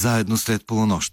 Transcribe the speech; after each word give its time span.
заедно 0.00 0.36
след 0.36 0.66
полунощ. 0.66 1.12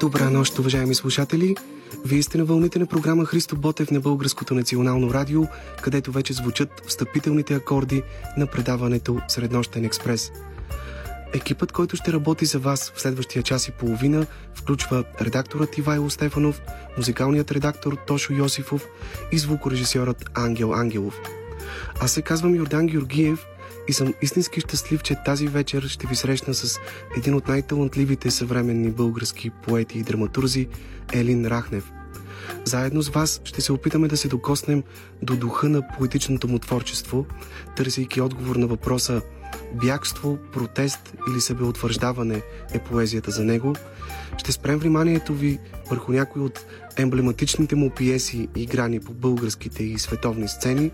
Добра 0.00 0.30
нощ, 0.30 0.58
уважаеми 0.58 0.94
слушатели! 0.94 1.56
Вие 2.08 2.22
сте 2.22 2.38
на 2.38 2.44
вълните 2.44 2.78
на 2.78 2.86
програма 2.86 3.24
Христо 3.24 3.56
Ботев 3.56 3.90
на 3.90 4.00
Българското 4.00 4.54
национално 4.54 5.14
радио, 5.14 5.42
където 5.82 6.12
вече 6.12 6.32
звучат 6.32 6.82
встъпителните 6.86 7.54
акорди 7.54 8.02
на 8.36 8.46
предаването 8.46 9.20
Среднощен 9.28 9.84
експрес. 9.84 10.32
Екипът, 11.32 11.72
който 11.72 11.96
ще 11.96 12.12
работи 12.12 12.44
за 12.44 12.58
вас 12.58 12.92
в 12.94 13.00
следващия 13.00 13.42
час 13.42 13.68
и 13.68 13.72
половина, 13.72 14.26
включва 14.54 15.04
редакторът 15.20 15.78
Ивайло 15.78 16.10
Стефанов, 16.10 16.60
музикалният 16.96 17.52
редактор 17.52 17.96
Тошо 18.06 18.32
Йосифов 18.32 18.86
и 19.32 19.38
звукорежисьорът 19.38 20.30
Ангел 20.34 20.74
Ангелов. 20.74 21.20
Аз 22.00 22.12
се 22.12 22.22
казвам 22.22 22.54
Йордан 22.54 22.86
Георгиев– 22.86 23.46
и 23.88 23.92
съм 23.92 24.14
истински 24.22 24.60
щастлив, 24.60 25.02
че 25.02 25.22
тази 25.24 25.48
вечер 25.48 25.82
ще 25.82 26.06
ви 26.06 26.16
срещна 26.16 26.54
с 26.54 26.80
един 27.16 27.34
от 27.34 27.48
най-талантливите 27.48 28.30
съвременни 28.30 28.90
български 28.90 29.50
поети 29.50 29.98
и 29.98 30.02
драматурзи 30.02 30.68
Елин 31.12 31.46
Рахнев. 31.46 31.92
Заедно 32.64 33.02
с 33.02 33.08
вас 33.08 33.40
ще 33.44 33.60
се 33.60 33.72
опитаме 33.72 34.08
да 34.08 34.16
се 34.16 34.28
докоснем 34.28 34.82
до 35.22 35.36
духа 35.36 35.68
на 35.68 35.88
поетичното 35.88 36.48
му 36.48 36.58
творчество, 36.58 37.26
търсейки 37.76 38.20
отговор 38.20 38.56
на 38.56 38.66
въпроса 38.66 39.22
бягство, 39.74 40.38
протест 40.52 41.14
или 41.30 41.40
себеутвърждаване 41.40 42.42
е 42.74 42.78
поезията 42.78 43.30
за 43.30 43.44
него. 43.44 43.74
Ще 44.38 44.52
спрем 44.52 44.78
вниманието 44.78 45.34
ви 45.34 45.58
върху 45.90 46.12
някои 46.12 46.42
от 46.42 46.64
емблематичните 46.96 47.76
му 47.76 47.90
пиеси, 47.90 48.48
играни 48.56 49.00
по 49.00 49.12
българските 49.12 49.84
и 49.84 49.98
световни 49.98 50.48
сцени. 50.48 50.90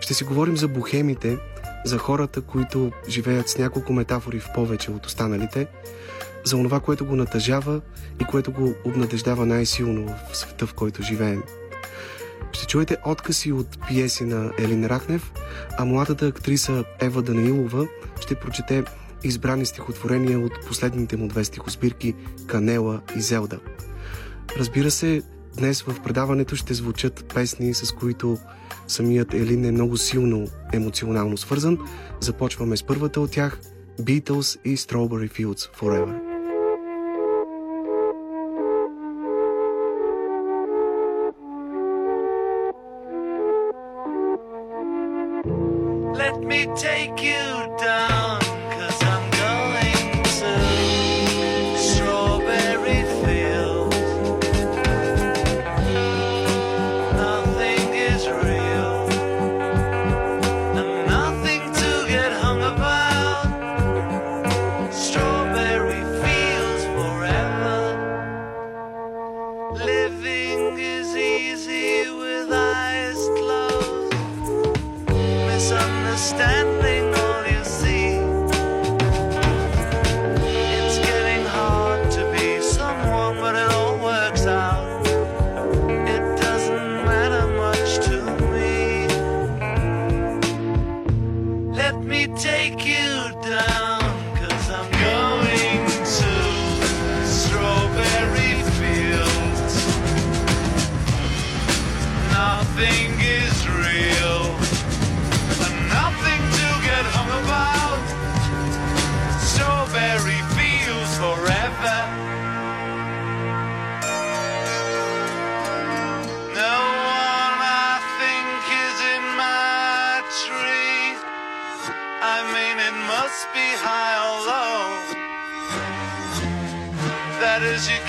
Ще 0.00 0.14
си 0.14 0.24
говорим 0.24 0.56
за 0.56 0.68
бухемите, 0.68 1.38
за 1.84 1.98
хората, 1.98 2.40
които 2.40 2.92
живеят 3.08 3.48
с 3.48 3.58
няколко 3.58 3.92
метафори 3.92 4.40
в 4.40 4.48
повече 4.54 4.90
от 4.90 5.06
останалите, 5.06 5.66
за 6.48 6.56
онова, 6.56 6.80
което 6.80 7.06
го 7.06 7.16
натъжава 7.16 7.80
и 8.20 8.24
което 8.24 8.52
го 8.52 8.74
обнадеждава 8.84 9.46
най-силно 9.46 10.14
в 10.32 10.36
света, 10.36 10.66
в 10.66 10.74
който 10.74 11.02
живеем. 11.02 11.42
Ще 12.52 12.66
чуете 12.66 12.96
откази 13.06 13.52
от 13.52 13.78
пиеси 13.88 14.24
на 14.24 14.52
Елин 14.58 14.86
Рахнев, 14.86 15.32
а 15.78 15.84
младата 15.84 16.26
актриса 16.26 16.84
Ева 17.00 17.22
Данаилова 17.22 17.86
ще 18.20 18.34
прочете 18.34 18.84
избрани 19.24 19.66
стихотворения 19.66 20.40
от 20.40 20.52
последните 20.66 21.16
му 21.16 21.28
две 21.28 21.44
стихосбирки 21.44 22.14
Канела 22.46 23.00
и 23.16 23.20
Зелда. 23.20 23.58
Разбира 24.58 24.90
се, 24.90 25.22
днес 25.56 25.82
в 25.82 26.02
предаването 26.04 26.56
ще 26.56 26.74
звучат 26.74 27.24
песни, 27.34 27.74
с 27.74 27.92
които 27.92 28.38
Самият 28.86 29.34
Елин 29.34 29.64
е 29.64 29.72
много 29.72 29.96
силно 29.96 30.48
емоционално 30.72 31.36
свързан. 31.36 31.78
Започваме 32.20 32.76
с 32.76 32.82
първата 32.82 33.20
от 33.20 33.30
тях 33.30 33.60
Beatles 34.00 34.60
и 34.64 34.76
Strawberry 34.76 35.30
Fields 35.32 35.80
Forever. 35.80 36.27
Me 46.48 46.66
take 46.76 47.22
you 47.22 47.76
down 47.78 48.17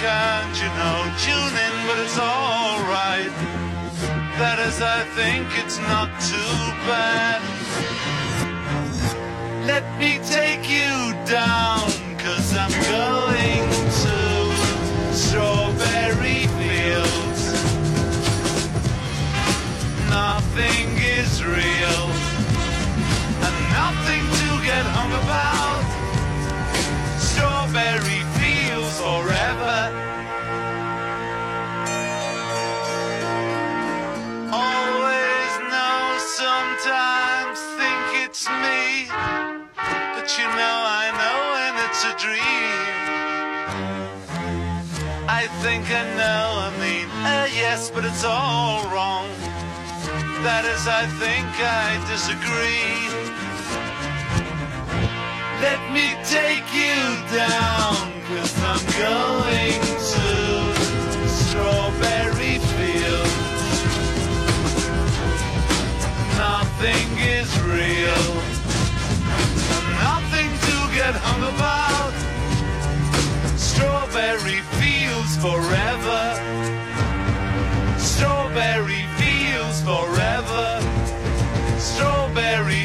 can't 0.02 0.56
you 0.62 0.70
know? 0.80 1.00
Tune 1.20 1.56
in, 1.66 1.76
but 1.88 1.98
it's 2.00 2.18
alright. 2.18 3.34
That 4.40 4.58
is, 4.68 4.82
I 4.82 5.04
think 5.18 5.46
it's 5.62 5.78
not 5.92 6.10
too 6.32 6.58
bad. 6.88 7.42
Let 9.68 9.84
me 10.00 10.20
take 10.24 10.70
you 10.70 11.14
down, 11.28 11.92
cause 12.18 12.56
I'm 12.56 12.72
going. 12.90 13.69
a 42.10 42.18
dream. 42.18 42.42
I 45.28 45.46
think 45.62 45.84
I 45.92 46.04
know, 46.18 46.46
I 46.68 46.70
mean, 46.82 47.08
uh, 47.22 47.48
yes, 47.54 47.92
but 47.92 48.04
it's 48.04 48.24
all 48.24 48.84
wrong. 48.90 49.28
That 50.42 50.66
is, 50.66 50.88
I 50.88 51.06
think 51.22 51.48
I 51.62 51.88
disagree. 52.10 52.98
Let 55.62 55.82
me 55.94 56.08
take 56.26 56.66
you 56.74 56.98
down, 57.30 57.94
cause 58.30 58.54
I'm 58.72 58.86
going 59.06 59.82
to 60.14 60.28
Strawberry 61.44 62.58
Field. 62.74 63.34
Nothing 66.42 67.10
is 67.38 67.50
real, 67.78 68.26
nothing 70.02 70.50
to 70.66 70.76
get 70.96 71.14
hung 71.16 71.44
about. 71.54 71.89
Strawberry 73.80 74.60
fields 74.78 75.38
forever. 75.38 76.24
Strawberry 77.98 79.06
fields 79.18 79.82
forever. 79.84 80.82
Strawberry 81.80 82.79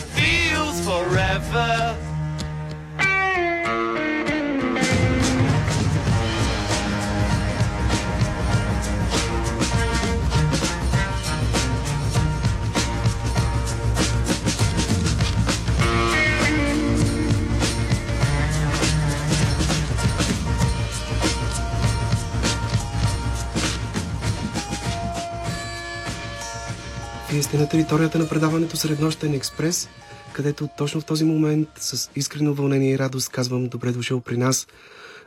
Вие 27.34 27.42
сте 27.42 27.58
на 27.58 27.68
територията 27.68 28.18
на 28.18 28.28
предаването 28.28 28.76
Среднощен 28.76 29.34
експрес, 29.34 29.88
където 30.32 30.68
точно 30.78 31.00
в 31.00 31.04
този 31.04 31.24
момент 31.24 31.68
с 31.76 32.10
искрено 32.16 32.54
вълнение 32.54 32.92
и 32.92 32.98
радост 32.98 33.28
казвам 33.28 33.68
добре 33.68 33.92
дошъл 33.92 34.20
при 34.20 34.36
нас 34.36 34.66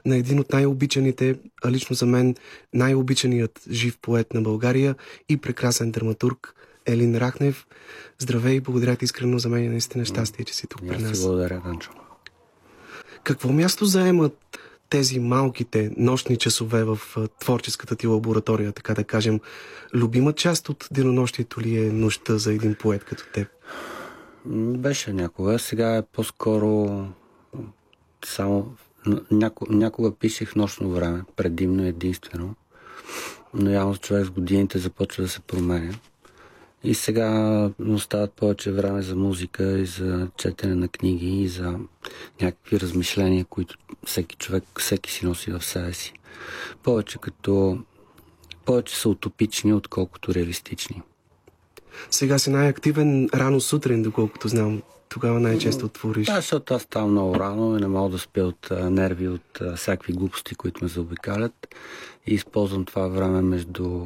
на 0.06 0.18
един 0.18 0.40
от 0.40 0.54
най-обичаните, 0.54 1.36
а 1.64 1.72
лично 1.72 1.96
за 1.96 2.06
мен 2.06 2.36
най-обичаният 2.74 3.62
жив 3.72 3.98
поет 4.02 4.34
на 4.34 4.42
България 4.42 4.96
и 5.30 5.38
прекрасен 5.38 5.92
драматург 5.92 6.56
Елин 6.86 7.18
Рахнев. 7.18 7.68
Здравей 8.20 8.56
и 8.56 8.62
благодаря 8.62 8.96
ти 8.96 9.06
искрено 9.06 9.40
за 9.40 9.50
мен 9.50 9.64
и 9.64 9.70
наистина 9.70 10.06
щастие, 10.06 10.46
че 10.46 10.56
си 10.56 10.68
тук 10.68 10.82
при 10.88 10.98
нас. 10.98 11.22
Благодаря, 11.22 11.62
Данчо. 11.66 11.92
Какво 13.24 13.52
място 13.52 13.86
заемат 13.86 14.60
тези 14.90 15.20
малките 15.20 15.92
нощни 15.98 16.38
часове 16.38 16.84
в 16.84 17.00
творческата 17.40 17.96
ти 17.96 18.08
лаборатория, 18.08 18.72
така 18.72 18.94
да 18.94 19.04
кажем? 19.04 19.40
Любима 19.94 20.34
част 20.34 20.70
от 20.70 20.88
денонощието 20.92 21.62
ли 21.62 21.78
е 21.78 21.92
нощта 21.92 22.38
за 22.38 22.54
един 22.54 22.76
поет 22.76 23.04
като 23.04 23.24
теб? 23.34 23.48
Беше 24.78 25.14
някога. 25.14 25.60
Сега 25.60 25.96
е 25.96 26.02
по-скоро 26.02 27.04
само 28.26 28.76
няко, 29.32 29.66
някога 29.70 30.16
пишех 30.16 30.56
нощно 30.56 30.90
време, 30.90 31.22
предимно 31.36 31.86
единствено. 31.86 32.56
Но 33.54 33.72
явно 33.72 33.98
човек 33.98 34.26
с 34.26 34.30
годините 34.30 34.80
започва 34.80 35.24
да 35.24 35.30
се 35.30 35.40
променя. 35.40 35.94
И 36.84 36.94
сега 36.94 37.70
остават 37.90 38.34
повече 38.34 38.72
време 38.72 39.02
за 39.02 39.16
музика 39.16 39.80
и 39.80 39.86
за 39.86 40.28
четене 40.38 40.76
на 40.76 40.88
книги 40.88 41.42
и 41.42 41.48
за 41.48 41.80
някакви 42.42 42.80
размишления, 42.80 43.46
които 43.46 43.78
всеки 44.06 44.36
човек, 44.36 44.64
всеки 44.80 45.12
си 45.12 45.26
носи 45.26 45.52
в 45.52 45.66
себе 45.66 45.94
си. 45.94 46.14
Повече 46.84 47.18
като 47.18 47.80
повече 48.66 48.96
са 48.96 49.10
утопични, 49.10 49.74
отколкото 49.74 50.34
реалистични. 50.34 51.02
Сега 52.12 52.40
си 52.40 52.50
най-активен 52.50 53.30
рано 53.34 53.62
сутрин, 53.62 54.04
доколкото 54.04 54.48
знам. 54.48 54.82
Тогава 55.10 55.40
най-често 55.40 55.88
твориш. 55.90 56.28
Да, 56.28 56.36
защото 56.36 56.74
аз 56.74 56.82
ставам 56.82 57.12
много 57.12 57.36
рано 57.36 57.78
и 57.78 57.82
не 57.82 57.88
мога 57.88 58.10
да 58.10 58.20
спя 58.20 58.42
от 58.42 58.72
а, 58.72 58.90
нерви, 58.90 59.28
от 59.28 59.62
а, 59.62 59.76
всякакви 59.76 60.14
глупости, 60.14 60.56
които 60.56 60.84
ме 60.84 60.90
заобикалят. 60.90 61.76
И 62.28 62.34
използвам 62.34 62.86
това 62.86 63.08
време 63.08 63.42
между... 63.42 64.06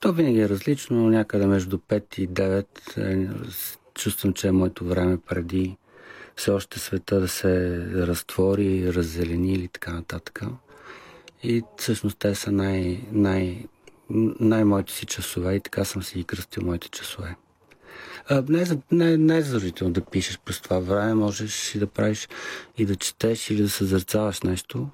То 0.00 0.12
винаги 0.12 0.40
е 0.40 0.48
различно, 0.48 0.96
но 0.96 1.10
някъде 1.10 1.46
между 1.46 1.78
5 1.78 2.18
и 2.18 2.28
9 2.28 2.66
е, 2.96 3.28
чувствам, 3.94 4.32
че 4.32 4.48
е 4.48 4.52
моето 4.52 4.84
време 4.84 5.18
преди 5.28 5.76
все 6.36 6.50
още 6.50 6.78
света 6.78 7.20
да 7.20 7.28
се 7.28 7.78
разтвори, 7.94 8.94
раззелени 8.94 9.52
или 9.52 9.68
така 9.68 9.92
нататък. 9.92 10.42
И 11.42 11.62
всъщност 11.78 12.18
те 12.18 12.34
са 12.34 12.52
най- 12.52 13.00
най- 13.12 13.66
най-моите 14.40 14.92
си 14.92 15.06
часове 15.06 15.54
и 15.54 15.60
така 15.60 15.84
съм 15.84 16.02
си 16.02 16.20
и 16.20 16.24
кръстил 16.24 16.62
моите 16.62 16.88
часове. 16.88 17.36
А, 18.28 18.44
не, 18.48 18.64
не, 18.90 19.16
не 19.16 19.36
е 19.36 19.42
задължително 19.42 19.92
да 19.92 20.00
пишеш 20.00 20.38
през 20.38 20.60
това 20.60 20.78
време, 20.78 21.14
можеш 21.14 21.74
и 21.74 21.78
да 21.78 21.86
правиш 21.86 22.28
и 22.78 22.86
да 22.86 22.96
четеш 22.96 23.50
или 23.50 23.62
да 23.62 23.68
съзерцаваш 23.68 24.40
нещо, 24.40 24.88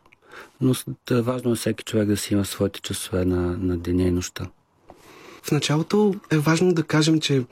но 0.60 0.74
важно 1.10 1.52
е 1.52 1.54
всеки 1.54 1.84
човек 1.84 2.08
да 2.08 2.16
си 2.16 2.34
има 2.34 2.44
своите 2.44 2.80
часове 2.80 3.24
на, 3.24 3.56
на 3.56 3.78
деня 3.78 4.02
и 4.02 4.10
нощта. 4.10 4.46
В 5.46 5.50
началото 5.50 6.14
е 6.30 6.38
важно 6.38 6.74
да 6.74 6.82
кажем, 6.82 7.20
че 7.20 7.44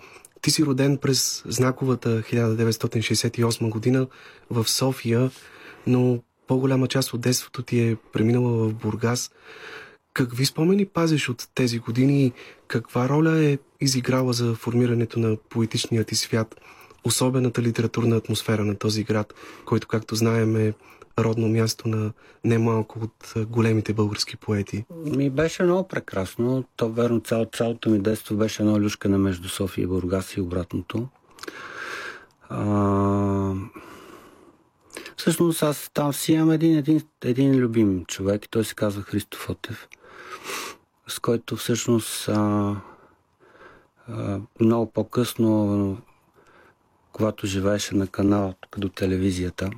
ти 0.42 0.50
си 0.50 0.64
роден 0.64 0.96
през 0.98 1.42
знаковата 1.46 2.22
1968 2.22 3.68
година 3.68 4.06
в 4.50 4.68
София, 4.68 5.30
но 5.86 6.18
по-голяма 6.46 6.86
част 6.88 7.14
от 7.14 7.20
детството 7.20 7.62
ти 7.62 7.80
е 7.80 7.96
преминала 8.12 8.68
в 8.68 8.74
Бургас. 8.74 9.30
Какви 10.14 10.46
спомени 10.46 10.86
пазиш 10.86 11.28
от 11.28 11.48
тези 11.54 11.78
години 11.78 12.26
и 12.26 12.32
каква 12.68 13.08
роля 13.08 13.44
е 13.44 13.58
изиграла 13.80 14.32
за 14.32 14.54
формирането 14.54 15.18
на 15.18 15.36
поетичния 15.48 16.04
ти 16.04 16.14
свят, 16.16 16.60
особената 17.04 17.62
литературна 17.62 18.16
атмосфера 18.16 18.64
на 18.64 18.74
този 18.74 19.04
град, 19.04 19.34
който, 19.64 19.88
както 19.88 20.14
знаем, 20.14 20.56
е 20.56 20.72
родно 21.18 21.48
място 21.48 21.88
на 21.88 22.12
немалко 22.44 22.98
от 22.98 23.34
големите 23.48 23.92
български 23.92 24.36
поети? 24.36 24.84
Ми 24.96 25.30
беше 25.30 25.62
много 25.62 25.88
прекрасно. 25.88 26.64
То 26.76 26.88
верно, 26.88 27.20
цяло, 27.20 27.46
цялото 27.52 27.90
ми 27.90 27.98
детство 27.98 28.36
беше 28.36 28.62
едно 28.62 28.80
люшкане 28.80 29.18
между 29.18 29.48
София 29.48 29.82
и 29.82 29.86
Бургас 29.86 30.36
и 30.36 30.40
обратното. 30.40 31.08
А... 32.48 33.54
Всъщност 35.16 35.62
аз 35.62 35.90
там 35.94 36.12
си 36.12 36.32
имам 36.32 36.50
един, 36.50 36.78
един, 36.78 37.02
един 37.24 37.56
любим 37.56 38.04
човек, 38.04 38.48
той 38.50 38.64
се 38.64 38.74
казва 38.74 39.02
Христо 39.02 39.38
Фотев, 39.38 39.88
с 41.06 41.18
който 41.18 41.56
всъщност 41.56 42.28
а, 42.28 42.76
а, 44.08 44.40
много 44.60 44.92
по-късно, 44.92 45.98
когато 47.12 47.46
живееше 47.46 47.94
на 47.94 48.06
канал 48.06 48.54
тук 48.60 48.78
до 48.78 48.88
телевизията, 48.88 49.70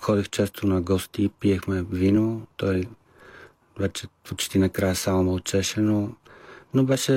ходих 0.00 0.30
често 0.30 0.66
на 0.66 0.80
гости, 0.80 1.30
пиехме 1.40 1.82
вино, 1.82 2.46
той 2.56 2.84
вече 3.78 4.06
почти 4.28 4.58
накрая 4.58 4.96
само 4.96 5.24
мълчеше, 5.24 5.80
но, 5.80 6.12
но 6.74 6.84
беше 6.84 7.12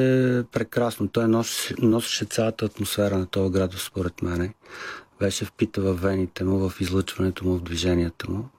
прекрасно. 0.51 1.07
Той 1.07 1.27
носеше, 1.27 1.75
носеше 1.79 2.25
цялата 2.25 2.65
атмосфера 2.65 3.17
на 3.17 3.25
този 3.25 3.51
град, 3.53 3.73
според 3.77 4.21
мене 4.21 4.53
беше 5.19 5.45
впита 5.45 5.81
в 5.81 5.93
вените 5.93 6.43
му, 6.43 6.69
в 6.69 6.81
излъчването 6.81 7.45
му, 7.45 7.57
в 7.57 7.63
движението 7.63 8.31
му. 8.31 8.49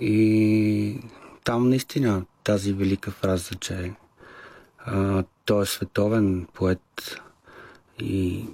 И 0.00 1.00
там 1.44 1.68
наистина 1.68 2.24
тази 2.44 2.72
велика 2.72 3.10
фраза, 3.10 3.54
че 3.54 3.94
а, 4.78 5.24
той 5.44 5.62
е 5.62 5.66
световен 5.66 6.46
поет 6.54 7.20
и 7.98 8.46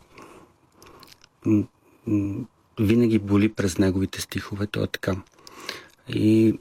винаги 2.80 3.18
боли 3.18 3.48
през 3.48 3.78
неговите 3.78 4.20
стихове, 4.20 4.66
то 4.66 4.82
е 4.82 4.86
така. 4.86 5.16
И 6.08 6.54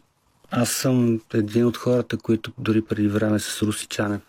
аз 0.52 0.72
съм 0.72 1.22
един 1.34 1.66
от 1.66 1.78
хората, 1.78 2.18
които 2.18 2.52
дори 2.58 2.82
преди 2.82 3.08
време 3.08 3.40
с 3.40 3.62
Русичанев, 3.62 4.22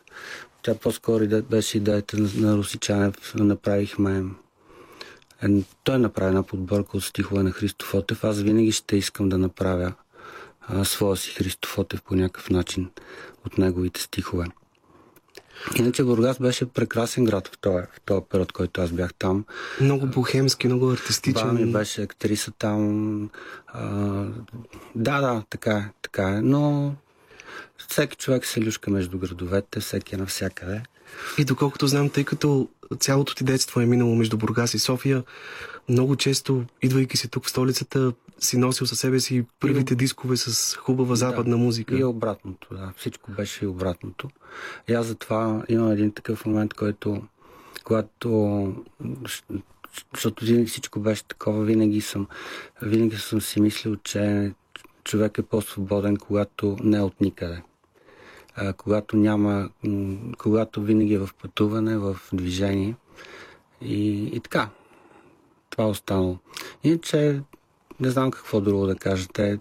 тя 0.63 0.75
по-скоро 0.75 1.43
беше 1.43 1.77
идеята 1.77 2.17
на 2.19 2.57
Русичанев, 2.57 3.35
направихме 3.35 4.25
той 5.85 5.99
направи 5.99 6.29
една 6.29 6.43
подборка 6.43 6.97
от 6.97 7.05
стихове 7.05 7.43
на 7.43 7.51
Христо 7.51 7.87
Фотев. 7.87 8.25
Аз 8.25 8.43
винаги 8.43 8.73
ще 8.73 8.97
искам 8.97 9.29
да 9.29 9.39
направя 9.39 9.93
а, 10.61 10.85
своя 10.85 11.17
си 11.17 11.31
Христо 11.31 11.69
Фотев 11.69 12.03
по 12.03 12.15
някакъв 12.15 12.51
начин 12.51 12.91
от 13.47 13.59
неговите 13.59 14.01
стихове. 14.01 14.47
Иначе 15.79 16.05
Бургас 16.05 16.39
беше 16.39 16.67
прекрасен 16.67 17.25
град 17.25 17.49
в 17.49 17.59
този, 17.59 17.83
в 17.83 18.01
този 18.05 18.21
период, 18.31 18.53
който 18.53 18.81
аз 18.81 18.91
бях 18.91 19.15
там. 19.15 19.45
Много 19.81 20.07
бухемски, 20.07 20.67
много 20.67 20.91
артистичен. 20.91 21.49
Баба 21.49 21.53
ми 21.53 21.73
беше 21.73 22.03
актриса 22.03 22.53
там. 22.59 23.31
А, 23.67 23.89
да, 24.95 25.21
да, 25.21 25.43
така 25.51 25.91
така 26.03 26.29
е. 26.29 26.41
Но 26.41 26.95
всеки 27.89 28.17
човек 28.17 28.47
се 28.47 28.61
люшка 28.61 28.91
между 28.91 29.19
градовете, 29.19 29.81
всеки 29.81 30.15
е 30.15 30.19
навсякъде. 30.19 30.83
И 31.39 31.45
доколкото 31.45 31.87
знам, 31.87 32.11
тъй 32.11 32.25
като 32.25 32.69
цялото 33.01 33.35
ти 33.35 33.45
детство 33.45 33.81
е 33.81 33.87
минало 33.87 34.15
между 34.15 34.37
Бургас 34.37 34.75
и 34.75 34.79
София, 34.79 35.25
много 35.89 36.17
често, 36.17 36.65
идвайки 36.83 37.17
си 37.17 37.29
тук 37.29 37.47
в 37.47 37.51
столицата, 37.51 38.13
си 38.39 38.59
носил 38.59 38.87
със 38.87 39.01
себе 39.01 39.21
си 39.21 39.45
първите 39.61 39.95
и... 39.95 39.97
дискове 39.97 40.37
с 40.37 40.77
хубава 40.77 41.15
западна 41.15 41.57
да, 41.57 41.63
музика. 41.63 41.99
И 41.99 42.05
обратното, 42.05 42.69
да. 42.75 42.93
Всичко 42.97 43.31
беше 43.31 43.65
и 43.65 43.69
обратното. 43.69 44.29
И 44.89 44.93
аз 44.93 45.07
затова 45.07 45.65
имам 45.69 45.91
един 45.91 46.13
такъв 46.13 46.47
момент, 46.47 46.75
който, 46.75 47.23
когато 47.85 48.75
защото 50.15 50.45
всичко 50.67 51.01
беше 51.01 51.25
такова, 51.25 51.65
винаги 51.65 52.01
съм, 52.01 52.27
винаги 52.83 53.17
съм 53.17 53.41
си 53.41 53.61
мислил, 53.61 53.97
че 53.97 54.53
човек 55.05 55.39
е 55.39 55.43
по-свободен, 55.43 56.17
когато 56.17 56.77
не 56.83 56.97
е 56.97 57.01
от 57.01 57.21
никъде 57.21 57.63
а, 58.57 58.73
когато 58.73 59.17
няма, 59.17 59.71
когато 60.39 60.83
винаги 60.83 61.15
е 61.15 61.19
в 61.19 61.29
пътуване, 61.43 61.99
в 61.99 62.17
движение. 62.33 62.95
И, 63.81 64.31
и 64.37 64.41
така. 64.41 64.69
Това 65.71 65.85
е 65.85 65.89
останало. 65.89 66.39
Иначе, 66.85 67.41
не 68.01 68.11
знам 68.11 68.31
какво 68.31 68.61
друго 68.61 68.87
да 68.87 68.97
кажете. 68.97 69.59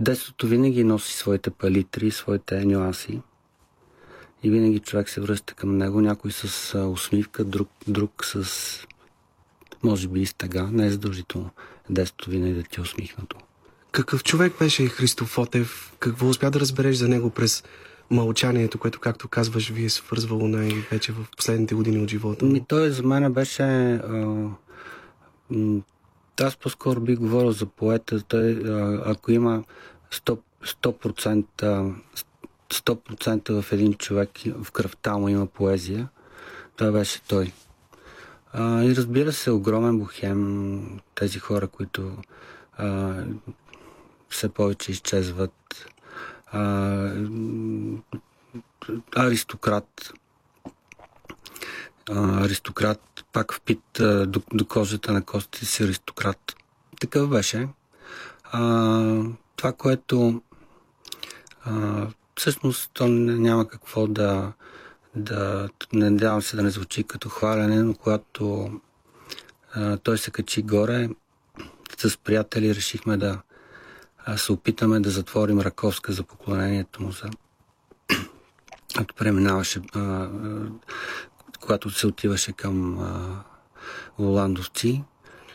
Детството 0.00 0.46
винаги 0.46 0.84
носи 0.84 1.16
своите 1.16 1.50
палитри, 1.50 2.10
своите 2.10 2.64
нюанси. 2.64 3.20
И 4.42 4.50
винаги 4.50 4.78
човек 4.78 5.08
се 5.08 5.20
връща 5.20 5.54
към 5.54 5.76
него. 5.76 6.00
Някой 6.00 6.32
с 6.32 6.78
усмивка, 6.78 7.44
друг, 7.44 7.68
друг 7.86 8.24
с 8.24 8.46
може 9.82 10.08
би 10.08 10.20
и 10.20 10.26
стъга. 10.26 10.68
Не 10.72 10.86
е 10.86 10.90
задължително 10.90 11.50
детството 11.90 12.30
винаги 12.30 12.54
да 12.54 12.62
ти 12.62 12.80
е 12.80 12.82
усмихнато. 12.82 13.36
Какъв 13.92 14.24
човек 14.24 14.52
беше 14.58 14.86
Христо 14.86 15.24
Фотев? 15.24 15.92
Какво 15.98 16.28
успя 16.28 16.50
да 16.50 16.60
разбереш 16.60 16.96
за 16.96 17.08
него 17.08 17.30
през 17.30 17.64
мълчанието, 18.10 18.78
което, 18.78 19.00
както 19.00 19.28
казваш, 19.28 19.70
ви 19.70 19.84
е 19.84 19.90
свързвало 19.90 20.48
най-вече 20.48 21.12
в 21.12 21.26
последните 21.36 21.74
години 21.74 21.98
от 21.98 22.10
живота? 22.10 22.44
Ми, 22.44 22.64
той 22.68 22.90
за 22.90 23.02
мен 23.02 23.32
беше... 23.32 23.62
А, 23.92 24.48
аз 26.44 26.56
по-скоро 26.56 27.00
би 27.00 27.16
говорил 27.16 27.50
за 27.50 27.66
поета. 27.66 28.22
Той, 28.22 28.62
ако 29.04 29.32
има 29.32 29.64
100%, 30.12 30.38
100% 30.64 31.94
100% 32.70 33.62
в 33.62 33.72
един 33.72 33.94
човек 33.94 34.30
в 34.62 34.72
кръвта 34.72 35.18
му 35.18 35.28
има 35.28 35.46
поезия. 35.46 36.08
Това 36.76 36.90
беше 36.90 37.22
той. 37.22 37.52
А, 38.52 38.84
и 38.84 38.96
разбира 38.96 39.32
се, 39.32 39.50
огромен 39.50 39.98
бухем, 39.98 41.00
тези 41.14 41.38
хора, 41.38 41.68
които 41.68 42.16
а, 42.78 43.14
все 44.28 44.48
повече 44.48 44.92
изчезват. 44.92 45.86
А, 46.46 47.10
аристократ. 49.16 50.12
Аристократ, 52.10 53.24
пак 53.32 53.54
впит 53.54 53.82
до, 54.26 54.42
до 54.52 54.66
кожата 54.66 55.12
на 55.12 55.24
костите 55.24 55.66
си 55.66 55.82
аристократ. 55.82 56.56
Такъв 57.00 57.28
беше. 57.28 57.68
А, 58.44 59.22
това, 59.56 59.72
което 59.72 60.42
а, 61.64 62.06
всъщност 62.36 62.90
то 62.94 63.08
няма 63.08 63.68
какво 63.68 64.06
да, 64.06 64.52
да 65.14 65.68
надявам 65.92 66.42
се 66.42 66.56
да 66.56 66.62
не 66.62 66.70
звучи 66.70 67.04
като 67.04 67.28
хваляне, 67.28 67.82
но 67.82 67.94
когато 67.94 68.70
а, 69.74 69.96
той 69.96 70.18
се 70.18 70.30
качи 70.30 70.62
горе, 70.62 71.08
с 71.98 72.18
приятели 72.18 72.74
решихме 72.74 73.16
да 73.16 73.42
а, 74.24 74.36
се 74.36 74.52
опитаме 74.52 75.00
да 75.00 75.10
затворим 75.10 75.60
Раковска 75.60 76.12
за 76.12 76.22
поклонението 76.22 77.02
му 77.02 77.12
за 77.12 77.30
като 78.96 79.14
преминаваше 79.16 79.80
а, 79.94 80.28
когато 81.66 81.90
се 81.90 82.06
отиваше 82.06 82.52
към 82.52 82.98
а, 82.98 83.42
Оландовци 84.18 85.02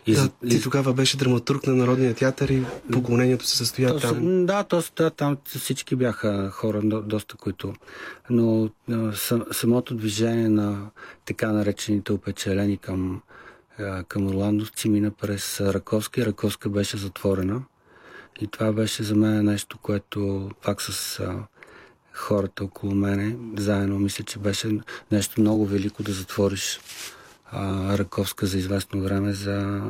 и 0.08 0.14
да, 0.14 0.30
ти 0.50 0.62
тогава 0.62 0.94
беше 0.94 1.18
драматург 1.18 1.68
на 1.68 1.76
Народния 1.76 2.14
театър 2.14 2.50
и 2.50 2.64
поклонението 2.92 3.46
се 3.46 3.58
състоя 3.58 3.90
то, 3.90 4.00
там. 4.00 4.46
Да, 4.46 4.64
то, 4.64 4.84
да, 4.98 5.10
там 5.10 5.38
всички 5.46 5.96
бяха 5.96 6.50
хора, 6.50 6.82
доста 6.84 7.38
които. 7.38 7.74
Но 8.30 8.70
самото 9.52 9.96
движение 9.96 10.50
на 10.50 10.90
така 11.26 11.52
наречените 11.52 12.14
опечелени 12.14 12.78
към, 12.78 13.22
към 14.08 14.28
Орландовци 14.28 14.90
мина 14.90 15.12
през 15.12 15.62
Раковска 15.62 16.22
и 16.22 16.26
Раковска 16.26 16.70
беше 16.70 16.98
затворена. 16.98 17.64
И 18.42 18.48
това 18.48 18.72
беше 18.72 19.04
за 19.04 19.16
мен 19.16 19.46
нещо, 19.46 19.78
което 19.78 20.50
пак 20.64 20.82
с 20.82 21.22
хората 22.14 22.64
около 22.64 22.96
мене, 22.96 23.38
заедно 23.58 24.00
мисля, 24.00 24.24
че 24.24 24.40
беше 24.40 24.80
нещо 25.12 25.42
много 25.42 25.66
велико 25.66 26.04
да 26.04 26.12
затвориш 26.12 26.80
а, 27.52 27.98
Раковска 27.98 28.46
за 28.46 28.58
известно 28.58 29.02
време 29.02 29.34
за, 29.34 29.82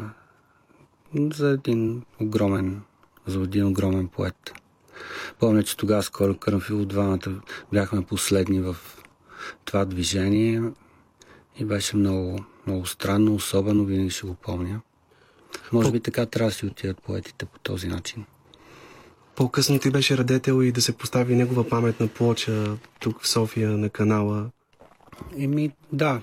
за 1.34 1.50
един 1.50 2.04
огромен, 2.20 2.82
за 3.28 3.40
един 3.40 3.68
огромен 3.68 4.08
поет. 4.08 4.54
Помня, 5.40 5.64
че 5.64 5.78
тогава 5.78 6.04
с 6.04 6.10
Коля 6.10 6.38
Кърнфил 6.38 6.86
двамата 6.86 7.42
бяхме 7.74 8.06
последни 8.06 8.62
в 8.62 8.76
това 9.66 9.86
движение 9.86 10.64
и 11.60 11.66
беше 11.66 11.98
много, 11.98 12.46
много 12.68 12.86
странно, 12.86 13.36
особено 13.36 13.86
винаги 13.86 14.10
ще 14.10 14.28
го 14.28 14.34
помня. 14.34 14.82
Може 15.72 15.92
би 15.92 16.00
така 16.00 16.26
трябва 16.26 16.50
да 16.50 16.56
си 16.56 16.66
отидат 16.66 17.04
поетите 17.04 17.46
по 17.46 17.60
този 17.60 17.88
начин. 17.88 18.26
По-късно 19.36 19.80
ти 19.80 19.92
беше 19.92 20.18
радетел 20.18 20.64
и 20.64 20.72
да 20.72 20.82
се 20.82 20.98
постави 20.98 21.36
негова 21.36 21.70
паметна 21.70 22.08
плоча 22.08 22.78
тук 23.00 23.22
в 23.22 23.28
София 23.28 23.70
на 23.70 23.90
канала. 23.90 24.50
Еми, 25.38 25.72
да. 25.92 26.22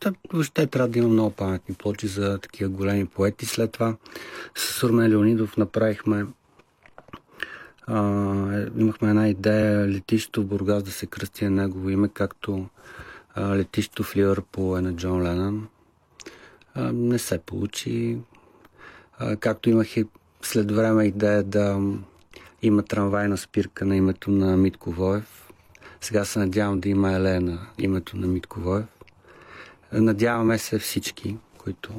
Та, 0.00 0.12
въобще 0.32 0.66
трябва 0.66 0.88
да 0.88 0.98
има 0.98 1.08
много 1.08 1.30
паметни 1.30 1.74
плочи 1.74 2.06
за 2.06 2.38
такива 2.38 2.70
големи 2.70 3.06
поети. 3.06 3.46
След 3.46 3.72
това 3.72 3.96
с 4.54 4.82
Урмен 4.82 5.10
Леонидов 5.10 5.56
направихме 5.56 6.26
а, 7.86 8.02
имахме 8.76 9.08
една 9.08 9.28
идея 9.28 9.88
летището 9.88 10.42
в 10.42 10.46
Бургас 10.46 10.82
да 10.82 10.90
се 10.90 11.06
кръсти 11.06 11.44
на 11.44 11.50
негово 11.50 11.90
име, 11.90 12.08
както 12.08 12.68
а, 13.34 13.56
летището 13.56 14.02
в 14.02 14.16
Ливърпул 14.16 14.78
е 14.78 14.80
на 14.80 14.92
Джон 14.96 15.22
Ленън. 15.22 15.68
А, 16.74 16.92
не 16.92 17.18
се 17.18 17.38
получи. 17.38 18.18
А, 19.18 19.36
както 19.36 19.70
имах 19.70 19.96
и 19.96 20.04
след 20.46 20.72
време 20.72 21.04
идея 21.04 21.42
да 21.42 21.80
има 22.62 22.82
трамвайна 22.82 23.36
спирка 23.36 23.84
на 23.84 23.96
името 23.96 24.30
на 24.30 24.56
Митко 24.56 24.90
Воев. 24.90 25.50
Сега 26.00 26.24
се 26.24 26.38
надявам 26.38 26.80
да 26.80 26.88
има 26.88 27.12
Еле 27.12 27.40
на 27.40 27.66
името 27.78 28.16
на 28.16 28.26
Митко 28.26 28.60
Воев. 28.60 28.84
Надяваме 29.92 30.58
се 30.58 30.78
всички, 30.78 31.36
които... 31.58 31.94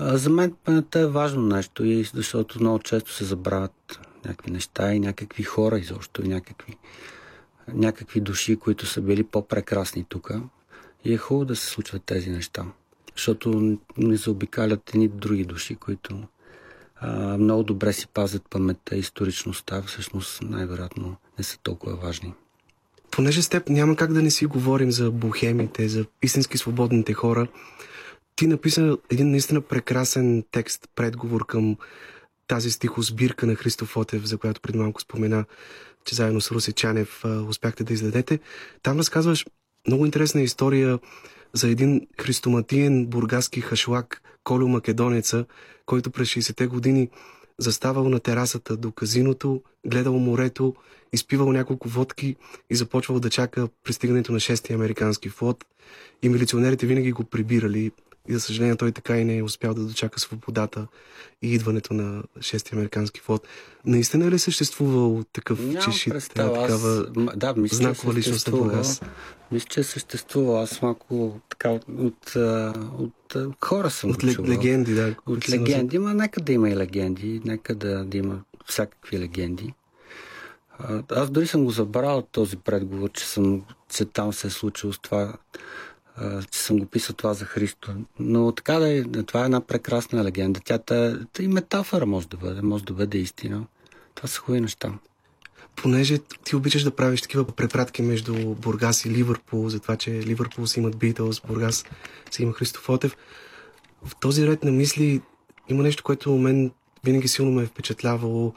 За 0.00 0.30
мен 0.30 0.54
паметта 0.64 1.00
е 1.00 1.06
важно 1.06 1.42
нещо, 1.42 1.84
и 1.84 2.04
защото 2.04 2.60
много 2.60 2.78
често 2.78 3.12
се 3.12 3.24
забравят 3.24 4.00
някакви 4.24 4.50
неща 4.50 4.94
и 4.94 5.00
някакви 5.00 5.42
хора 5.42 5.78
изобщо, 5.78 6.24
и 6.24 6.28
някакви, 6.28 6.76
някакви 7.74 8.20
души, 8.20 8.56
които 8.56 8.86
са 8.86 9.00
били 9.00 9.24
по-прекрасни 9.24 10.04
тук. 10.08 10.30
И 11.04 11.14
е 11.14 11.16
хубаво 11.16 11.44
да 11.44 11.56
се 11.56 11.66
случват 11.66 12.02
тези 12.04 12.30
неща. 12.30 12.64
Защото 13.16 13.78
не 13.98 14.16
заобикалят 14.16 14.90
едни 14.94 15.08
други 15.08 15.44
души, 15.44 15.74
които 15.74 16.22
много 17.38 17.62
добре 17.62 17.92
си 17.92 18.06
пазят 18.06 18.42
паметта 18.50 18.96
и 18.96 18.98
историчността, 18.98 19.82
всъщност 19.82 20.42
най-вероятно 20.42 21.16
не 21.38 21.44
са 21.44 21.58
толкова 21.58 21.96
важни. 21.96 22.32
Понеже 23.10 23.42
с 23.42 23.48
теб 23.48 23.68
няма 23.68 23.96
как 23.96 24.12
да 24.12 24.22
не 24.22 24.30
си 24.30 24.46
говорим 24.46 24.90
за 24.90 25.10
бухемите, 25.10 25.88
за 25.88 26.04
истински 26.22 26.58
свободните 26.58 27.12
хора, 27.12 27.46
ти 28.36 28.46
написа 28.46 28.98
един 29.10 29.30
наистина 29.30 29.60
прекрасен 29.60 30.44
текст, 30.50 30.88
предговор 30.94 31.46
към 31.46 31.76
тази 32.46 32.70
стихосбирка 32.70 33.46
на 33.46 33.54
Христо 33.54 33.86
Отев, 33.96 34.24
за 34.24 34.38
която 34.38 34.60
преди 34.60 34.78
малко 34.78 35.00
спомена, 35.00 35.44
че 36.04 36.14
заедно 36.14 36.40
с 36.40 36.50
Руси 36.50 36.72
Чанев 36.72 37.24
успяхте 37.48 37.84
да 37.84 37.92
издадете. 37.92 38.38
Там 38.82 38.98
разказваш 38.98 39.46
много 39.86 40.04
интересна 40.06 40.42
история 40.42 40.98
за 41.54 41.68
един 41.68 42.06
христоматиен 42.20 43.06
бургаски 43.06 43.60
хашлак, 43.60 44.22
Колю 44.44 44.68
Македонеца, 44.68 45.44
който 45.86 46.10
през 46.10 46.28
60-те 46.28 46.66
години 46.66 47.08
заставал 47.58 48.08
на 48.08 48.20
терасата 48.20 48.76
до 48.76 48.92
казиното, 48.92 49.62
гледал 49.86 50.18
морето, 50.18 50.74
изпивал 51.12 51.52
няколко 51.52 51.88
водки 51.88 52.36
и 52.70 52.74
започвал 52.74 53.20
да 53.20 53.30
чака 53.30 53.68
пристигането 53.84 54.32
на 54.32 54.40
6-ти 54.40 54.72
американски 54.72 55.28
флот. 55.28 55.64
И 56.22 56.28
милиционерите 56.28 56.86
винаги 56.86 57.12
го 57.12 57.24
прибирали 57.24 57.90
и 58.28 58.32
за 58.32 58.40
съжаление 58.40 58.76
той 58.76 58.92
така 58.92 59.16
и 59.18 59.24
не 59.24 59.36
е 59.36 59.42
успял 59.42 59.74
да 59.74 59.84
дочака 59.84 60.20
свободата 60.20 60.86
и 61.42 61.54
идването 61.54 61.94
на 61.94 62.22
6-ти 62.38 62.74
американски 62.74 63.20
флот. 63.20 63.46
Наистина 63.84 64.30
ли 64.30 64.34
е 64.34 64.38
съществувал 64.38 65.24
такъв 65.32 65.58
чешит, 65.84 66.14
такава 66.28 67.06
да, 67.36 67.54
мисля, 67.56 67.76
знакова 67.76 68.14
личност 68.14 68.46
на 68.46 68.58
Бургас? 68.58 69.02
Мисля, 69.52 69.68
че 69.70 69.80
е 69.80 69.84
съществува. 69.84 70.62
Аз 70.62 70.82
малко 70.82 71.40
така 71.48 71.70
от, 71.70 71.84
от, 71.88 72.36
от, 72.98 73.34
от 73.34 73.64
хора 73.64 73.90
съм 73.90 74.10
От 74.10 74.20
чувал. 74.20 74.50
легенди, 74.50 74.94
да. 74.94 75.14
От 75.26 75.48
легенди, 75.50 75.98
ма 75.98 76.14
нека 76.14 76.40
да 76.40 76.52
има 76.52 76.70
и 76.70 76.76
легенди, 76.76 77.40
нека 77.44 77.74
да, 77.74 78.04
да 78.04 78.16
има 78.16 78.40
всякакви 78.66 79.18
легенди. 79.18 79.74
Аз 81.10 81.30
дори 81.30 81.46
съм 81.46 81.64
го 81.64 81.70
забрал 81.70 82.22
този 82.22 82.56
предговор, 82.56 83.10
че, 83.12 83.24
съм, 83.26 83.62
че 83.94 84.04
там 84.04 84.32
се 84.32 84.46
е 84.46 84.50
случило 84.50 84.92
с 84.92 84.98
това 84.98 85.34
че 86.50 86.58
съм 86.58 86.78
го 86.78 86.86
писал 86.86 87.16
това 87.16 87.34
за 87.34 87.44
Христо. 87.44 87.94
Но 88.18 88.52
така 88.52 88.78
да 88.78 88.92
е, 88.92 89.02
това 89.02 89.42
е 89.42 89.44
една 89.44 89.60
прекрасна 89.60 90.24
легенда. 90.24 90.60
Тя 90.64 90.78
та, 90.78 91.18
та 91.32 91.42
и 91.42 91.48
метафора 91.48 92.06
може 92.06 92.28
да 92.28 92.36
бъде, 92.36 92.62
може 92.62 92.84
да 92.84 92.92
бъде 92.92 93.18
истина. 93.18 93.66
Това 94.14 94.28
са 94.28 94.40
хубави 94.40 94.60
неща. 94.60 94.92
Понеже 95.76 96.18
ти 96.18 96.56
обичаш 96.56 96.82
да 96.82 96.96
правиш 96.96 97.22
такива 97.22 97.44
препратки 97.44 98.02
между 98.02 98.34
Бургас 98.54 99.04
и 99.04 99.10
Ливърпул, 99.10 99.68
за 99.68 99.80
това, 99.80 99.96
че 99.96 100.10
Ливърпул 100.10 100.66
си 100.66 100.80
имат 100.80 100.96
Битълс, 100.96 101.40
Бургас 101.40 101.84
си 102.30 102.42
има 102.42 102.52
Христофотев. 102.52 103.16
В 104.04 104.16
този 104.16 104.46
ред 104.46 104.64
на 104.64 104.70
мисли 104.70 105.20
има 105.68 105.82
нещо, 105.82 106.02
което 106.02 106.32
мен 106.32 106.70
винаги 107.04 107.28
силно 107.28 107.52
ме 107.52 107.62
е 107.62 107.66
впечатлявало 107.66 108.54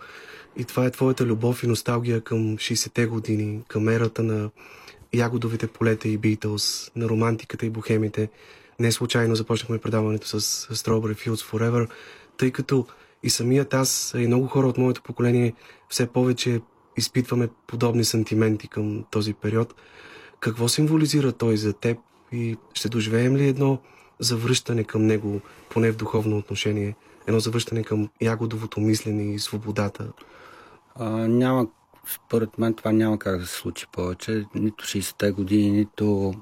и 0.57 0.63
това 0.63 0.85
е 0.85 0.91
твоята 0.91 1.25
любов 1.25 1.63
и 1.63 1.67
носталгия 1.67 2.21
към 2.21 2.57
60-те 2.57 3.05
години, 3.05 3.61
към 3.67 3.89
ерата 3.89 4.23
на 4.23 4.49
ягодовите 5.13 5.67
полета 5.67 6.07
и 6.07 6.19
Beatles, 6.19 6.91
на 6.95 7.09
романтиката 7.09 7.65
и 7.65 7.69
бухемите. 7.69 8.29
Не 8.79 8.91
случайно 8.91 9.35
започнахме 9.35 9.77
предаването 9.77 10.27
с 10.27 10.41
Strawberry 10.75 11.27
Fields 11.27 11.51
Forever, 11.51 11.89
тъй 12.37 12.51
като 12.51 12.85
и 13.23 13.29
самият 13.29 13.73
аз, 13.73 14.13
и 14.17 14.27
много 14.27 14.47
хора 14.47 14.67
от 14.67 14.77
моето 14.77 15.01
поколение 15.01 15.53
все 15.89 16.07
повече 16.07 16.61
изпитваме 16.97 17.47
подобни 17.67 18.03
сантименти 18.03 18.67
към 18.67 19.03
този 19.11 19.33
период. 19.33 19.75
Какво 20.39 20.67
символизира 20.67 21.31
той 21.31 21.57
за 21.57 21.73
теб 21.73 21.97
и 22.31 22.57
ще 22.73 22.89
доживеем 22.89 23.35
ли 23.35 23.47
едно 23.47 23.79
завръщане 24.19 24.83
към 24.83 25.05
него, 25.05 25.41
поне 25.69 25.91
в 25.91 25.95
духовно 25.95 26.37
отношение, 26.37 26.95
едно 27.27 27.39
завръщане 27.39 27.83
към 27.83 28.09
ягодовото 28.21 28.79
мислене 28.79 29.33
и 29.33 29.39
свободата? 29.39 30.07
А, 30.95 31.09
няма 31.09 31.67
според 32.07 32.57
мен 32.57 32.73
това 32.73 32.91
няма 32.91 33.19
как 33.19 33.39
да 33.39 33.45
се 33.45 33.53
случи 33.53 33.85
повече. 33.91 34.45
Нито 34.55 34.85
60-те 34.85 35.31
години, 35.31 35.71
нито 35.71 36.33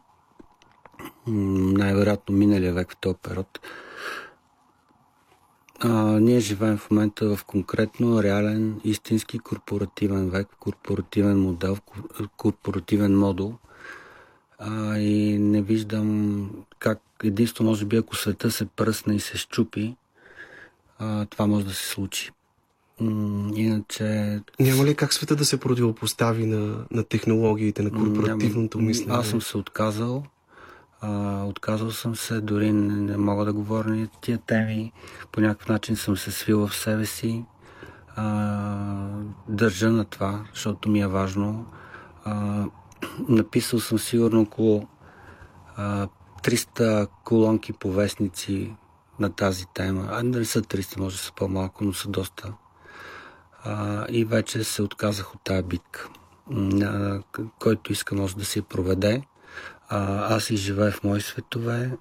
най-вероятно 1.27 2.35
миналия 2.35 2.73
век 2.73 2.91
в 2.91 2.97
този 2.97 3.15
период. 3.23 3.59
а, 5.79 5.89
ние 6.19 6.39
живеем 6.39 6.77
в 6.77 6.91
момента 6.91 7.35
в 7.35 7.45
конкретно 7.45 8.23
реален, 8.23 8.81
истински 8.83 9.39
корпоративен 9.39 10.29
век, 10.29 10.47
корпоративен 10.59 11.39
модел, 11.39 11.77
корпоративен 12.37 13.17
модул. 13.17 13.53
А, 14.59 14.97
и 14.97 15.39
не 15.39 15.61
виждам 15.61 16.49
как 16.79 17.01
единствено, 17.23 17.69
може 17.69 17.85
би, 17.85 17.97
ако 17.97 18.15
света 18.15 18.51
се 18.51 18.65
пръсне 18.65 19.15
и 19.15 19.19
се 19.19 19.37
щупи, 19.37 19.95
а, 20.99 21.25
това 21.25 21.47
може 21.47 21.65
да 21.65 21.73
се 21.73 21.87
случи. 21.87 22.31
Иначе... 22.99 24.41
Няма 24.59 24.85
ли 24.85 24.95
как 24.95 25.13
света 25.13 25.35
да 25.35 25.45
се 25.45 25.59
противопостави 25.59 26.45
на, 26.45 26.85
на 26.91 27.03
технологиите, 27.03 27.83
на 27.83 27.91
корпоративното 27.91 28.79
мислене? 28.79 29.13
Аз 29.13 29.27
съм 29.27 29.41
се 29.41 29.57
отказал. 29.57 30.23
А, 31.01 31.43
отказал 31.43 31.91
съм 31.91 32.15
се, 32.15 32.41
дори 32.41 32.71
не, 32.71 32.93
не 32.93 33.17
мога 33.17 33.45
да 33.45 33.53
говоря 33.53 33.89
на 33.89 34.07
тия 34.21 34.37
теми. 34.37 34.91
По 35.31 35.41
някакъв 35.41 35.67
начин 35.67 35.95
съм 35.95 36.17
се 36.17 36.31
свил 36.31 36.67
в 36.67 36.75
себе 36.75 37.05
си. 37.05 37.45
А, 38.15 39.07
държа 39.49 39.89
на 39.89 40.05
това, 40.05 40.45
защото 40.53 40.89
ми 40.89 40.99
е 40.99 41.07
важно. 41.07 41.65
А, 42.23 42.65
написал 43.29 43.79
съм 43.79 43.99
сигурно 43.99 44.41
около 44.41 44.87
а, 45.75 46.07
300 46.43 47.07
колонки 47.23 47.73
по 47.73 47.91
вестници 47.91 48.75
на 49.19 49.29
тази 49.29 49.65
тема. 49.73 50.07
А 50.11 50.23
не 50.23 50.45
са 50.45 50.61
300, 50.61 50.99
може 50.99 51.15
да 51.15 51.21
са 51.21 51.31
по-малко, 51.35 51.83
но 51.83 51.93
са 51.93 52.09
доста 52.09 52.53
а, 53.65 54.05
и 54.09 54.25
вече 54.25 54.63
се 54.63 54.81
отказах 54.81 55.35
от 55.35 55.41
тази 55.43 55.63
битка. 55.63 56.09
А, 56.83 57.19
който 57.59 57.91
иска 57.91 58.15
може 58.15 58.35
да 58.35 58.45
се 58.45 58.61
проведе. 58.61 59.21
А, 59.89 60.35
аз 60.35 60.43
си 60.43 60.57
живея 60.57 60.91
в 60.91 61.03
мои 61.03 61.21
светове, 61.21 61.91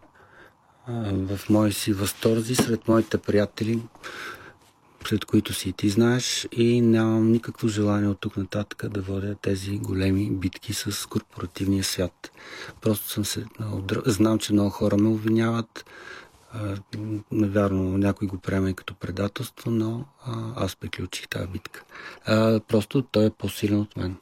а, 0.86 1.12
в 1.36 1.48
мои 1.48 1.72
си 1.72 1.92
възторзи, 1.92 2.54
сред 2.54 2.88
моите 2.88 3.18
приятели, 3.18 3.82
след 5.08 5.24
които 5.24 5.54
си 5.54 5.72
ти 5.72 5.88
знаеш 5.88 6.48
и 6.52 6.80
нямам 6.80 7.32
никакво 7.32 7.68
желание 7.68 8.08
от 8.08 8.20
тук 8.20 8.36
нататък 8.36 8.88
да 8.88 9.00
водя 9.00 9.34
тези 9.34 9.78
големи 9.78 10.30
битки 10.30 10.74
с 10.74 11.08
корпоративния 11.08 11.84
свят. 11.84 12.30
Просто 12.80 13.08
съм 13.08 13.24
се... 13.24 13.44
Знам, 14.06 14.38
че 14.38 14.52
много 14.52 14.70
хора 14.70 14.96
ме 14.96 15.08
обвиняват, 15.08 15.84
Навярно, 17.32 17.98
някой 17.98 18.28
го 18.28 18.38
приема 18.38 18.70
и 18.70 18.74
като 18.74 18.94
предателство, 18.94 19.70
но 19.70 20.04
аз 20.56 20.76
приключих 20.76 21.28
тази 21.28 21.46
битка. 21.46 21.84
А, 22.24 22.60
просто 22.60 23.02
той 23.02 23.26
е 23.26 23.30
по-силен 23.30 23.80
от 23.80 23.96
мен. 23.96 24.16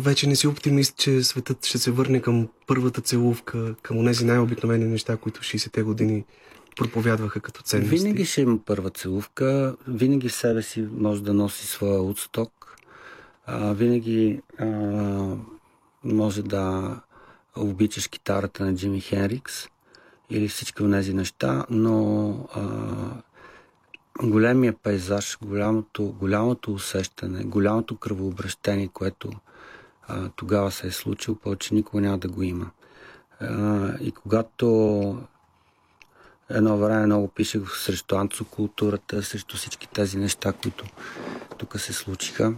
Вече 0.00 0.28
не 0.28 0.36
си 0.36 0.46
оптимист, 0.46 0.96
че 0.96 1.22
светът 1.22 1.66
ще 1.66 1.78
се 1.78 1.90
върне 1.90 2.20
към 2.20 2.48
първата 2.66 3.00
целувка, 3.00 3.74
към 3.82 4.04
тези 4.04 4.24
най-обикновени 4.24 4.84
неща, 4.84 5.16
които 5.16 5.40
60-те 5.40 5.82
години 5.82 6.24
проповядваха 6.76 7.40
като 7.40 7.62
ценности. 7.62 7.96
Винаги 7.96 8.24
ще 8.24 8.40
има 8.40 8.58
първа 8.64 8.90
целувка, 8.90 9.76
винаги 9.88 10.28
в 10.28 10.34
себе 10.34 10.62
си 10.62 10.88
може 10.92 11.22
да 11.22 11.34
носи 11.34 11.66
своя 11.66 12.02
отсток, 12.02 12.76
а, 13.46 13.72
винаги 13.72 14.40
а, 14.58 14.66
може 16.04 16.42
да 16.42 16.96
обичаш 17.56 18.08
китарата 18.08 18.64
на 18.64 18.74
Джими 18.74 19.00
Хенрикс, 19.00 19.66
или 20.30 20.48
всички 20.48 20.82
от 20.82 20.92
тези 20.92 21.14
неща, 21.14 21.66
но 21.70 22.28
а, 22.54 22.62
големия 24.22 24.72
пейзаж, 24.72 25.38
голямото, 25.42 26.04
голямото 26.04 26.72
усещане, 26.72 27.44
голямото 27.44 27.96
кръвообращение, 27.96 28.88
което 28.88 29.30
а, 30.08 30.28
тогава 30.28 30.70
се 30.70 30.86
е 30.86 30.90
случило, 30.90 31.36
повече 31.36 31.74
никога 31.74 32.02
няма 32.02 32.18
да 32.18 32.28
го 32.28 32.42
има. 32.42 32.70
А, 33.40 33.88
и 34.00 34.12
когато 34.12 34.66
едно 36.50 36.76
време 36.76 37.06
много 37.06 37.28
пишех 37.28 37.76
срещу 37.76 38.16
анцокултурата, 38.16 39.22
срещу 39.22 39.56
всички 39.56 39.88
тези 39.88 40.18
неща, 40.18 40.52
които 40.52 40.84
тук 41.58 41.80
се 41.80 41.92
случиха, 41.92 42.54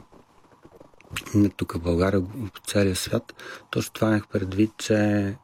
не 1.34 1.48
тук 1.48 1.72
в 1.72 1.80
България, 1.80 2.22
по 2.54 2.60
целия 2.66 2.96
свят, 2.96 3.34
точно 3.70 3.92
това 3.92 4.08
имах 4.08 4.28
предвид, 4.28 4.72
че 4.78 5.34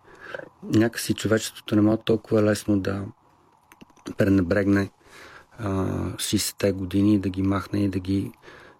някакси 0.62 1.14
човечеството 1.14 1.76
не 1.76 1.82
може 1.82 1.98
толкова 2.04 2.42
лесно 2.42 2.80
да 2.80 3.04
пренебрегне 4.16 4.90
60-те 5.60 6.72
години 6.72 7.14
и 7.14 7.18
да 7.18 7.28
ги 7.28 7.42
махне 7.42 7.84
и 7.84 7.88
да 7.88 7.98
ги, 7.98 8.32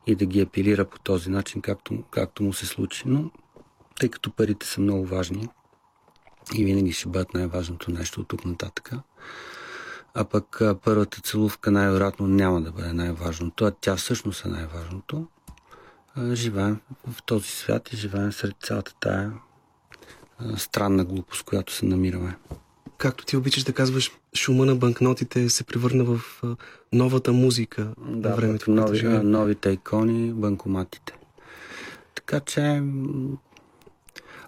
и 0.06 0.14
да 0.14 0.26
ги 0.26 0.40
апелира 0.40 0.84
по 0.84 0.98
този 0.98 1.30
начин, 1.30 1.62
както, 1.62 2.02
както 2.10 2.42
му 2.42 2.52
се 2.52 2.66
случи. 2.66 3.02
Но 3.06 3.30
тъй 4.00 4.08
като 4.08 4.30
парите 4.30 4.66
са 4.66 4.80
много 4.80 5.06
важни 5.06 5.48
и 6.54 6.64
винаги 6.64 6.92
ще 6.92 7.08
бъдат 7.08 7.34
най-важното 7.34 7.90
нещо 7.90 8.20
от 8.20 8.28
тук 8.28 8.44
нататък, 8.44 8.92
а 10.14 10.24
пък 10.24 10.62
първата 10.84 11.20
целувка 11.20 11.70
най-вероятно 11.70 12.26
няма 12.26 12.62
да 12.62 12.72
бъде 12.72 12.92
най-важното, 12.92 13.64
а 13.64 13.70
тя 13.70 13.96
всъщност 13.96 14.44
е 14.44 14.48
най-важното. 14.48 15.26
Живеем 16.32 16.80
в 17.08 17.22
този 17.22 17.48
свят 17.48 17.92
и 17.92 17.96
живеем 17.96 18.32
сред 18.32 18.56
цялата 18.60 18.94
тая 19.00 19.32
странна 20.56 21.04
глупост, 21.04 21.42
която 21.42 21.72
се 21.72 21.86
намираме. 21.86 22.36
Както 22.98 23.24
ти 23.24 23.36
обичаш 23.36 23.64
да 23.64 23.72
казваш, 23.72 24.10
шума 24.34 24.66
на 24.66 24.74
банкнотите 24.74 25.48
се 25.48 25.64
превърна 25.64 26.04
в 26.04 26.20
новата 26.92 27.32
музика 27.32 27.88
да, 27.98 28.28
на 28.28 28.36
времето. 28.36 28.70
Нови, 28.70 29.02
новите 29.08 29.70
икони, 29.70 30.32
банкоматите. 30.32 31.14
Така 32.14 32.40
че 32.40 32.82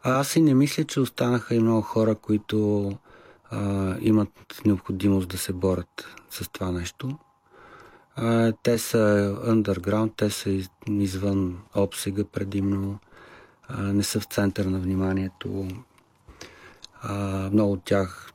аз 0.02 0.36
и 0.36 0.40
не 0.40 0.54
мисля, 0.54 0.84
че 0.84 1.00
останаха 1.00 1.54
и 1.54 1.60
много 1.60 1.82
хора, 1.82 2.14
които 2.14 2.90
а, 3.50 3.96
имат 4.00 4.28
необходимост 4.64 5.28
да 5.28 5.38
се 5.38 5.52
борят 5.52 6.06
с 6.30 6.48
това 6.48 6.70
нещо. 6.70 7.18
А, 8.16 8.52
те 8.62 8.78
са 8.78 9.36
underground, 9.46 10.12
те 10.16 10.30
са 10.30 10.60
извън 10.88 11.58
обсега 11.74 12.24
предимно 12.24 12.98
не 13.70 14.02
са 14.02 14.20
в 14.20 14.24
център 14.24 14.64
на 14.64 14.78
вниманието. 14.78 15.68
А, 17.02 17.14
много 17.52 17.72
от 17.72 17.84
тях, 17.84 18.32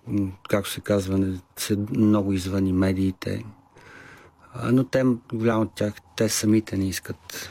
както 0.50 0.70
се 0.70 0.82
казва, 0.82 1.18
не 1.18 1.39
са 1.58 1.78
много 1.89 2.34
извън 2.34 2.78
медиите. 2.78 3.46
А, 4.54 4.72
но 4.72 4.84
те, 4.84 5.04
голямо 5.34 5.62
от 5.62 5.76
тях, 5.76 5.94
те 6.15 6.30
самите 6.30 6.78
не 6.78 6.88
искат. 6.88 7.50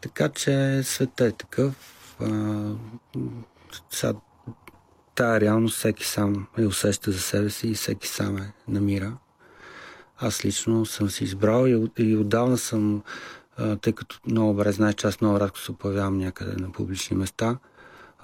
Така 0.00 0.28
че 0.28 0.82
света 0.84 1.26
е 1.26 1.32
такъв. 1.32 1.74
А, 2.20 4.14
тая 5.14 5.40
реалност 5.40 5.76
всеки 5.76 6.04
сам 6.04 6.46
е 6.58 6.66
усеща 6.66 7.12
за 7.12 7.20
себе 7.20 7.50
си 7.50 7.68
и 7.68 7.74
всеки 7.74 8.08
сам 8.08 8.36
е 8.36 8.52
намира. 8.68 9.16
Аз 10.18 10.44
лично 10.44 10.86
съм 10.86 11.10
си 11.10 11.24
избрал 11.24 11.66
и, 11.66 11.90
и 11.98 12.16
отдавна 12.16 12.58
съм 12.58 13.02
тъй 13.80 13.92
като 13.92 14.20
много 14.26 14.52
добре 14.52 14.72
знаеш, 14.72 14.94
че 14.94 15.06
аз 15.06 15.20
много 15.20 15.40
рядко 15.40 15.58
се 15.58 15.72
появявам 15.72 16.18
някъде 16.18 16.62
на 16.62 16.72
публични 16.72 17.16
места. 17.16 17.58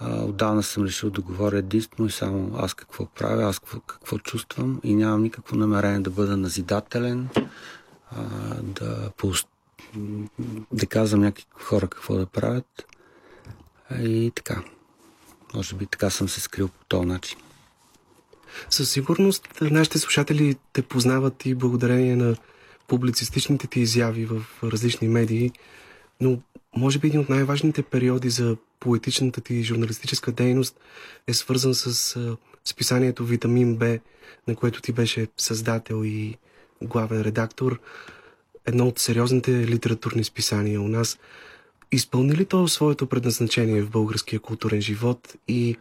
отдавна 0.01 0.63
съм 0.63 0.85
решил 0.85 1.11
да 1.11 1.21
говоря 1.21 1.59
единствено 1.59 2.09
и 2.09 2.13
само 2.13 2.57
аз 2.57 2.75
какво 2.75 3.07
правя, 3.07 3.45
аз 3.45 3.59
какво, 3.59 3.81
какво 3.81 4.19
чувствам 4.19 4.81
и 4.83 4.95
нямам 4.95 5.23
никакво 5.23 5.57
намерение 5.57 6.01
да 6.01 6.11
бъда 6.11 6.37
назидателен, 6.37 7.29
да, 8.63 9.11
да 10.73 10.87
казвам 10.87 11.21
някакви 11.21 11.65
хора 11.65 11.89
какво 11.89 12.15
да 12.15 12.27
правят. 12.27 12.87
И 14.01 14.33
така. 14.35 14.63
Може 15.55 15.75
би 15.75 15.87
така 15.87 16.11
съм 16.11 16.29
се 16.29 16.41
скрил 16.41 16.69
по 16.69 16.85
този 16.85 17.07
начин. 17.07 17.39
Със 18.71 18.91
сигурност 18.91 19.49
нашите 19.61 19.99
слушатели 19.99 20.57
те 20.73 20.83
познават 20.83 21.47
и 21.47 21.55
благодарение 21.55 22.17
на 22.17 22.37
публицистичните 22.93 23.67
ти 23.67 23.81
изяви 23.81 24.25
в 24.27 24.43
различни 24.63 25.09
медии, 25.09 25.51
но 26.21 26.39
може 26.77 26.99
би 26.99 27.07
един 27.07 27.21
от 27.21 27.29
най-важните 27.29 27.83
периоди 27.83 28.31
за 28.31 28.57
поетичната 28.81 29.41
ти 29.41 29.63
журналистическа 29.63 30.33
дейност 30.33 30.81
е 31.27 31.35
свързан 31.35 31.75
с 31.75 32.17
списанието 32.65 33.25
Витамин 33.25 33.77
Б, 33.77 33.99
на 34.49 34.55
което 34.55 34.83
ти 34.83 34.93
беше 34.93 35.27
създател 35.37 36.05
и 36.05 36.37
главен 36.83 37.23
редактор. 37.23 37.81
Едно 38.67 38.87
от 38.87 38.99
сериозните 38.99 39.67
литературни 39.67 40.25
списания 40.25 40.81
у 40.81 40.89
нас. 40.89 41.19
Изпълни 41.93 42.37
ли 42.37 42.45
то 42.45 42.69
своето 42.69 43.07
предназначение 43.07 43.83
в 43.83 43.91
българския 43.91 44.41
културен 44.41 44.81
живот 44.81 45.35
и 45.49 45.77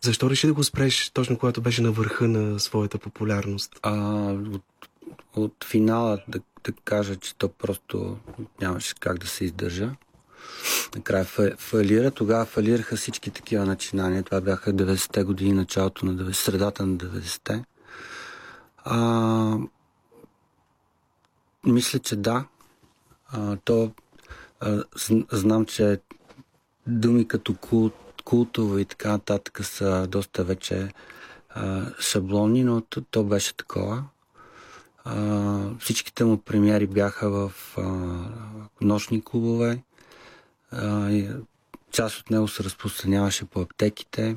защо 0.00 0.30
реши 0.30 0.46
да 0.46 0.54
го 0.54 0.64
спреш 0.64 1.10
точно 1.10 1.38
когато 1.38 1.60
беше 1.60 1.82
на 1.82 1.92
върха 1.92 2.28
на 2.28 2.60
своята 2.60 2.98
популярност? 2.98 3.78
А, 3.82 3.92
от, 4.32 4.62
от 5.36 5.64
финала 5.64 6.22
да 6.28 6.40
да 6.64 6.72
кажа, 6.72 7.16
че 7.16 7.34
то 7.34 7.48
просто 7.48 8.18
нямаше 8.60 8.94
как 8.94 9.18
да 9.18 9.26
се 9.26 9.44
издържа. 9.44 9.90
Накрая 10.94 11.24
фалира. 11.58 12.10
Тогава 12.10 12.44
фалираха 12.44 12.96
всички 12.96 13.30
такива 13.30 13.64
начинания. 13.64 14.22
Това 14.22 14.40
бяха 14.40 14.72
90-те 14.72 15.24
години, 15.24 15.52
началото 15.52 16.06
на 16.06 16.14
90, 16.14 16.32
средата 16.32 16.86
на 16.86 16.96
90-те. 16.96 17.64
А, 18.84 19.58
мисля, 21.66 21.98
че 21.98 22.16
да. 22.16 22.44
А, 23.28 23.56
то 23.56 23.92
а, 24.60 24.84
знам, 25.32 25.66
че 25.66 26.00
думи 26.86 27.28
като 27.28 27.54
култ, 27.54 27.94
култово 28.24 28.78
и 28.78 28.84
така 28.84 29.12
нататък 29.12 29.64
са 29.64 30.06
доста 30.06 30.44
вече 30.44 30.92
а, 31.50 31.92
шаблони, 32.00 32.64
но 32.64 32.80
то, 32.80 33.00
то 33.00 33.24
беше 33.24 33.56
такова. 33.56 34.04
А, 35.04 35.60
всичките 35.80 36.24
му 36.24 36.38
премиери 36.38 36.86
бяха 36.86 37.30
в 37.30 37.52
а, 37.78 37.82
нощни 38.80 39.24
клубове. 39.24 39.82
А, 40.70 41.10
част 41.90 42.20
от 42.20 42.30
него 42.30 42.48
се 42.48 42.64
разпространяваше 42.64 43.44
по 43.44 43.60
аптеките. 43.60 44.36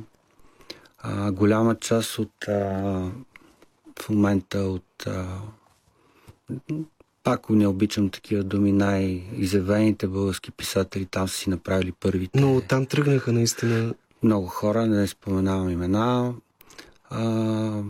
А, 0.99 1.32
голяма 1.32 1.75
част 1.75 2.19
от 2.19 2.47
а, 2.47 2.51
в 4.01 4.10
момента 4.10 4.60
от 4.60 5.08
а, 5.08 5.25
пак 7.23 7.49
не 7.49 7.67
обичам 7.67 8.10
такива 8.10 8.43
думи, 8.43 8.71
най-изявените 8.71 10.08
български 10.08 10.51
писатели 10.51 11.06
там 11.06 11.27
са 11.27 11.36
си 11.36 11.49
направили 11.49 11.91
първите. 11.91 12.41
Но 12.41 12.62
там 12.62 12.86
тръгнаха 12.86 13.34
наистина. 13.34 13.93
Много 14.23 14.47
хора, 14.47 14.88
не 14.88 15.08
споменавам 15.08 15.69
имена. 15.69 16.34
А, 17.10 17.82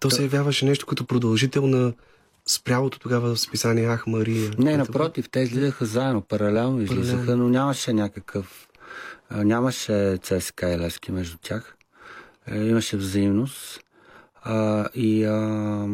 То 0.00 0.10
се 0.10 0.22
явяваше 0.22 0.64
нещо 0.64 0.86
като 0.86 1.06
продължител 1.06 1.66
на 1.66 1.92
спрялото 2.48 2.98
тогава 2.98 3.36
списание 3.36 3.86
Ах 3.86 4.06
Мария. 4.06 4.50
Не, 4.58 4.76
напротив, 4.76 5.28
те 5.30 5.40
излизаха 5.40 5.84
заедно, 5.84 6.22
паралелно 6.22 6.80
излизаха, 6.80 7.36
но 7.36 7.48
нямаше 7.48 7.92
някакъв... 7.92 8.68
Нямаше 9.30 10.18
ЦСКА 10.22 10.70
и 10.70 10.78
Лески 10.78 11.12
между 11.12 11.38
тях. 11.42 11.76
Е, 12.46 12.58
имаше 12.58 12.96
взаимност. 12.96 13.80
А, 14.42 14.88
и 14.94 15.24
а, 15.24 15.88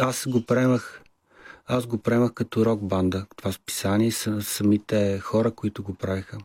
аз 0.00 0.28
го 0.28 0.46
приемах 0.46 1.02
аз 1.70 1.86
го 1.86 1.98
приемах 1.98 2.32
като 2.32 2.66
рок 2.66 2.80
банда, 2.82 3.26
това 3.36 3.52
списание, 3.52 4.10
самите 4.40 5.18
хора, 5.18 5.50
които 5.50 5.82
го 5.82 5.94
правиха. 5.94 6.38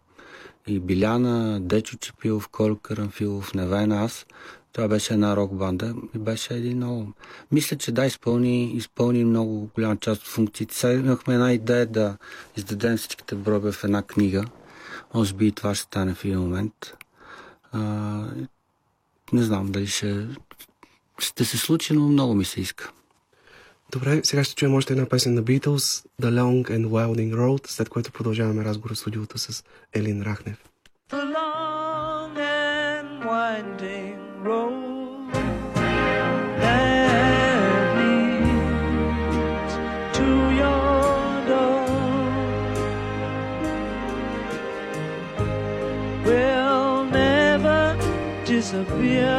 И 0.68 0.80
Биляна, 0.80 1.60
Дечо 1.62 1.98
Чепилов, 1.98 2.48
Коло 2.48 2.76
Карамфилов, 2.76 3.54
Невена, 3.54 4.04
аз. 4.04 4.26
Това 4.74 4.88
беше 4.88 5.14
една 5.14 5.36
рок 5.36 5.56
банда 5.56 5.96
и 6.16 6.18
беше 6.18 6.54
един 6.54 6.78
много... 6.78 7.14
Мисля, 7.52 7.78
че 7.78 7.92
да, 7.92 8.06
изпълни, 8.06 8.74
изпълни 8.74 9.26
много 9.26 9.70
голяма 9.76 9.98
част 9.98 10.22
от 10.22 10.28
функциите. 10.28 10.76
Сега 10.76 10.94
имахме 10.94 11.34
една 11.34 11.54
идея 11.54 11.86
да 11.86 12.18
издадем 12.58 12.98
всичките 12.98 13.36
броби 13.36 13.72
в 13.72 13.84
една 13.84 14.02
книга. 14.02 14.46
Може 15.14 15.34
би 15.34 15.48
и 15.48 15.52
това 15.52 15.76
ще 15.76 15.84
стане 15.84 16.14
в 16.14 16.26
един 16.26 16.40
момент. 16.40 16.94
А, 17.72 17.82
не 19.34 19.44
знам 19.44 19.72
дали 19.72 19.88
ще, 19.88 20.28
ще 21.20 21.46
се 21.46 21.58
случи, 21.58 21.94
но 21.94 22.08
много 22.08 22.34
ми 22.34 22.46
се 22.46 22.62
иска. 22.62 22.92
Добре, 23.92 24.22
сега 24.24 24.44
ще 24.44 24.56
чуем 24.56 24.76
още 24.76 24.94
една 24.94 25.06
песен 25.06 25.34
на 25.34 25.44
Beatles, 25.44 26.06
The 26.22 26.30
Long 26.30 26.70
and 26.70 26.88
Winding 26.88 27.36
Road, 27.36 27.68
след 27.68 27.90
което 27.90 28.12
продължаваме 28.12 28.66
разговор 28.66 28.94
в 28.94 28.98
студиото 28.98 29.38
с 29.38 29.64
Елин 29.94 30.22
Рахнев. 30.22 30.58
The 31.10 31.34
long 31.36 32.38
and 32.38 33.24
winding 33.30 34.23
road 34.44 35.32
that 36.60 37.96
leads 37.98 39.74
to 40.18 40.28
your 40.62 41.46
door 41.52 41.86
will 46.26 47.06
never 47.06 47.98
disappear 48.46 49.34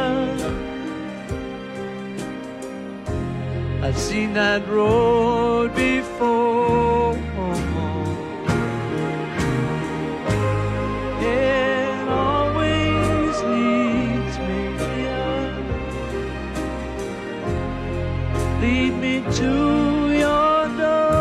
I've 3.85 3.97
seen 3.99 4.33
that 4.33 4.67
road 4.67 5.75
before. 5.75 7.04
to 19.31 20.11
your 20.13 20.67
door. 20.77 21.15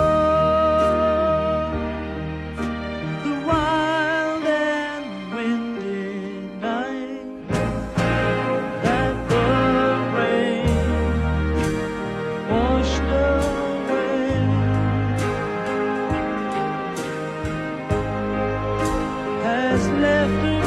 The 3.24 3.34
wild 3.46 4.44
and 4.44 5.34
windy 5.34 6.50
night 6.60 7.48
that 8.82 9.14
the 9.30 9.46
rain 10.16 11.16
washed 12.50 13.10
away. 13.24 14.28
Has 19.42 19.82
left 19.88 20.63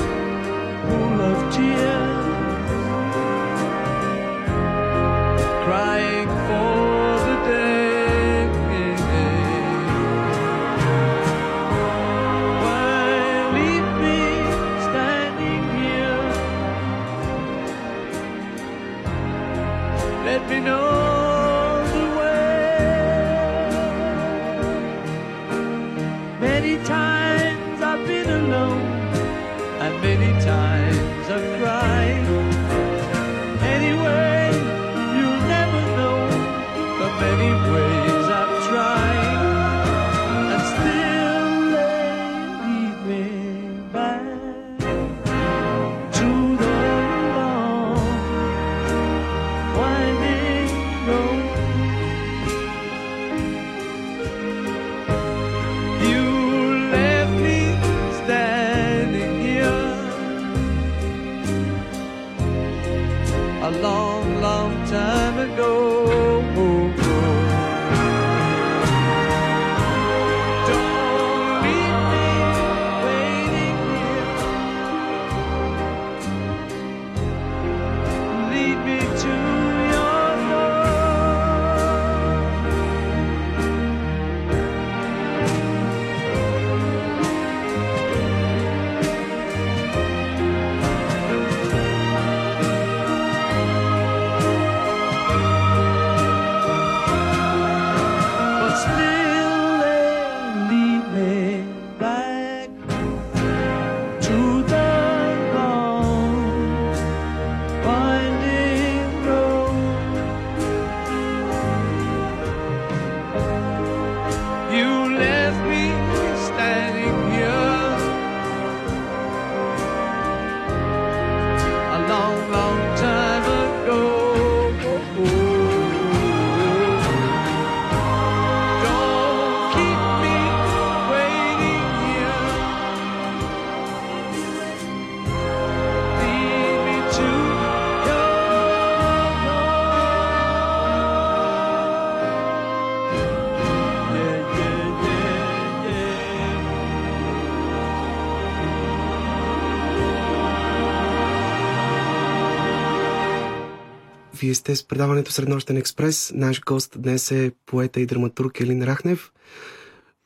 Вие 154.48 154.56
сте 154.56 154.76
с 154.76 154.84
предаването 154.84 155.32
Среднощен 155.32 155.78
експрес. 155.78 156.32
Наш 156.36 156.62
гост 156.62 157.02
днес 157.02 157.32
е 157.32 157.52
поета 157.66 158.02
и 158.02 158.06
драматург 158.06 158.60
Елин 158.60 158.84
Рахнев. 158.84 159.32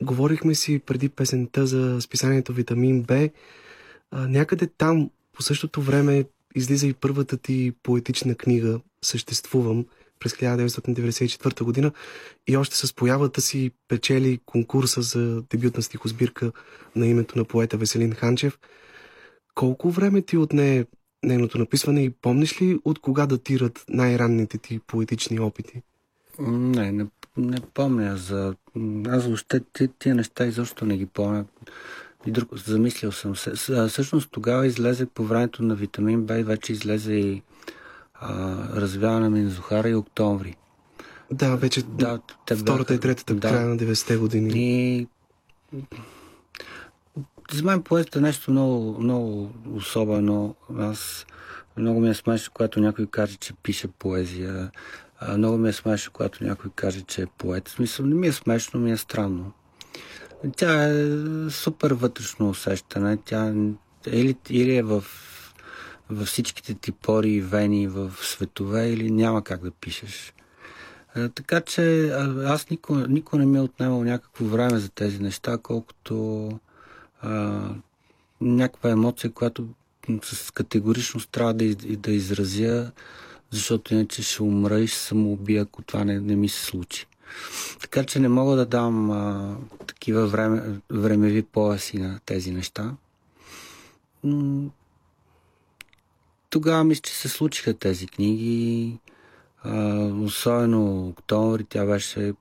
Говорихме 0.02 0.54
си 0.54 0.78
преди 0.78 1.08
песента 1.08 1.66
за 1.66 2.00
списанието 2.00 2.52
Витамин 2.52 3.02
Б. 3.02 3.28
някъде 4.12 4.66
там, 4.66 5.10
по 5.32 5.42
същото 5.42 5.82
време, 5.82 6.24
излиза 6.54 6.86
и 6.86 6.92
първата 6.92 7.36
ти 7.36 7.72
поетична 7.82 8.34
книга 8.34 8.80
Съществувам 9.04 9.86
през 10.18 10.32
1994 10.32 11.62
година 11.62 11.92
и 12.46 12.56
още 12.56 12.76
с 12.76 12.94
появата 12.94 13.40
си 13.40 13.70
печели 13.88 14.40
конкурса 14.46 15.02
за 15.02 15.42
дебютна 15.50 15.82
стихосбирка 15.82 16.52
на 16.96 17.06
името 17.06 17.38
на 17.38 17.44
поета 17.44 17.76
Веселин 17.76 18.12
Ханчев. 18.12 18.58
Колко 19.54 19.90
време 19.90 20.22
ти 20.22 20.36
отне 20.36 20.84
нейното 21.22 21.58
написване 21.58 22.04
и 22.04 22.10
помниш 22.10 22.62
ли 22.62 22.78
от 22.84 22.98
кога 22.98 23.26
датират 23.26 23.84
най-ранните 23.88 24.58
ти 24.58 24.78
поетични 24.86 25.40
опити? 25.40 25.82
Не, 26.38 26.92
не, 26.92 27.06
не 27.36 27.60
помня 27.74 28.16
за... 28.16 28.54
Аз 29.08 29.26
въобще 29.26 29.60
тия 29.98 30.14
неща 30.14 30.46
изобщо 30.46 30.84
не 30.86 30.96
ги 30.96 31.06
помня. 31.06 31.44
И 32.26 32.30
друг, 32.30 32.56
замислил 32.56 33.12
съм 33.12 33.36
се. 33.36 33.52
Всъщност 33.88 34.30
тогава 34.30 34.66
излезе 34.66 35.06
по 35.06 35.24
времето 35.24 35.62
на 35.62 35.74
витамин 35.74 36.22
Б 36.22 36.34
вече 36.34 36.72
излезе 36.72 37.12
и 37.12 37.42
а, 38.14 38.56
развяване 38.80 39.42
на 39.42 39.50
Зухара 39.50 39.88
и 39.88 39.94
октомври. 39.94 40.56
Да, 41.32 41.56
вече 41.56 41.82
да, 41.82 42.20
те 42.46 42.56
втората 42.56 42.82
бяха, 42.82 42.94
и 42.94 43.00
третата 43.00 43.34
да, 43.34 43.48
края 43.48 43.66
на 43.66 43.76
90-те 43.76 44.16
години. 44.16 44.50
И 44.54 45.06
за 47.54 47.64
мен 47.64 47.82
поезията 47.82 48.18
е 48.18 48.22
нещо 48.22 48.50
много, 48.50 48.98
много 49.00 49.50
особено. 49.76 50.54
Аз 50.78 51.26
много 51.76 52.00
ми 52.00 52.10
е 52.10 52.14
смешно, 52.14 52.52
когато 52.54 52.80
някой 52.80 53.06
каже, 53.06 53.36
че 53.36 53.54
пише 53.62 53.88
поезия. 53.88 54.70
Много 55.36 55.58
ми 55.58 55.68
е 55.68 55.72
смешно, 55.72 56.12
когато 56.12 56.44
някой 56.44 56.70
каже, 56.74 57.00
че 57.00 57.22
е 57.22 57.26
поет. 57.38 57.68
В 57.68 57.72
смисъл, 57.72 58.06
не 58.06 58.14
ми 58.14 58.26
е 58.26 58.32
смешно, 58.32 58.80
ми 58.80 58.92
е 58.92 58.96
странно. 58.96 59.52
Тя 60.56 60.88
е 60.88 61.06
супер 61.50 61.90
вътрешно 61.90 62.50
усещане. 62.50 63.16
Тя 63.24 63.54
или, 64.06 64.36
или 64.50 64.76
е 64.76 64.82
в, 64.82 65.04
във 66.10 66.28
всичките 66.28 66.74
ти 66.74 66.92
пори 66.92 67.30
и 67.30 67.40
вени 67.40 67.88
в 67.88 68.12
светове, 68.22 68.88
или 68.88 69.10
няма 69.10 69.44
как 69.44 69.62
да 69.62 69.70
пишеш. 69.70 70.34
А, 71.14 71.28
така 71.28 71.60
че 71.60 72.08
аз 72.44 72.70
никога, 72.70 73.08
никога 73.08 73.38
не 73.38 73.46
ми 73.46 73.58
е 73.58 73.60
отнемал 73.60 74.04
някакво 74.04 74.44
време 74.44 74.78
за 74.78 74.88
тези 74.88 75.18
неща, 75.18 75.58
колкото 75.62 76.50
а, 77.22 77.60
някаква 78.40 78.90
емоция, 78.90 79.30
която 79.32 79.68
с 80.22 80.50
категоричност 80.50 81.30
трябва 81.30 81.54
да, 81.54 81.74
да 81.74 82.12
изразя, 82.12 82.92
защото 83.50 83.94
иначе 83.94 84.22
ще 84.22 84.42
умра 84.42 84.80
и 84.80 84.86
ще 84.86 84.98
самоубия, 84.98 85.62
ако 85.62 85.82
това 85.82 86.04
не, 86.04 86.20
не 86.20 86.36
ми 86.36 86.48
се 86.48 86.64
случи. 86.64 87.06
Така 87.80 88.04
че 88.04 88.20
не 88.20 88.28
мога 88.28 88.56
да 88.56 88.66
дам 88.66 89.10
а, 89.10 89.56
такива 89.86 90.26
време, 90.26 90.80
времеви 90.90 91.42
пояси 91.42 91.98
на 91.98 92.20
тези 92.26 92.50
неща. 92.50 92.94
Тогава 96.50 96.84
мисля, 96.84 97.02
че 97.02 97.12
се 97.12 97.28
случиха 97.28 97.74
тези 97.74 98.06
книги. 98.06 98.98
А, 99.64 100.04
особено 100.04 101.08
октомври, 101.08 101.64
тя 101.64 101.86
беше 101.86 102.34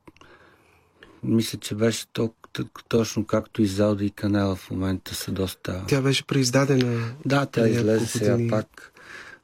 мисля, 1.24 1.60
че 1.60 1.76
беше 1.76 2.08
толкова 2.08 2.41
точно 2.88 3.26
както 3.26 3.62
и 3.62 3.68
Залда 3.68 4.06
и 4.06 4.10
Канела 4.10 4.56
в 4.56 4.72
момента 4.72 5.16
са 5.16 5.32
доста... 5.32 5.84
Тя 5.88 6.02
беше 6.02 6.28
преиздадена. 6.28 7.14
Да, 7.26 7.46
тя 7.46 7.68
излезе 7.68 8.06
сега 8.06 8.38
пак. 8.50 8.94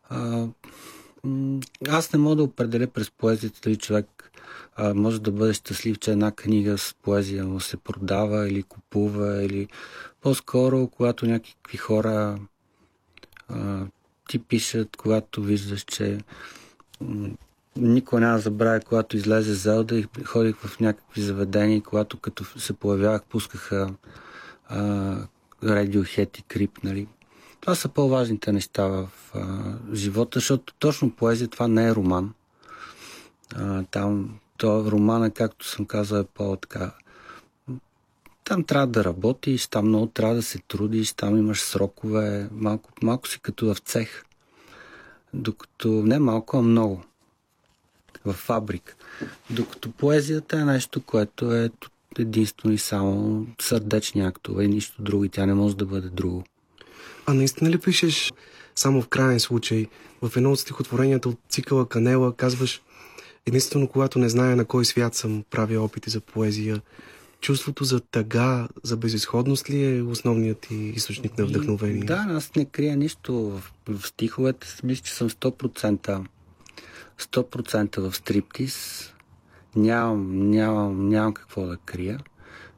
А, 0.10 0.48
аз 1.90 2.14
не 2.14 2.20
мога 2.20 2.36
да 2.36 2.44
определя 2.44 2.88
през 2.88 3.12
поезията 3.12 3.60
дали 3.64 3.76
човек 3.76 4.32
а, 4.76 4.94
може 4.94 5.22
да 5.22 5.32
бъде 5.32 5.54
щастлив, 5.54 6.00
че 6.00 6.12
една 6.12 6.32
книга 6.32 6.78
с 6.78 6.96
поезия 7.02 7.46
му 7.46 7.60
се 7.60 7.78
продава 7.78 8.50
или 8.50 8.64
купува, 8.64 9.44
или 9.44 9.68
по-скоро, 10.22 10.88
когато 10.88 11.26
някакви 11.26 11.78
хора 11.78 12.40
а, 13.50 13.86
ти 14.30 14.40
пишат, 14.40 14.98
когато 14.98 15.42
виждаш, 15.42 15.84
че 15.84 16.18
никога 17.78 18.22
няма 18.22 18.40
забравя, 18.40 18.80
когато 18.80 19.18
излезе 19.18 19.54
Зелда 19.54 19.96
и 19.96 20.08
ходих 20.26 20.56
в 20.56 20.80
някакви 20.80 21.22
заведения, 21.22 21.82
когато 21.82 22.20
като 22.20 22.60
се 22.60 22.74
появявах, 22.74 23.24
пускаха 23.24 23.90
а, 24.70 25.18
Radiohead 25.64 26.40
и 26.40 26.42
Крип, 26.42 26.84
нали. 26.84 27.08
Това 27.62 27.76
са 27.76 27.90
по-важните 27.90 28.52
неща 28.52 28.88
в 28.88 29.10
а, 29.34 29.74
живота, 29.94 30.40
защото 30.40 30.74
точно 30.80 31.12
поезия 31.12 31.48
това 31.48 31.68
не 31.68 31.88
е 31.88 31.96
роман. 31.96 32.34
А, 33.56 33.84
там 33.84 34.40
то 34.58 34.92
романа, 34.92 35.32
както 35.32 35.68
съм 35.68 35.86
казал, 35.86 36.20
е 36.20 36.24
по-така 36.24 36.92
там 38.48 38.64
трябва 38.64 38.88
да 38.88 39.04
работиш, 39.04 39.68
там 39.68 39.88
много 39.88 40.08
трябва 40.08 40.36
да 40.36 40.42
се 40.42 40.60
трудиш, 40.60 41.14
там 41.14 41.38
имаш 41.38 41.62
срокове, 41.62 42.50
малко, 42.52 42.90
малко 43.04 43.28
си 43.28 43.40
като 43.40 43.74
в 43.74 43.78
цех. 43.78 44.24
Докато 45.34 45.88
не 45.88 46.20
малко, 46.20 46.58
а 46.58 46.62
много 46.62 47.04
в 48.28 48.34
фабрика. 48.34 48.96
Докато 49.50 49.92
поезията 49.92 50.60
е 50.60 50.66
нещо, 50.66 51.02
което 51.02 51.56
е 51.56 51.70
единствено 52.20 52.74
и 52.74 52.78
само 52.78 53.46
сърдечни 53.62 54.22
актове 54.22 54.64
и 54.64 54.68
нищо 54.68 55.02
друго 55.02 55.24
и 55.24 55.30
тя 55.30 55.46
не 55.46 55.54
може 55.54 55.78
да 55.78 55.86
бъде 55.86 56.10
друго. 56.10 56.44
А 57.26 57.34
наистина 57.34 57.70
ли 57.70 57.78
пишеш 57.78 58.34
само 58.76 59.02
в 59.02 59.08
крайен 59.08 59.40
случай? 59.40 59.88
В 60.22 60.38
едно 60.38 60.52
от 60.52 60.60
стихотворенията 60.60 61.30
от 61.30 61.40
цикъла 61.50 61.90
Канела 61.90 62.36
казваш 62.36 62.82
единствено 63.46 63.88
когато 63.88 64.20
не 64.20 64.30
зная 64.30 64.56
на 64.56 64.66
кой 64.66 64.86
свят 64.86 65.16
съм 65.16 65.44
правил 65.50 65.84
опити 65.84 66.10
за 66.10 66.22
поезия, 66.22 66.82
чувството 67.42 67.84
за 67.84 68.00
тъга, 68.00 68.68
за 68.84 68.98
безисходност 68.98 69.70
ли 69.70 69.98
е 69.98 70.02
основният 70.02 70.60
ти 70.60 70.76
източник 70.76 71.38
на 71.38 71.46
вдъхновение? 71.46 72.04
Да, 72.04 72.26
аз 72.30 72.56
не 72.56 72.66
крия 72.66 72.98
нищо 72.98 73.34
в, 73.34 73.74
в 73.88 74.08
стиховете. 74.08 74.68
Мисля, 74.84 75.04
че 75.04 75.14
съм 75.14 75.30
100% 75.30 76.26
100% 77.20 78.00
в 78.00 78.16
стриптиз. 78.16 79.06
Нямам, 79.76 80.50
нямам, 80.50 81.10
нямам 81.10 81.34
какво 81.34 81.66
да 81.66 81.78
крия. 81.78 82.20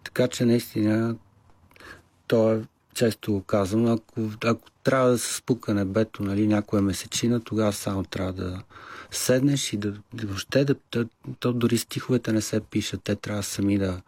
Така 0.04 0.28
че 0.28 0.46
наистина 0.46 1.16
то 2.28 2.54
е, 2.54 2.62
често 2.94 3.32
го 3.32 3.42
казвам, 3.42 3.86
ако, 3.86 4.22
ако 4.44 4.72
трябва 4.84 5.10
да 5.10 5.18
се 5.18 5.36
спука 5.36 5.74
небето, 5.74 6.24
нали, 6.24 6.48
някоя 6.48 6.82
месечина, 6.82 7.40
тогава 7.40 7.74
само 7.74 8.04
трябва 8.04 8.34
да 8.34 8.62
седнеш 9.12 9.74
и 9.74 9.78
да, 9.78 9.94
въобще 10.24 10.66
да, 10.66 10.76
да, 10.92 11.06
то 11.40 11.54
дори 11.54 11.78
стиховете 11.78 12.32
не 12.32 12.42
се 12.42 12.60
пишат, 12.60 13.04
те 13.04 13.16
трябва 13.16 13.44
сами 13.44 13.78
да, 13.78 14.02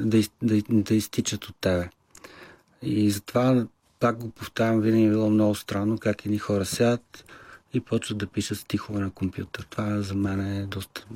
да, 0.00 0.22
да, 0.42 0.62
да 0.68 0.94
изтичат 0.94 1.44
от 1.44 1.56
тебе. 1.60 1.88
И 2.82 3.10
затова 3.10 3.66
пак 4.00 4.18
го 4.18 4.30
повтарям, 4.30 4.80
винаги 4.80 5.04
е 5.04 5.10
било 5.10 5.30
много 5.30 5.54
странно 5.54 5.98
как 5.98 6.26
едни 6.26 6.38
хора 6.38 6.64
сядат, 6.64 7.24
и 7.76 7.80
почват 7.80 8.18
да 8.18 8.26
пишат 8.26 8.58
стихове 8.58 9.00
на 9.00 9.10
компютър. 9.10 9.66
Това 9.70 10.02
за 10.02 10.14
мен 10.14 10.40
е 10.40 10.66
доста... 10.66 11.06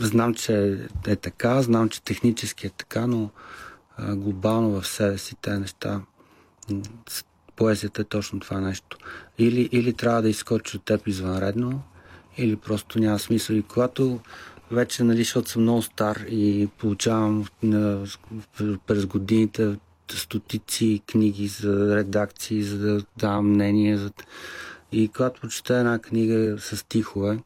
Знам, 0.00 0.34
че 0.34 0.78
е 1.06 1.16
така, 1.16 1.62
знам, 1.62 1.88
че 1.88 2.02
технически 2.02 2.66
е 2.66 2.70
така, 2.70 3.06
но 3.06 3.30
глобално 3.98 4.80
в 4.80 4.86
себе 4.86 5.18
си 5.18 5.36
тези 5.42 5.60
неща 5.60 6.00
поезията 7.56 8.02
е 8.02 8.04
точно 8.04 8.40
това 8.40 8.60
нещо. 8.60 8.98
Или, 9.38 9.68
или 9.72 9.92
трябва 9.92 10.22
да 10.22 10.28
изкочи 10.28 10.76
от 10.76 10.84
теб 10.84 11.06
извънредно, 11.06 11.82
или 12.38 12.56
просто 12.56 12.98
няма 12.98 13.18
смисъл. 13.18 13.56
И 13.56 13.62
когато 13.62 14.20
вече, 14.70 15.04
нали, 15.04 15.18
защото 15.18 15.50
съм 15.50 15.62
много 15.62 15.82
стар 15.82 16.16
и 16.28 16.68
получавам 16.78 17.46
на, 17.62 18.06
през 18.86 19.06
годините 19.06 19.76
стотици 20.10 21.02
книги 21.06 21.46
за 21.46 21.96
редакции, 21.96 22.62
за 22.62 22.78
да 22.78 23.04
давам 23.16 23.50
мнение, 23.50 23.96
за 23.96 24.10
и 24.92 25.08
когато 25.08 25.40
прочета 25.40 25.74
една 25.74 25.98
книга 25.98 26.56
с 26.60 26.84
тихове 26.88 27.38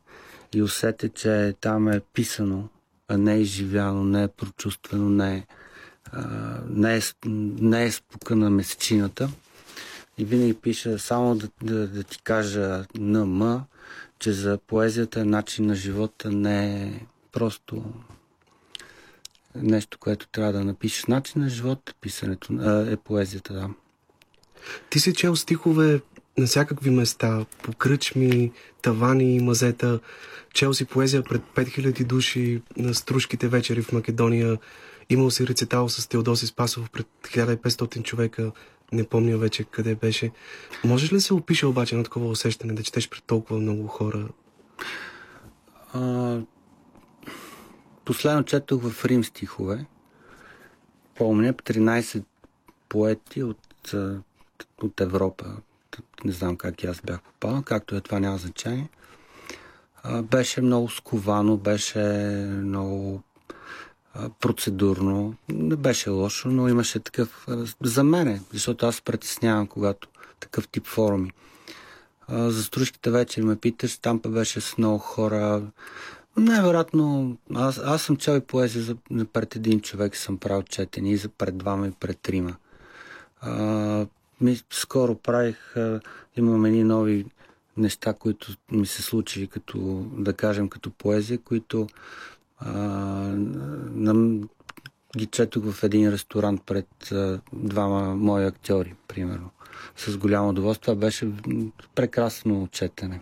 и 0.55 0.63
усетя, 0.63 1.09
че 1.09 1.55
там 1.61 1.89
е 1.89 2.01
писано, 2.01 2.69
а 3.09 3.19
не 3.19 3.35
е 3.35 3.41
изживяно, 3.41 4.05
не 4.05 4.23
е 4.23 4.29
прочувствено, 4.29 5.11
не 5.11 5.37
е, 5.37 5.47
а, 6.13 6.27
не 6.69 6.97
е, 6.97 7.01
не 7.27 7.85
е 7.85 7.93
спука 7.93 8.37
на 8.37 8.51
месечината. 8.51 9.29
И 10.19 10.25
винаги 10.25 10.55
пиша 10.55 10.99
само 10.99 11.37
да, 11.37 11.49
да, 11.63 11.89
да 11.89 12.03
ти 12.03 12.19
кажа 12.23 12.85
на 12.95 13.27
М, 13.27 13.65
че 14.19 14.33
за 14.33 14.59
поезията 14.67 15.25
начин 15.25 15.67
на 15.67 15.75
живота 15.75 16.31
не 16.31 16.83
е 16.83 17.07
просто 17.33 17.85
нещо, 19.55 19.99
което 19.99 20.29
трябва 20.29 20.53
да 20.53 20.65
напишеш. 20.65 21.07
Начин 21.07 21.43
на 21.43 21.49
живота 21.49 21.95
писането 22.01 22.53
е 22.91 22.97
поезията, 22.97 23.55
да. 23.55 23.71
Ти 24.91 25.01
си 25.01 25.15
чел 25.15 25.37
стихове 25.37 26.01
на 26.39 26.47
всякакви 26.47 26.91
места, 26.91 27.45
по 27.63 27.73
кръчми, 27.73 28.53
тавани 28.83 29.37
и 29.37 29.41
мазета. 29.41 30.01
Чел 30.55 30.75
си 30.75 30.85
поезия 30.85 31.23
пред 31.23 31.43
5000 31.43 32.05
души 32.05 32.63
на 32.77 32.95
стружките 32.95 33.49
вечери 33.49 33.83
в 33.83 33.93
Македония. 33.93 34.59
Имал 35.11 35.31
си 35.31 35.47
рецитал 35.47 35.89
с 35.89 36.07
Теодоси 36.09 36.47
Спасов 36.47 36.91
пред 36.91 37.07
1500 37.23 38.03
човека. 38.03 38.53
Не 38.93 39.05
помня 39.05 39.39
вече 39.39 39.65
къде 39.65 39.95
беше. 39.95 40.31
Можеш 40.85 41.13
ли 41.13 41.17
да 41.17 41.21
се 41.21 41.35
опише 41.35 41.67
обаче 41.67 41.97
на 41.97 42.05
такова 42.05 42.29
усещане 42.29 42.73
да 42.73 42.83
четеш 42.83 43.09
пред 43.09 43.23
толкова 43.25 43.61
много 43.61 43.87
хора 43.87 44.29
А, 45.93 46.41
последно 48.05 48.45
четох 48.45 48.83
в 48.83 49.05
Рим 49.05 49.25
стихове. 49.25 49.87
Помня 51.15 51.55
13 51.55 52.25
поети 52.89 53.43
от, 53.43 53.95
от 54.83 55.01
Европа. 55.01 55.57
Не 56.25 56.33
знам 56.33 56.57
как 56.57 56.83
и 56.83 56.87
аз 56.87 57.01
бях 57.01 57.21
попал, 57.23 57.63
както 57.63 57.97
е 57.97 58.01
това 58.01 58.21
няма 58.21 58.39
значение. 58.39 58.89
А, 60.03 60.23
беше 60.23 60.61
много 60.61 60.91
сковано, 60.91 61.57
беше 61.57 61.99
много 62.63 63.23
процедурно. 64.41 65.35
Не 65.49 65.77
беше 65.77 66.11
лошо, 66.11 66.49
но 66.49 66.69
имаше 66.69 66.99
такъв... 66.99 67.47
За 67.83 68.05
мене, 68.05 68.41
защото 68.53 68.87
аз 68.87 69.01
притеснявам, 69.01 69.67
когато 69.67 70.09
такъв 70.41 70.69
тип 70.69 70.87
форуми. 70.87 71.33
За 72.29 72.63
стружките 72.63 73.11
вечер 73.11 73.43
ме 73.43 73.57
питаш, 73.57 73.99
там 73.99 74.21
па 74.21 74.29
беше 74.29 74.61
с 74.61 74.79
много 74.79 74.99
хора. 74.99 75.63
Най-вероятно, 76.37 77.37
аз, 77.55 77.79
аз 77.79 78.03
съм 78.03 78.17
чел 78.17 78.37
и 78.37 78.41
поезия 78.41 78.83
за, 78.83 78.97
пред 79.33 79.57
един 79.57 79.81
човек 79.81 80.17
съм 80.17 80.39
правил 80.39 80.63
четени 80.63 81.11
и 81.11 81.17
за 81.17 81.29
пред 81.29 81.57
двама 81.57 81.87
и 81.87 81.91
пред 81.91 82.19
трима. 82.19 82.57
А, 83.41 84.07
ми, 84.41 84.61
скоро 84.71 85.15
правих, 85.15 85.75
имам 86.37 86.65
едни 86.65 86.85
нови 86.85 87.27
неща, 87.77 88.13
които 88.13 88.57
ми 88.73 88.87
се 88.87 89.03
случили, 89.03 89.47
като, 89.47 90.07
да 90.19 90.33
кажем, 90.33 90.69
като 90.69 90.91
поезия, 90.91 91.39
които 91.39 91.87
а, 92.59 92.73
на, 93.95 94.41
ги 95.17 95.27
четох 95.27 95.73
в 95.73 95.83
един 95.83 96.11
ресторант 96.11 96.63
пред 96.67 97.13
а, 97.13 97.41
двама 97.53 98.17
мои 98.17 98.45
актьори, 98.45 98.95
примерно. 99.09 99.51
С 99.97 100.17
голямо 100.17 100.49
удоволствие. 100.49 100.83
Това 100.83 101.07
беше 101.07 101.29
прекрасно 101.95 102.69
четене. 102.73 103.21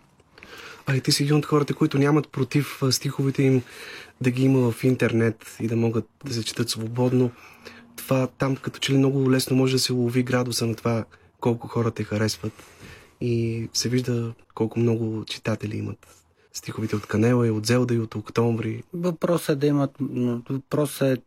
А 0.87 0.97
и 0.97 1.01
ти 1.01 1.13
си 1.13 1.23
един 1.23 1.37
от 1.37 1.47
хората, 1.47 1.75
които 1.75 1.99
нямат 1.99 2.29
против 2.29 2.83
стиховете 2.91 3.43
им 3.43 3.63
да 4.21 4.31
ги 4.31 4.45
има 4.45 4.71
в 4.71 4.85
интернет 4.85 5.57
и 5.61 5.67
да 5.69 5.77
могат 5.77 6.09
да 6.25 6.35
се 6.35 6.45
четат 6.45 6.71
свободно. 6.71 7.31
Това 7.97 8.27
там 8.27 8.57
като 8.57 8.79
че 8.79 8.93
ли 8.93 8.99
много 8.99 9.31
лесно 9.31 9.57
може 9.57 9.73
да 9.73 9.79
се 9.79 9.93
лови 9.93 10.23
градуса 10.23 10.67
на 10.67 10.75
това 10.75 11.05
колко 11.41 11.69
хора 11.69 11.91
те 11.91 12.05
харесват. 12.05 12.53
И 13.21 13.69
се 13.73 13.89
вижда 13.89 14.35
колко 14.55 14.79
много 14.79 15.25
читатели 15.25 15.77
имат 15.77 16.25
стиховите 16.55 16.97
от 16.97 17.07
Канела 17.07 17.47
и 17.47 17.51
от 17.51 17.67
Зелда 17.67 17.95
и 17.95 17.99
от 17.99 18.15
Октомври. 18.15 18.83
Въпросът 18.95 19.49
е 19.49 19.55
да 19.57 19.67
имат... 19.67 19.91
Въпросът 20.51 21.03
е 21.03 21.23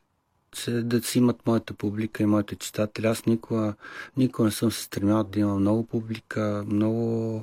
да 0.72 1.04
си 1.04 1.18
имат 1.18 1.48
моята 1.48 1.74
публика 1.74 2.24
и 2.24 2.26
моите 2.26 2.56
читатели. 2.56 3.08
Аз 3.08 3.26
никога, 3.26 3.74
никога 4.18 4.46
не 4.46 4.52
съм 4.52 4.72
се 4.72 4.84
стремял 4.84 5.24
да 5.24 5.40
имам 5.40 5.60
много 5.60 5.84
публика, 5.84 6.66
много... 6.68 7.42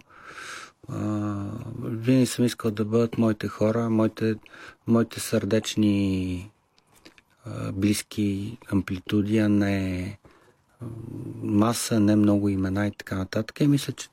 А, 0.88 1.34
винаги 1.84 2.26
съм 2.26 2.44
искал 2.44 2.70
да 2.70 2.84
бъдат 2.84 3.18
моите 3.18 3.48
хора, 3.48 3.90
моите, 3.90 4.34
моите 4.86 5.20
сърдечни 5.20 6.50
близки 7.72 8.58
амплитуди, 8.72 9.38
а 9.38 9.48
не 9.48 10.18
маса, 11.42 12.00
не 12.00 12.16
много 12.16 12.48
имена 12.48 12.86
и 12.86 12.90
така 12.90 13.16
нататък. 13.16 13.60
И 13.60 13.66
мисля, 13.66 13.92
че 13.92 14.08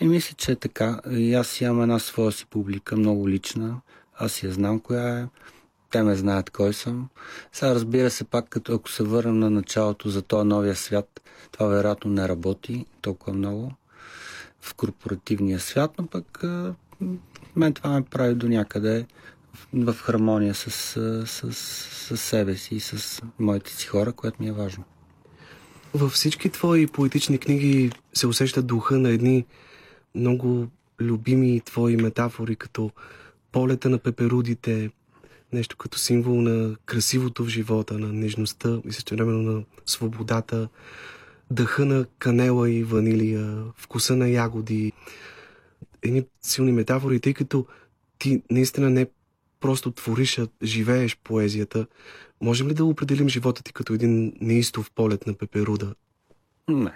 и 0.00 0.08
мисля, 0.08 0.34
че 0.34 0.52
е 0.52 0.56
така. 0.56 1.00
И 1.10 1.34
аз 1.34 1.60
имам 1.60 1.82
една 1.82 1.98
своя 1.98 2.32
си 2.32 2.46
публика, 2.46 2.96
много 2.96 3.28
лична. 3.28 3.80
Аз 4.16 4.42
я 4.42 4.52
знам 4.52 4.80
коя 4.80 5.18
е. 5.18 5.26
Те 5.90 6.02
ме 6.02 6.14
знаят 6.14 6.50
кой 6.50 6.72
съм. 6.72 7.08
Сега 7.52 7.74
разбира 7.74 8.10
се, 8.10 8.24
пак 8.24 8.48
като 8.48 8.74
ако 8.74 8.90
се 8.90 9.02
върнем 9.02 9.38
на 9.38 9.50
началото 9.50 10.08
за 10.08 10.22
този 10.22 10.48
новия 10.48 10.76
свят, 10.76 11.20
това 11.52 11.66
вероятно 11.66 12.10
не 12.10 12.28
работи 12.28 12.86
толкова 13.00 13.32
много 13.32 13.72
в 14.60 14.74
корпоративния 14.74 15.60
свят, 15.60 15.90
но 15.98 16.06
пък 16.06 16.42
мен 17.56 17.72
това 17.72 17.90
ме 17.90 18.02
прави 18.02 18.34
до 18.34 18.48
някъде 18.48 19.06
в 19.72 19.94
хармония 19.94 20.54
с, 20.54 20.70
с, 20.70 21.26
с, 21.26 21.52
с 21.54 22.16
себе 22.16 22.56
си 22.56 22.74
и 22.74 22.80
с 22.80 23.22
моите 23.38 23.72
си 23.72 23.86
хора, 23.86 24.12
което 24.12 24.42
ми 24.42 24.48
е 24.48 24.52
важно. 24.52 24.84
Във 25.94 26.12
всички 26.12 26.50
твои 26.50 26.86
поетични 26.86 27.38
книги 27.38 27.90
се 28.14 28.26
усеща 28.26 28.62
духа 28.62 28.98
на 28.98 29.08
едни 29.08 29.44
много 30.14 30.68
любими 31.00 31.60
твои 31.60 31.96
метафори, 31.96 32.56
като 32.56 32.90
полета 33.52 33.88
на 33.88 33.98
пеперудите, 33.98 34.90
нещо 35.52 35.76
като 35.76 35.98
символ 35.98 36.40
на 36.40 36.76
красивото 36.86 37.44
в 37.44 37.48
живота, 37.48 37.98
на 37.98 38.12
нежността 38.12 38.80
и 38.88 38.92
същевременно 38.92 39.52
на 39.52 39.64
свободата, 39.86 40.68
дъха 41.50 41.84
на 41.84 42.06
канела 42.18 42.70
и 42.70 42.84
ванилия, 42.84 43.64
вкуса 43.76 44.16
на 44.16 44.28
ягоди. 44.28 44.92
Едни 46.02 46.24
силни 46.42 46.72
метафори, 46.72 47.20
тъй 47.20 47.34
като 47.34 47.66
ти 48.18 48.42
наистина 48.50 48.90
не 48.90 49.06
просто 49.62 49.90
твориш, 49.90 50.38
а 50.38 50.48
живееш 50.62 51.16
поезията. 51.24 51.86
Можем 52.40 52.68
ли 52.68 52.74
да 52.74 52.84
определим 52.84 53.28
живота 53.28 53.62
ти 53.62 53.72
като 53.72 53.92
един 53.92 54.32
неистов 54.40 54.90
полет 54.90 55.26
на 55.26 55.34
пеперуда? 55.34 55.94
Не. 56.68 56.92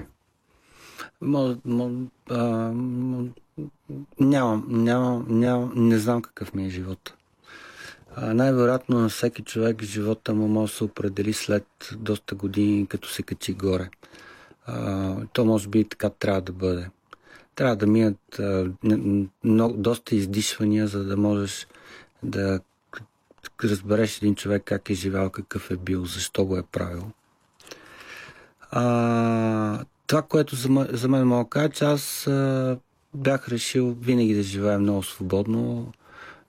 Мо, 1.20 1.56
мо, 1.64 2.06
а, 2.30 2.72
нямам, 4.20 4.66
нямам, 4.68 5.26
нямам, 5.28 5.72
не 5.76 5.98
знам 5.98 6.22
какъв 6.22 6.54
ми 6.54 6.66
е 6.66 6.70
живота. 6.70 7.14
най-вероятно 8.16 9.00
на 9.00 9.08
всеки 9.08 9.42
човек 9.42 9.82
живота 9.82 10.34
му 10.34 10.48
може 10.48 10.72
да 10.72 10.76
се 10.76 10.84
определи 10.84 11.32
след 11.32 11.66
доста 11.98 12.34
години, 12.34 12.86
като 12.86 13.08
се 13.08 13.22
качи 13.22 13.52
горе. 13.52 13.90
А, 14.66 15.16
то 15.32 15.44
може 15.44 15.68
би 15.68 15.84
така 15.84 16.10
трябва 16.10 16.40
да 16.40 16.52
бъде. 16.52 16.90
Трябва 17.54 17.76
да 17.76 17.86
минат 17.86 18.38
а, 18.38 18.70
много, 19.44 19.76
доста 19.76 20.16
издишвания, 20.16 20.86
за 20.86 21.04
да 21.04 21.16
можеш 21.16 21.66
да 22.22 22.60
разбереш 23.64 24.16
един 24.16 24.34
човек 24.34 24.62
как 24.64 24.90
е 24.90 24.94
живял, 24.94 25.30
какъв 25.30 25.70
е 25.70 25.76
бил, 25.76 26.04
защо 26.04 26.44
го 26.44 26.56
е 26.56 26.62
правил. 26.62 27.10
А, 28.70 29.84
това, 30.06 30.22
което 30.22 30.56
за, 30.56 30.88
за 30.90 31.08
мен 31.08 31.26
мога 31.26 31.44
да 31.44 31.50
кажа, 31.50 31.68
че 31.68 31.84
аз 31.84 32.26
а, 32.26 32.78
бях 33.14 33.48
решил 33.48 33.96
винаги 34.00 34.34
да 34.34 34.42
живея 34.42 34.78
много 34.78 35.02
свободно, 35.02 35.92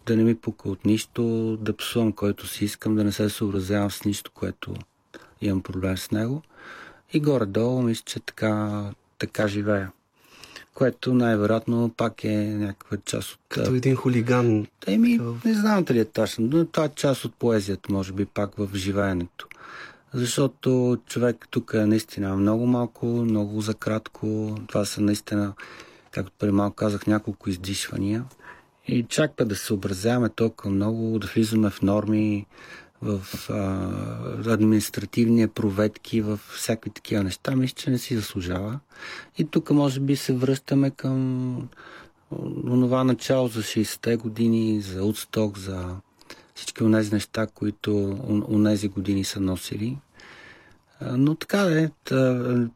да 0.06 0.16
не 0.16 0.24
ми 0.24 0.36
пука 0.36 0.70
от 0.70 0.86
нищо, 0.86 1.58
да 1.62 1.78
псувам 1.78 2.12
който 2.12 2.48
си 2.48 2.66
искам, 2.66 2.96
да 2.96 3.04
не 3.04 3.12
се 3.12 3.30
съобразявам 3.30 3.92
с 3.92 4.06
нищо, 4.06 4.32
което 4.34 4.74
имам 5.42 5.62
проблем 5.62 5.98
с 5.98 6.12
него. 6.12 6.42
И 7.14 7.20
горе-долу 7.20 7.82
мисля, 7.82 8.04
че 8.06 8.20
така, 8.20 8.84
така 9.18 9.48
живея. 9.48 9.92
Което 10.78 11.14
най-вероятно 11.14 11.92
пак 11.98 12.24
е 12.24 12.38
някаква 12.38 12.98
част 13.06 13.32
от... 13.32 13.40
Като 13.50 13.76
един 13.76 13.96
хулиган. 13.96 14.68
Еми, 14.88 15.20
не 15.46 15.54
знам 15.54 15.84
дали 15.84 16.00
е 16.00 16.06
точно, 16.06 16.50
но 16.52 16.66
това 16.66 16.86
е 16.86 16.90
част 16.90 17.26
от 17.26 17.36
поезията, 17.36 17.94
може 17.94 18.14
би, 18.14 18.26
пак 18.26 18.56
в 18.58 18.70
живеенето 18.76 19.48
защото 20.14 20.98
човек 21.06 21.48
тук 21.52 21.72
е 21.74 21.86
наистина 21.86 22.36
много 22.36 22.66
малко, 22.66 23.06
много 23.06 23.62
за 23.62 23.74
кратко. 23.74 24.56
Това 24.68 24.86
са 24.86 25.02
наистина, 25.02 25.54
както 26.12 26.32
преди 26.40 26.52
малко 26.52 26.76
казах, 26.76 27.08
няколко 27.08 27.50
издишвания. 27.50 28.26
И 28.88 29.06
чак 29.10 29.32
да 29.46 29.56
се 29.56 29.66
съобразяваме 29.66 30.30
толкова 30.30 30.70
много, 30.70 31.20
да 31.20 31.28
влизаме 31.28 31.70
в 31.70 31.82
норми, 31.82 32.46
в 33.02 33.22
а, 33.50 34.54
административни 34.54 35.48
проветки, 35.48 36.22
в 36.22 36.40
всякакви 36.54 36.90
такива 36.90 37.24
неща, 37.24 37.56
мисля, 37.56 37.76
че 37.76 37.90
не 37.90 37.98
си 37.98 38.16
заслужава. 38.16 38.80
И 39.38 39.46
тук 39.46 39.70
може 39.70 40.00
би 40.00 40.16
се 40.16 40.34
връщаме 40.34 40.92
към 40.92 41.56
онова 42.68 43.04
начало 43.04 43.48
за 43.48 43.62
60-те 43.62 44.18
години, 44.18 44.82
за 44.82 45.04
Удсток, 45.04 45.58
за 45.58 45.96
всички 46.56 46.84
от 46.84 46.94
тези 46.94 47.14
неща, 47.14 47.48
които 47.48 47.94
у 48.50 48.64
тези 48.64 48.88
години 48.88 49.24
са 49.24 49.40
носили. 49.40 49.98
Но 51.02 51.36
така 51.36 51.62
е, 51.62 51.90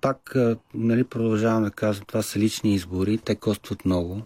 пак 0.01 0.35
нали, 0.73 1.03
продължавам 1.03 1.63
да 1.63 1.71
казвам, 1.71 2.05
това 2.05 2.21
са 2.21 2.39
лични 2.39 2.75
избори, 2.75 3.17
те 3.17 3.35
костват 3.35 3.85
много 3.85 4.21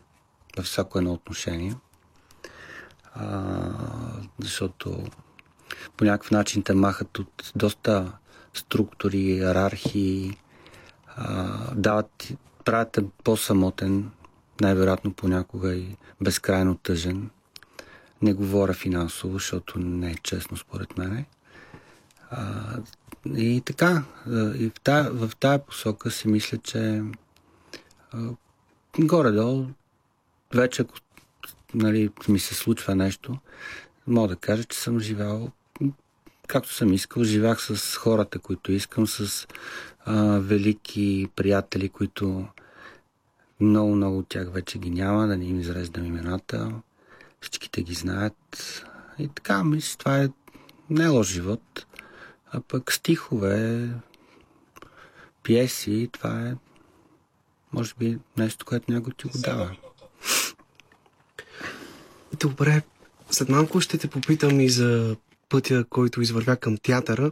във 0.57 0.65
всяко 0.65 0.97
едно 0.97 1.13
отношение. 1.13 1.75
А, 3.13 3.51
защото 4.39 5.03
по 5.97 6.05
някакъв 6.05 6.31
начин 6.31 6.63
те 6.63 6.73
махат 6.73 7.19
от 7.19 7.51
доста 7.55 8.11
структури, 8.53 9.17
иерархии, 9.17 10.37
а, 11.15 11.75
дават, 11.75 12.33
правят 12.65 12.99
по-самотен, 13.23 14.11
най-вероятно 14.61 15.13
понякога 15.13 15.75
и 15.75 15.97
безкрайно 16.21 16.75
тъжен. 16.75 17.29
Не 18.21 18.33
говоря 18.33 18.73
финансово, 18.73 19.33
защото 19.33 19.79
не 19.79 20.11
е 20.11 20.15
честно 20.23 20.57
според 20.57 20.97
мен. 20.97 21.25
А, 22.29 22.63
и 23.35 23.61
така, 23.65 24.03
и 24.57 24.71
в 24.75 24.79
тая, 24.83 25.11
в 25.11 25.31
тая 25.39 25.65
посока 25.65 26.11
си 26.11 26.27
мисля, 26.27 26.57
че 26.57 27.03
а, 28.11 28.29
горе-долу, 28.99 29.67
вече 30.53 30.81
ако 30.81 30.95
нали, 31.73 32.09
ми 32.27 32.39
се 32.39 32.55
случва 32.55 32.95
нещо, 32.95 33.37
мога 34.07 34.27
да 34.27 34.35
кажа, 34.35 34.63
че 34.63 34.79
съм 34.79 34.99
живял 34.99 35.51
както 36.47 36.73
съм 36.73 36.93
искал. 36.93 37.23
Живях 37.23 37.61
с 37.61 37.95
хората, 37.95 38.39
които 38.39 38.71
искам, 38.71 39.07
с 39.07 39.47
а, 40.05 40.39
велики 40.39 41.27
приятели, 41.35 41.89
които 41.89 42.47
много-много 43.59 44.17
от 44.17 44.27
тях 44.27 44.53
вече 44.53 44.77
ги 44.77 44.89
няма, 44.89 45.27
да 45.27 45.37
не 45.37 45.45
им 45.45 45.59
изреждам 45.59 46.05
имената 46.05 46.71
всичките 47.41 47.81
ги 47.81 47.93
знаят. 47.93 48.83
И 49.19 49.27
така, 49.27 49.63
мисля, 49.63 49.97
това 49.97 50.19
е 50.19 50.29
не 50.89 51.03
е 51.03 51.07
лош 51.07 51.27
живот, 51.27 51.85
а 52.51 52.61
пък 52.61 52.91
стихове, 52.91 53.89
пиеси, 55.43 56.09
това 56.11 56.41
е 56.41 56.55
може 57.73 57.93
би 57.99 58.19
нещо, 58.37 58.65
което 58.65 58.91
някой 58.91 59.13
ти 59.17 59.27
го 59.27 59.37
дава. 59.37 59.75
Добре, 62.39 62.81
след 63.31 63.49
малко 63.49 63.81
ще 63.81 63.97
те 63.97 64.07
попитам 64.07 64.59
и 64.59 64.69
за 64.69 65.15
пътя, 65.49 65.85
който 65.89 66.21
извървя 66.21 66.57
към 66.57 66.77
театъра, 66.77 67.31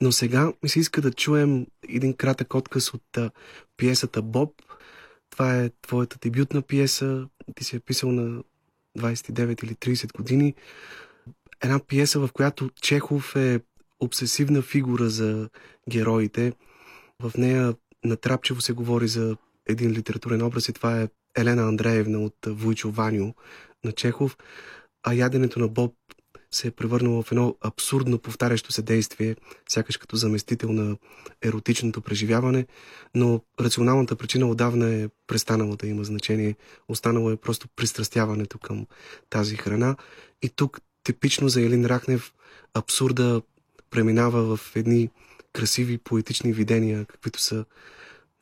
но 0.00 0.12
сега 0.12 0.52
ми 0.62 0.68
се 0.68 0.80
иска 0.80 1.00
да 1.00 1.12
чуем 1.12 1.66
един 1.88 2.14
кратък 2.14 2.54
отказ 2.54 2.94
от 2.94 3.18
пиесата 3.76 4.22
Боб. 4.22 4.50
Това 5.30 5.56
е 5.56 5.70
твоята 5.82 6.18
дебютна 6.20 6.62
пиеса. 6.62 7.26
Ти 7.54 7.64
си 7.64 7.76
е 7.76 7.80
писал 7.80 8.12
на 8.12 8.42
29 8.98 9.64
или 9.64 9.74
30 9.74 10.16
години. 10.16 10.54
Една 11.62 11.78
пиеса, 11.78 12.20
в 12.20 12.30
която 12.32 12.70
Чехов 12.80 13.36
е 13.36 13.60
обсесивна 14.00 14.62
фигура 14.62 15.08
за 15.08 15.48
героите. 15.90 16.52
В 17.22 17.32
нея 17.38 17.74
натрапчево 18.04 18.60
се 18.60 18.72
говори 18.72 19.08
за 19.08 19.36
един 19.66 19.90
литературен 19.90 20.42
образ 20.42 20.68
и 20.68 20.72
това 20.72 21.00
е 21.00 21.08
Елена 21.36 21.62
Андреевна 21.62 22.18
от 22.18 22.36
Войчо 22.46 22.90
Ваню 22.90 23.34
на 23.84 23.92
Чехов, 23.92 24.36
а 25.02 25.14
яденето 25.14 25.58
на 25.58 25.68
Боб 25.68 25.94
се 26.52 26.68
е 26.68 26.70
превърнало 26.70 27.22
в 27.22 27.32
едно 27.32 27.56
абсурдно 27.60 28.18
повтарящо 28.18 28.72
се 28.72 28.82
действие, 28.82 29.36
сякаш 29.68 29.96
като 29.96 30.16
заместител 30.16 30.72
на 30.72 30.96
еротичното 31.42 32.00
преживяване, 32.00 32.66
но 33.14 33.40
рационалната 33.60 34.16
причина 34.16 34.48
отдавна 34.48 34.94
е 34.94 35.08
престанала 35.26 35.76
да 35.76 35.86
има 35.86 36.04
значение. 36.04 36.56
Останало 36.88 37.30
е 37.30 37.36
просто 37.36 37.68
пристрастяването 37.76 38.58
към 38.58 38.86
тази 39.30 39.56
храна. 39.56 39.96
И 40.42 40.48
тук, 40.48 40.80
типично 41.04 41.48
за 41.48 41.62
Елин 41.62 41.86
Рахнев, 41.86 42.32
абсурда 42.74 43.42
преминава 43.90 44.56
в 44.56 44.76
едни 44.76 45.10
красиви 45.52 45.98
поетични 45.98 46.52
видения, 46.52 47.04
каквито 47.04 47.40
са 47.40 47.64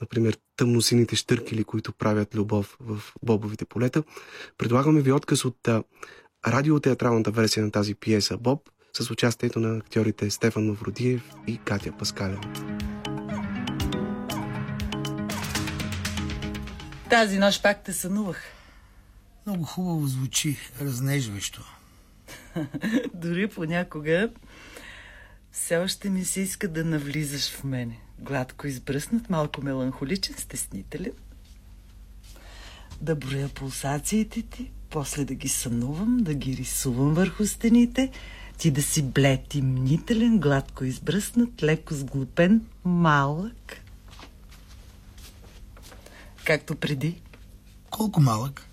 например, 0.01 0.39
тъмносините 0.57 1.17
штъркили, 1.17 1.65
които 1.65 1.93
правят 1.93 2.35
любов 2.35 2.77
в 2.81 3.03
бобовите 3.23 3.65
полета. 3.65 4.03
Предлагаме 4.59 5.01
ви 5.01 5.13
отказ 5.13 5.45
от 5.45 5.69
радиотеатралната 6.47 7.31
версия 7.31 7.65
на 7.65 7.71
тази 7.71 7.95
пиеса 7.95 8.37
Боб 8.37 8.71
с 8.93 9.11
участието 9.11 9.61
на 9.61 9.77
актьорите 9.77 10.31
Стефан 10.31 10.67
Мавродиев 10.67 11.23
и 11.47 11.59
Катя 11.59 11.93
Паскалева. 11.99 12.41
Тази 17.11 17.39
нощ 17.39 17.63
пак 17.63 17.85
те 17.85 17.93
сънувах. 17.93 18.43
Много 19.47 19.65
хубаво 19.65 20.07
звучи, 20.07 20.57
разнежващо. 20.81 21.65
Дори 23.15 23.49
понякога 23.49 24.31
все 25.53 25.77
още 25.77 26.11
ми 26.11 26.25
се 26.25 26.41
иска 26.41 26.69
да 26.69 26.85
навлизаш 26.85 27.51
в 27.51 27.65
мене. 27.65 28.01
Гладко 28.19 28.67
избръснат, 28.67 29.31
малко 29.31 29.63
меланхоличен, 29.63 30.35
стеснителен. 30.39 31.13
Да 33.01 33.17
броя 33.17 33.49
пулсациите 33.49 34.43
ти, 34.43 34.73
после 34.91 35.25
да 35.25 35.35
ги 35.35 35.49
сънувам, 35.49 36.19
да 36.19 36.35
ги 36.35 36.57
рисувам 36.57 37.15
върху 37.15 37.47
стените, 37.47 38.11
ти 38.59 38.71
да 38.71 38.83
си 38.83 39.03
блед 39.03 39.55
и 39.55 39.63
мнителен, 39.63 40.39
гладко 40.39 40.85
избръснат, 40.85 41.63
леко 41.63 41.95
сглупен, 41.95 42.67
малък. 42.85 43.77
Както 46.45 46.77
преди. 46.77 47.21
Колко 47.91 48.21
малък? 48.21 48.67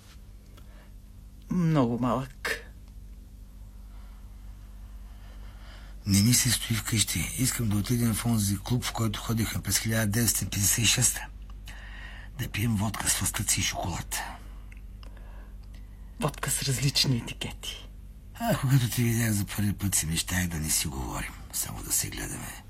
Много 1.50 1.98
малък. 1.98 2.64
Не 6.06 6.22
ми 6.22 6.34
се 6.34 6.50
стои 6.50 6.76
вкъщи. 6.76 7.34
Искам 7.38 7.68
да 7.68 7.76
отидем 7.76 8.14
в 8.14 8.26
онзи 8.26 8.58
клуб, 8.58 8.84
в 8.84 8.92
който 8.92 9.20
ходихме 9.20 9.62
през 9.62 9.78
1956 9.78 11.20
Да 12.38 12.48
пием 12.48 12.76
водка 12.76 13.10
с 13.10 13.20
лъстъци 13.20 13.60
и 13.60 13.62
шоколад. 13.62 14.18
Водка 16.20 16.50
с 16.50 16.62
различни 16.62 17.16
етикети. 17.16 17.88
А, 18.34 18.58
когато 18.60 18.90
ти 18.90 19.02
видях 19.02 19.30
за 19.32 19.44
първи 19.44 19.72
път 19.72 19.94
си 19.94 20.06
мечтая 20.06 20.48
да 20.48 20.56
не 20.56 20.70
си 20.70 20.88
говорим. 20.88 21.32
Само 21.52 21.82
да 21.82 21.92
се 21.92 22.10
гледаме. 22.10 22.64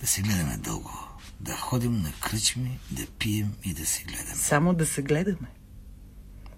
Да 0.00 0.06
се 0.06 0.22
гледаме 0.22 0.56
дълго. 0.56 0.90
Да 1.40 1.56
ходим 1.56 2.02
на 2.02 2.12
кръчми, 2.12 2.78
да 2.90 3.06
пием 3.06 3.54
и 3.64 3.74
да 3.74 3.86
се 3.86 4.02
гледаме. 4.02 4.34
Само 4.34 4.74
да 4.74 4.86
се 4.86 5.02
гледаме. 5.02 5.48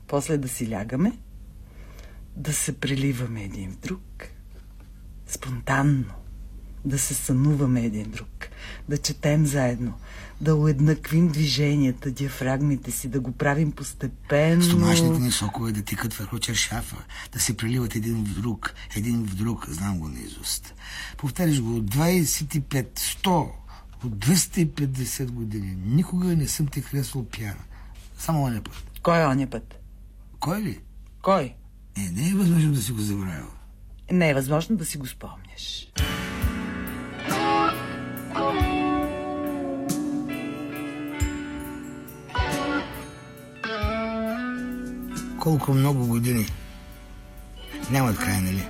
После 0.07 0.39
да 0.39 0.49
си 0.49 0.70
лягаме, 0.70 1.18
да 2.37 2.53
се 2.53 2.81
преливаме 2.81 3.43
един 3.43 3.72
в 3.72 3.76
друг, 3.76 4.29
спонтанно, 5.26 6.14
да 6.85 6.99
се 6.99 7.14
сънуваме 7.14 7.81
един 7.81 8.11
друг, 8.11 8.49
да 8.89 8.99
четем 8.99 9.47
заедно, 9.47 9.95
да 10.41 10.55
уеднаквим 10.55 11.29
движенията, 11.29 12.11
диафрагмите 12.11 12.91
си, 12.91 13.09
да 13.09 13.20
го 13.20 13.33
правим 13.33 13.72
постепенно. 13.72 14.62
Стомашните 14.62 15.18
ни 15.18 15.31
сокове 15.31 15.72
да 15.72 15.83
тикат 15.83 16.14
върху 16.14 16.39
чершафа, 16.39 16.97
да 17.33 17.41
се 17.41 17.57
преливат 17.57 17.95
един 17.95 18.24
в 18.24 18.41
друг, 18.41 18.74
един 18.97 19.26
в 19.26 19.35
друг, 19.35 19.66
знам 19.68 19.99
го 19.99 20.09
наизуст. 20.09 20.74
Повтаряш 21.16 21.61
го 21.61 21.76
от 21.76 21.85
25, 21.85 22.87
100, 22.99 23.51
от 24.05 24.16
250 24.16 25.31
години. 25.31 25.76
Никога 25.87 26.26
не 26.26 26.49
съм 26.49 26.66
те 26.66 26.81
харесвал 26.81 27.26
пяна. 27.39 27.64
Само 28.18 28.43
оня 28.43 28.62
път. 28.62 29.01
Кой 29.03 29.22
е 29.22 29.26
оня 29.26 29.47
път? 29.47 29.79
Кой 30.41 30.62
ли? 30.62 30.81
Кой? 31.22 31.55
Е, 31.97 32.11
не 32.12 32.29
е 32.29 32.35
възможно 32.35 32.72
да 32.72 32.83
си 32.83 32.93
го 32.93 33.01
забравя. 33.01 33.51
Не 34.12 34.31
е 34.31 34.35
възможно 34.35 34.76
да 34.76 34.85
си 34.85 34.99
го 34.99 35.07
спомняш. 35.07 35.89
Колко 45.49 45.75
много 45.75 46.07
години. 46.07 46.47
Нямат 47.91 48.19
край, 48.19 48.41
нали? 48.41 48.69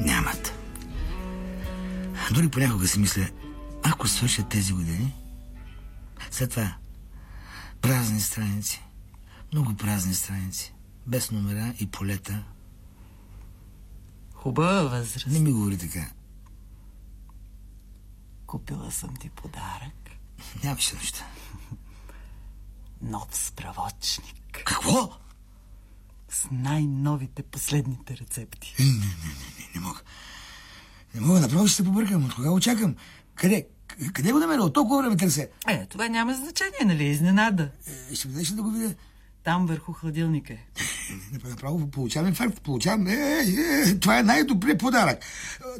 Нямат. 0.00 0.52
Дори 2.34 2.48
понякога 2.48 2.88
си 2.88 2.98
мисля, 2.98 3.28
ако 3.82 4.08
свършат 4.08 4.48
тези 4.48 4.72
години, 4.72 5.14
след 6.30 6.50
това 6.50 6.76
празни 7.80 8.20
страници, 8.20 8.82
много 9.52 9.74
празни 9.74 10.14
страници, 10.14 10.74
без 11.06 11.30
номера 11.30 11.74
и 11.80 11.86
полета, 11.86 12.44
Хубава 14.34 14.82
възраст. 14.82 15.26
Не 15.26 15.40
ми 15.40 15.52
говори 15.52 15.78
така. 15.78 16.10
Купила 18.46 18.90
съм 18.92 19.16
ти 19.16 19.30
подарък. 19.30 20.10
Нямаше 20.64 20.94
неща. 20.94 21.26
Нов 23.02 23.36
справочник. 23.36 24.36
Какво? 24.52 25.20
С 26.30 26.48
най-новите 26.52 27.42
последните 27.42 28.16
рецепти. 28.16 28.74
Не, 28.78 28.84
не, 28.84 28.92
не, 28.92 29.00
не, 29.58 29.68
не 29.74 29.80
мога. 29.80 30.00
Не 31.14 31.20
мога, 31.20 31.40
направо 31.40 31.66
ще 31.66 31.76
се 31.76 31.84
побъркам. 31.84 32.24
От 32.24 32.34
кога 32.34 32.50
очакам? 32.50 32.94
Къде? 33.34 33.66
Къде 34.12 34.32
го 34.32 34.38
намеря? 34.38 34.62
От 34.62 34.74
толкова 34.74 35.02
време 35.02 35.16
търся. 35.16 35.46
Е, 35.68 35.86
това 35.86 36.08
няма 36.08 36.34
значение, 36.34 36.78
нали? 36.84 37.04
Изненада. 37.04 37.70
Е, 38.10 38.14
ще 38.14 38.28
дадеш 38.28 38.48
да 38.48 38.62
го 38.62 38.70
видя? 38.70 38.94
Там 39.44 39.66
върху 39.66 39.92
хладилника 39.92 40.52
е. 40.52 40.58
Направо 41.48 41.90
получавам 41.90 42.28
инфаркт. 42.28 42.60
Получавам... 42.60 43.06
Е, 43.06 43.12
е, 43.12 43.90
е, 43.90 43.98
това 44.00 44.18
е 44.18 44.22
най-добрият 44.22 44.78
подарък. 44.78 45.18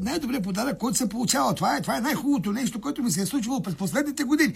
Най-добрият 0.01 0.44
подарък, 0.44 0.78
който 0.78 0.98
се 0.98 1.09
получава. 1.09 1.55
Това 1.55 1.76
е, 1.76 1.80
това 1.80 1.96
е 1.96 2.01
най-хубавото 2.01 2.53
нещо, 2.53 2.80
което 2.80 3.03
ми 3.03 3.11
се 3.11 3.22
е 3.22 3.26
случвало 3.26 3.62
през 3.62 3.74
последните 3.74 4.24
години. 4.24 4.55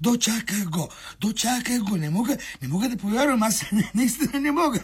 Дочаках 0.00 0.70
го. 0.70 0.88
Дочаках 1.20 1.82
го. 1.82 1.96
Не 1.96 2.10
мога, 2.10 2.36
не 2.62 2.68
мога 2.68 2.88
да 2.88 2.96
повярвам. 2.96 3.42
Аз 3.42 3.64
наистина 3.94 4.40
не 4.40 4.50
мога. 4.50 4.80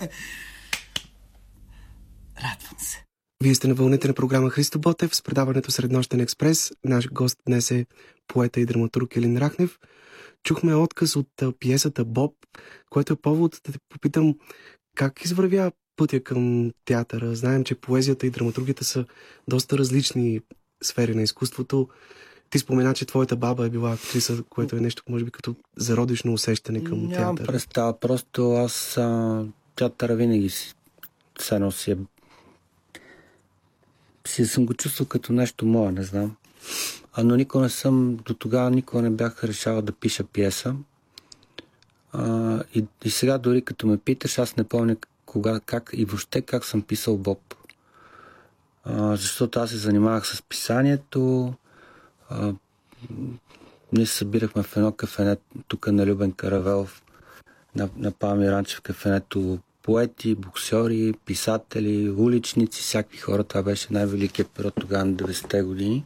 Радвам 2.36 2.78
се. 2.78 3.04
Вие 3.42 3.54
сте 3.54 3.68
на 3.68 3.74
вълните 3.74 4.08
на 4.08 4.14
програма 4.14 4.50
Христо 4.50 4.78
Ботев 4.78 5.16
с 5.16 5.22
предаването 5.22 5.70
Среднощен 5.70 6.20
експрес. 6.20 6.72
Наш 6.84 7.08
гост 7.08 7.38
днес 7.46 7.70
е 7.70 7.86
поета 8.28 8.60
и 8.60 8.66
драматург 8.66 9.16
Елин 9.16 9.38
Рахнев. 9.38 9.78
Чухме 10.44 10.74
отказ 10.74 11.16
от 11.16 11.28
пиесата 11.58 12.04
Боб, 12.04 12.34
което 12.90 13.12
е 13.12 13.16
повод 13.16 13.60
да 13.64 13.72
те 13.72 13.78
попитам 13.88 14.34
как 14.96 15.24
извървя 15.24 15.72
пътя 15.96 16.24
към 16.24 16.70
театъра. 16.84 17.34
Знаем, 17.34 17.64
че 17.64 17.74
поезията 17.74 18.26
и 18.26 18.30
драматургията 18.30 18.84
са 18.84 19.04
доста 19.48 19.78
различни 19.78 20.40
сфери 20.82 21.14
на 21.14 21.22
изкуството. 21.22 21.88
Ти 22.50 22.58
спомена, 22.58 22.94
че 22.94 23.06
твоята 23.06 23.36
баба 23.36 23.66
е 23.66 23.70
била 23.70 23.92
актриса, 23.92 24.42
което 24.50 24.76
е 24.76 24.80
нещо, 24.80 25.02
може 25.08 25.24
би, 25.24 25.30
като 25.30 25.56
зародишно 25.76 26.32
усещане 26.32 26.84
към 26.84 26.98
Нямам 26.98 27.36
театъра. 27.36 27.52
представа. 27.52 28.00
Просто 28.00 28.52
аз 28.52 28.96
а, 28.96 29.44
театъра 29.76 30.16
винаги 30.16 30.50
си, 30.50 30.74
все 31.38 31.70
си 31.70 31.90
е 31.90 31.96
си 34.26 34.46
съм 34.46 34.66
го 34.66 34.74
чувствал 34.74 35.06
като 35.06 35.32
нещо 35.32 35.66
мое, 35.66 35.92
не 35.92 36.02
знам. 36.02 36.36
А, 37.12 37.24
но 37.24 37.36
никога 37.36 37.62
не 37.62 37.70
съм, 37.70 38.16
до 38.16 38.34
тогава 38.34 38.70
никога 38.70 39.02
не 39.02 39.10
бях 39.10 39.44
решавал 39.44 39.82
да 39.82 39.92
пиша 39.92 40.24
пиеса. 40.24 40.74
А, 42.12 42.62
и, 42.74 42.84
и 43.04 43.10
сега 43.10 43.38
дори 43.38 43.62
като 43.62 43.86
ме 43.86 43.98
питаш, 43.98 44.38
аз 44.38 44.56
не 44.56 44.64
помня 44.64 44.96
кога, 45.26 45.60
как 45.60 45.90
и 45.92 46.04
въобще 46.04 46.42
как 46.42 46.64
съм 46.64 46.82
писал 46.82 47.16
Боб. 47.16 47.54
А, 48.84 49.16
защото 49.16 49.60
аз 49.60 49.70
се 49.70 49.76
занимавах 49.76 50.26
с 50.26 50.42
писанието. 50.42 51.54
А, 52.30 52.52
ние 53.92 54.06
се 54.06 54.16
събирахме 54.16 54.62
в 54.62 54.76
едно 54.76 54.92
кафене, 54.92 55.36
тук 55.68 55.86
на 55.86 56.06
Любен 56.06 56.32
Каравелов, 56.32 57.02
на, 57.76 57.88
на 57.96 58.12
Пами 58.12 58.64
кафенето 58.82 59.58
поети, 59.82 60.34
боксери, 60.34 61.14
писатели, 61.26 62.10
уличници, 62.10 62.82
всякакви 62.82 63.18
хора. 63.18 63.44
Това 63.44 63.62
беше 63.62 63.86
най-великият 63.90 64.50
период 64.50 64.74
тогава 64.80 65.04
на 65.04 65.12
90-те 65.12 65.62
години. 65.62 66.04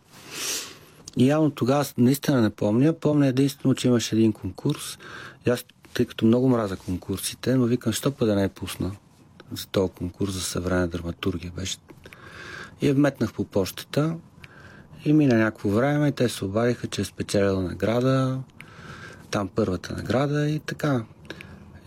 И 1.16 1.28
явно 1.28 1.50
тогава 1.50 1.84
наистина 1.98 2.42
не 2.42 2.50
помня. 2.50 2.92
Помня 2.92 3.26
единствено, 3.26 3.74
че 3.74 3.88
имаше 3.88 4.14
един 4.14 4.32
конкурс. 4.32 4.98
И 5.46 5.50
аз, 5.50 5.64
тъй 5.94 6.06
като 6.06 6.26
много 6.26 6.48
мраза 6.48 6.76
конкурсите, 6.76 7.56
но 7.56 7.64
викам, 7.64 7.92
що 7.92 8.10
па 8.10 8.26
да 8.26 8.34
не 8.34 8.44
е 8.44 8.48
пусна 8.48 8.92
за 9.52 9.66
този 9.66 9.92
конкурс 9.92 10.32
за 10.32 10.40
съвременна 10.40 10.88
драматургия. 10.88 11.52
Беше. 11.56 11.78
И 12.80 12.88
я 12.88 12.94
вметнах 12.94 13.32
по 13.32 13.44
почтата. 13.44 14.16
И 15.04 15.12
мина 15.12 15.34
някакво 15.34 15.68
време 15.68 16.08
и 16.08 16.12
те 16.12 16.28
се 16.28 16.44
обадиха, 16.44 16.86
че 16.86 17.00
е 17.00 17.04
спечелила 17.04 17.62
награда. 17.62 18.38
Там 19.30 19.48
първата 19.54 19.92
награда 19.96 20.48
и 20.48 20.58
така. 20.58 21.04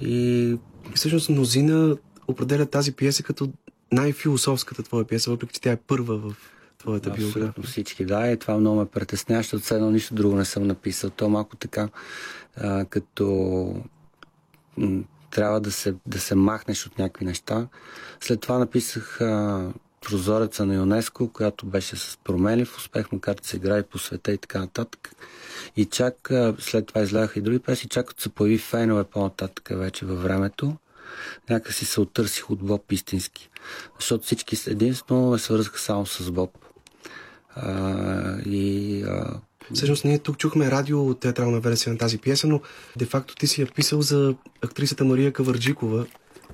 И 0.02 0.58
всъщност 0.96 1.30
мнозина 1.30 1.98
определят 2.28 2.72
тази 2.72 2.92
пиеса 2.92 3.24
като 3.24 3.50
най-философската 3.92 4.84
твоя 4.84 5.06
пиеса, 5.06 5.32
въпреки 5.32 5.54
че 5.54 5.62
тя 5.62 5.72
е 5.72 5.78
първа 5.78 6.18
в 6.18 6.36
твоята 6.78 7.10
биография. 7.10 7.28
Абсолютно 7.28 7.64
всички, 7.64 8.06
да. 8.06 8.32
И 8.32 8.40
това 8.40 8.58
много 8.58 8.80
ме 8.80 8.86
притеснява, 8.86 9.44
защото 9.44 9.64
все 9.64 9.76
едно 9.76 9.92
нищо 9.92 10.14
друго 10.14 10.36
не 10.36 10.46
съм 10.46 10.64
написал. 10.64 11.10
То 11.10 11.30
малко 11.30 11.56
така, 11.56 11.90
а, 12.58 12.86
като 12.86 13.26
м- 14.78 15.04
трябва 15.32 15.62
да 15.62 15.72
се, 15.72 15.96
да 16.06 16.20
се 16.20 16.36
махнеш 16.36 16.86
от 16.86 17.00
някакви 17.00 17.26
неща. 17.26 17.68
След 18.22 18.42
това 18.42 18.58
написах 18.58 19.22
а, 19.22 19.72
прозореца 20.02 20.66
на 20.66 20.76
ЮНЕСКО, 20.76 21.34
която 21.34 21.66
беше 21.66 21.96
с 21.96 22.18
променлив 22.24 22.78
успех, 22.78 23.12
макар 23.12 23.36
че 23.36 23.50
се 23.50 23.58
играе 23.58 23.84
по 23.84 23.98
света 24.00 24.32
и 24.32 24.38
така 24.38 24.60
нататък. 24.60 25.12
И 25.78 25.86
чак 25.86 26.32
след 26.60 26.88
това 26.88 27.02
изляха 27.02 27.40
и 27.40 27.42
други 27.42 27.60
песни, 27.60 27.90
чак 27.90 28.08
като 28.08 28.22
се 28.22 28.30
появи 28.30 28.58
фенове 28.58 29.04
по-нататък 29.04 29.70
вече 29.72 30.06
във 30.06 30.24
времето, 30.24 30.76
някакси 31.50 31.86
се 31.86 32.02
оттърсих 32.02 32.50
от 32.50 32.60
Боб 32.60 32.92
истински. 32.92 33.50
Защото 34.00 34.26
всички 34.26 34.58
единствено 34.68 35.30
ме 35.30 35.40
свързаха 35.40 35.80
само 35.80 36.06
с 36.06 36.32
Боб. 36.32 36.52
А, 37.56 38.40
и 38.46 39.04
а, 39.04 39.40
Всъщност 39.74 40.06
ние 40.06 40.20
тук 40.20 40.38
чухме 40.38 40.72
радио 40.72 41.14
театрална 41.14 41.60
версия 41.60 41.94
на 41.94 42.00
тази 42.00 42.18
пиеса, 42.18 42.48
но 42.48 42.62
де-факто 42.98 43.36
ти 43.36 43.48
си 43.48 43.62
я 43.62 43.68
писал 43.68 44.02
за 44.02 44.36
актрисата 44.62 45.06
Мария 45.06 45.34
Кавърджикова, 45.34 46.06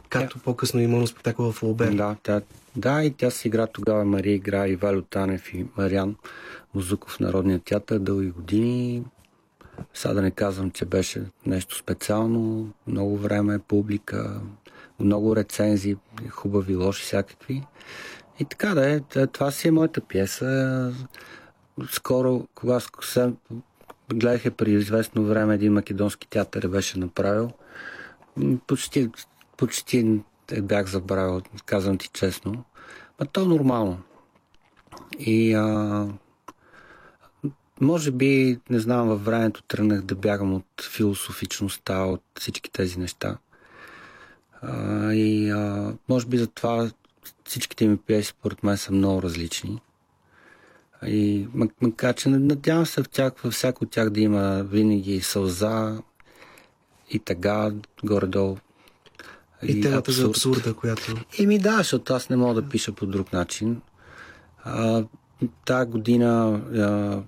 както 0.10 0.40
yeah. 0.40 0.42
по-късно 0.42 0.82
и 0.82 0.88
моноспектакъл 0.88 1.52
в 1.52 1.64
Олбер. 1.64 1.94
Да, 1.94 2.16
тя, 2.24 2.42
да, 2.76 3.04
и 3.04 3.12
тя 3.12 3.30
си 3.30 3.48
игра 3.48 3.68
тогава. 3.68 4.06
Мария 4.06 4.36
игра 4.36 4.68
и 4.68 4.76
Валю 4.76 5.02
Танев 5.02 5.54
и 5.54 5.66
Мариан 5.78 6.16
Музуков 6.74 7.12
в 7.12 7.20
Народния 7.20 7.60
театър 7.60 8.00
дълги 8.00 8.30
години. 8.30 9.04
Сега 9.94 10.14
да 10.14 10.22
не 10.22 10.32
казвам, 10.32 10.72
че 10.72 10.86
беше 10.86 11.24
нещо 11.46 11.78
специално, 11.78 12.70
много 12.88 13.18
време, 13.18 13.60
публика, 13.60 14.42
много 15.00 15.36
рецензии, 15.36 15.98
хубави, 16.30 16.76
лоши, 16.76 17.04
всякакви. 17.04 17.64
И 18.40 18.46
така 18.46 18.74
да 18.74 18.90
е, 18.90 19.28
това 19.28 19.52
си 19.52 19.68
е 19.68 19.72
моята 19.72 20.02
пиеса. 20.02 20.94
Скоро, 21.90 22.48
кога 22.56 22.80
се 23.02 23.34
гледах 24.14 24.54
преди 24.54 24.76
известно 24.76 25.26
време 25.26 25.56
един 25.56 25.74
македонски 25.74 26.30
театър 26.30 26.68
беше 26.68 27.00
направил. 27.00 27.52
Почти, 28.68 29.10
почти 29.58 30.20
бях 30.62 30.88
забравил, 30.88 31.42
казвам 31.66 31.98
ти 31.98 32.10
честно. 32.14 32.64
А 33.20 33.26
то 33.26 33.42
е 33.42 33.46
нормално. 33.46 34.00
И 35.20 35.54
а, 35.54 36.08
може 37.82 38.12
би, 38.12 38.60
не 38.70 38.80
знам, 38.80 39.08
във 39.08 39.26
времето 39.26 39.64
тръгнах 39.64 40.02
да 40.02 40.16
бягам 40.16 40.54
от 40.54 40.90
философичността, 40.92 42.04
от 42.04 42.24
всички 42.40 42.72
тези 42.72 43.00
неща. 43.00 43.38
А, 44.62 45.14
и 45.14 45.50
а, 45.50 45.94
може 46.10 46.28
би 46.28 46.38
затова 46.38 46.92
всичките 47.46 47.88
ми 47.88 47.98
пиеси, 47.98 48.30
според 48.30 48.64
мен, 48.64 48.78
са 48.78 48.92
много 48.92 49.22
различни. 49.22 49.82
И 51.06 51.48
макар, 51.82 52.16
че 52.16 52.30
надявам 52.30 52.86
се 52.86 53.04
в 53.04 53.10
тях, 53.10 53.34
във 53.44 53.54
всяко 53.54 53.84
от 53.84 53.92
тях 53.92 54.10
да 54.10 54.20
има 54.20 54.64
винаги 54.64 55.22
сълза 55.22 56.02
и 57.10 57.20
тъга, 57.20 57.72
горе-долу. 58.04 58.58
И, 59.68 59.72
и 59.72 59.82
темата 59.82 60.12
за 60.12 60.26
абсурда, 60.26 60.74
която... 60.74 61.16
ми 61.40 61.60
да, 61.60 61.78
защото 61.78 62.14
аз 62.14 62.30
не 62.30 62.36
мога 62.36 62.62
да 62.62 62.70
пиша 62.70 62.92
по 62.92 63.06
друг 63.06 63.34
начин. 63.34 63.82
А, 64.64 65.04
тая 65.66 65.86
година 65.86 66.62
а, 66.76 67.22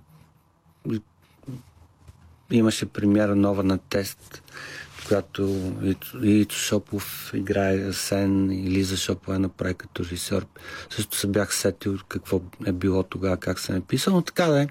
имаше 2.52 2.86
премиера 2.86 3.36
нова 3.36 3.64
на 3.64 3.78
тест, 3.78 4.44
която 5.08 5.72
Ицо 6.24 6.58
Шопов 6.58 7.32
играе 7.34 7.94
Сен 7.94 8.52
и 8.52 8.72
Лиза 8.72 8.98
Шопова 8.98 9.40
направи 9.40 9.74
като 9.74 10.04
режисьор. 10.04 10.46
Също 10.90 11.18
се 11.18 11.28
бях 11.28 11.56
сетил 11.56 11.98
какво 12.08 12.42
е 12.66 12.72
било 12.72 13.04
тогава, 13.04 13.38
как 13.38 13.60
се 13.60 13.72
е 13.72 13.76
написал, 13.76 14.14
но 14.14 14.22
така 14.22 14.46
да 14.46 14.62
е. 14.62 14.68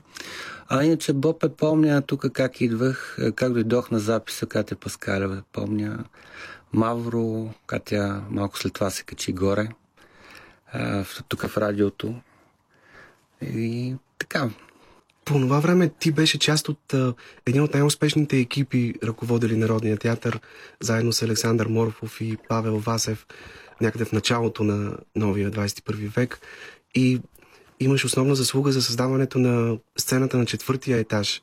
А 0.69 0.85
иначе 0.85 1.13
Боб 1.13 1.45
е 1.45 1.49
помня 1.49 2.03
тук 2.03 2.27
как 2.33 2.61
идвах, 2.61 3.19
как 3.35 3.53
дойдох 3.53 3.91
на 3.91 3.99
записа, 3.99 4.47
Катя 4.47 4.77
Паскалева, 4.77 5.43
помня 5.53 6.05
Мавро, 6.73 7.55
Катя 7.67 8.23
малко 8.31 8.59
след 8.59 8.73
това 8.73 8.91
се 8.91 9.03
качи 9.03 9.33
горе, 9.33 9.69
тук 11.29 11.47
в 11.47 11.57
радиото. 11.57 12.15
И 13.43 13.95
така, 14.19 14.51
по 15.25 15.35
това 15.35 15.61
време 15.61 15.89
ти 15.89 16.13
беше 16.13 16.39
част 16.39 16.69
от 16.69 16.95
а, 16.95 17.15
един 17.47 17.63
от 17.63 17.75
най-успешните 17.75 18.39
екипи, 18.39 18.95
ръководили 19.05 19.57
Народния 19.57 19.97
театър, 19.97 20.41
заедно 20.81 21.13
с 21.13 21.23
Александър 21.23 21.67
Морфов 21.67 22.21
и 22.21 22.37
Павел 22.49 22.79
Васев, 22.79 23.27
някъде 23.81 24.05
в 24.05 24.13
началото 24.13 24.65
на 24.65 24.97
новия 25.17 25.51
21 25.51 26.15
век. 26.17 26.41
И 26.95 27.21
имаш 27.81 28.05
основна 28.05 28.35
заслуга 28.35 28.73
за 28.73 28.83
създаването 28.83 29.39
на 29.39 29.79
сцената 29.99 30.39
на 30.39 30.47
четвъртия 30.47 30.99
етаж, 30.99 31.43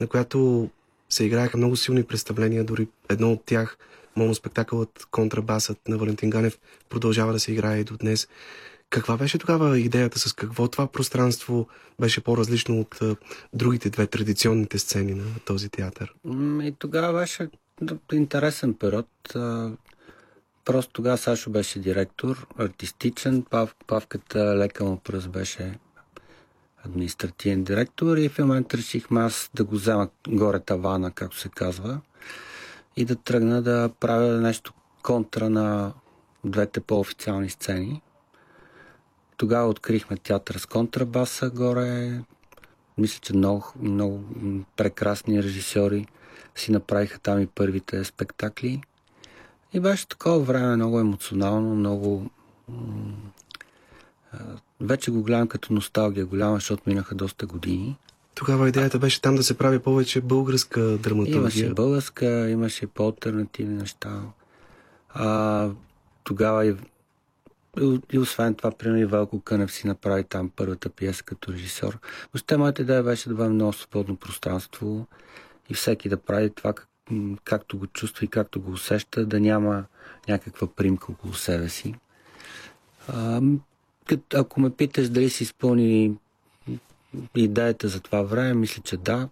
на 0.00 0.06
която 0.06 0.70
се 1.08 1.24
играеха 1.24 1.56
много 1.56 1.76
силни 1.76 2.02
представления, 2.02 2.64
дори 2.64 2.88
едно 3.08 3.32
от 3.32 3.44
тях, 3.46 3.78
моноспектакълът 4.16 5.06
Контрабасът 5.10 5.88
на 5.88 5.98
Валентин 5.98 6.30
Ганев, 6.30 6.58
продължава 6.88 7.32
да 7.32 7.40
се 7.40 7.52
играе 7.52 7.78
и 7.78 7.84
до 7.84 7.96
днес. 7.96 8.28
Каква 8.90 9.16
беше 9.16 9.38
тогава 9.38 9.78
идеята? 9.78 10.18
С 10.18 10.32
какво 10.32 10.68
това 10.68 10.86
пространство 10.86 11.68
беше 12.00 12.20
по-различно 12.20 12.80
от 12.80 13.02
а, 13.02 13.16
другите 13.52 13.90
две 13.90 14.06
традиционните 14.06 14.78
сцени 14.78 15.14
на 15.14 15.24
този 15.44 15.68
театър? 15.68 16.14
И 16.62 16.74
тогава 16.78 17.20
беше 17.20 17.48
интересен 18.12 18.74
период. 18.74 19.08
Просто 20.64 20.92
тогава 20.92 21.18
Сашо 21.18 21.50
беше 21.50 21.78
директор, 21.78 22.46
артистичен, 22.58 23.42
Пав, 23.42 23.74
Павката 23.86 24.56
лека 24.56 24.84
му 24.84 24.96
пръст 24.96 25.28
беше 25.28 25.78
административен 26.86 27.64
директор 27.64 28.16
и 28.16 28.28
в 28.28 28.38
момент 28.38 28.74
решихме 28.74 29.20
аз 29.20 29.50
да 29.54 29.64
го 29.64 29.74
взема 29.74 30.08
горе 30.28 30.60
тавана, 30.60 31.10
както 31.10 31.38
се 31.38 31.48
казва, 31.48 32.00
и 32.96 33.04
да 33.04 33.16
тръгна 33.16 33.62
да 33.62 33.90
правя 34.00 34.40
нещо 34.40 34.72
контра 35.02 35.50
на 35.50 35.92
двете 36.44 36.80
по-официални 36.80 37.50
сцени. 37.50 38.02
Тогава 39.36 39.68
открихме 39.68 40.16
театър 40.16 40.54
с 40.54 40.66
контрабаса 40.66 41.50
горе. 41.50 42.20
Мисля, 42.98 43.20
че 43.20 43.36
много, 43.36 43.72
много 43.80 44.24
прекрасни 44.76 45.42
режисьори 45.42 46.06
си 46.54 46.72
направиха 46.72 47.18
там 47.18 47.40
и 47.40 47.46
първите 47.46 48.04
спектакли. 48.04 48.82
И 49.72 49.80
беше 49.80 50.08
такова 50.08 50.40
време 50.40 50.76
много 50.76 51.00
емоционално, 51.00 51.74
много... 51.74 52.30
Вече 54.80 55.10
го 55.10 55.22
гледам 55.22 55.48
като 55.48 55.72
носталгия 55.72 56.26
голяма, 56.26 56.54
защото 56.54 56.82
минаха 56.86 57.14
доста 57.14 57.46
години. 57.46 57.98
Тогава 58.34 58.68
идеята 58.68 58.98
беше 58.98 59.20
там 59.20 59.34
да 59.34 59.42
се 59.42 59.58
прави 59.58 59.78
повече 59.78 60.20
българска 60.20 60.80
драматургия. 60.80 61.36
Имаше 61.36 61.74
българска, 61.74 62.50
имаше 62.50 62.86
по-алтернативни 62.86 63.74
неща. 63.74 64.22
А, 65.08 65.70
тогава 66.24 66.66
и 66.66 66.74
и 68.12 68.18
освен 68.18 68.54
това, 68.54 68.70
примерно 68.70 69.00
и 69.00 69.06
Велко 69.06 69.40
Кънев 69.40 69.72
си 69.72 69.86
направи 69.86 70.24
там 70.24 70.50
първата 70.56 70.90
пиеса 70.90 71.22
като 71.22 71.52
режисьор. 71.52 71.98
Въобще 72.32 72.56
моята 72.56 72.82
идея 72.82 73.02
беше 73.02 73.28
да 73.28 73.34
бъде 73.34 73.48
много 73.48 73.72
свободно 73.72 74.16
пространство 74.16 75.06
и 75.68 75.74
всеки 75.74 76.08
да 76.08 76.16
прави 76.16 76.50
това 76.50 76.72
как, 76.72 76.88
както 77.44 77.78
го 77.78 77.86
чувства 77.86 78.24
и 78.24 78.28
както 78.28 78.60
го 78.60 78.70
усеща, 78.70 79.26
да 79.26 79.40
няма 79.40 79.84
някаква 80.28 80.66
примка 80.66 81.12
около 81.12 81.34
себе 81.34 81.68
си. 81.68 81.94
А, 83.08 83.40
ако 84.34 84.60
ме 84.60 84.70
питаш 84.70 85.08
дали 85.08 85.30
си 85.30 85.42
изпълни 85.42 86.14
идеята 87.34 87.88
за 87.88 88.00
това 88.00 88.22
време, 88.22 88.54
мисля, 88.54 88.82
че 88.82 88.96
да. 88.96 89.28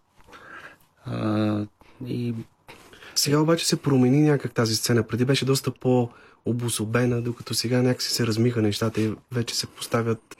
А, 1.05 1.67
и 2.07 2.35
Сега 3.15 3.39
обаче 3.39 3.69
се 3.69 3.83
промени 3.83 4.21
някак 4.21 4.55
тази 4.55 4.77
сцена. 4.77 5.03
Преди 5.03 5.25
беше 5.25 5.45
доста 5.45 5.71
по-обособена, 5.71 7.23
докато 7.23 7.55
сега 7.55 7.83
някакси 7.83 8.11
се 8.11 8.27
размиха 8.27 8.63
нещата 8.63 9.01
и 9.01 9.15
вече 9.33 9.55
се 9.55 9.67
поставят 9.67 10.37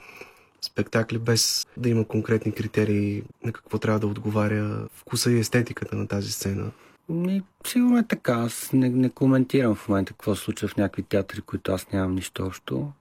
спектакли 0.61 1.17
без 1.17 1.67
да 1.77 1.89
има 1.89 2.05
конкретни 2.05 2.51
критерии 2.51 3.23
на 3.43 3.51
какво 3.51 3.77
трябва 3.77 3.99
да 3.99 4.07
отговаря 4.07 4.87
вкуса 4.95 5.31
и 5.31 5.39
естетиката 5.39 5.95
на 5.95 6.07
тази 6.07 6.31
сцена. 6.31 6.71
Ми, 7.09 7.41
сигурно 7.67 7.97
е 7.97 8.03
така. 8.03 8.33
Аз 8.33 8.69
не, 8.73 8.89
не 8.89 9.09
коментирам 9.09 9.75
в 9.75 9.89
момента 9.89 10.13
какво 10.13 10.35
се 10.35 10.41
случва 10.41 10.67
в 10.67 10.77
някакви 10.77 11.03
театри, 11.03 11.41
които 11.41 11.71
аз 11.71 11.91
нямам 11.91 12.15
нищо 12.15 12.45
общо 12.45 12.91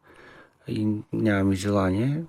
и 0.69 0.89
нямам 1.13 1.53
и 1.53 1.57
желание. 1.57 2.23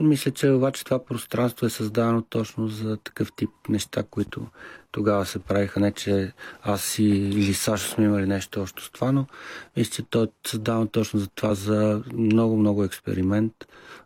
Мисля, 0.00 0.30
че 0.30 0.50
обаче 0.50 0.84
това 0.84 1.04
пространство 1.04 1.66
е 1.66 1.70
създадено 1.70 2.22
точно 2.22 2.68
за 2.68 2.96
такъв 2.96 3.32
тип 3.32 3.50
неща, 3.68 4.02
които 4.02 4.46
тогава 4.92 5.26
се 5.26 5.38
правиха. 5.38 5.80
Не, 5.80 5.92
че 5.92 6.32
аз 6.62 6.98
и, 6.98 7.04
или 7.04 7.54
Сашо 7.54 7.88
сме 7.88 8.04
имали 8.04 8.26
нещо 8.26 8.62
общо 8.62 8.84
с 8.84 8.90
това, 8.90 9.12
но 9.12 9.26
мисля, 9.76 9.90
че 9.90 10.02
то 10.02 10.24
е 10.24 10.28
създадено 10.46 10.86
точно 10.86 11.20
за 11.20 11.26
това, 11.26 11.54
за 11.54 12.02
много-много 12.12 12.84
експеримент, 12.84 13.52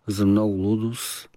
за 0.06 0.26
много 0.26 0.52
лудост. 0.52 1.30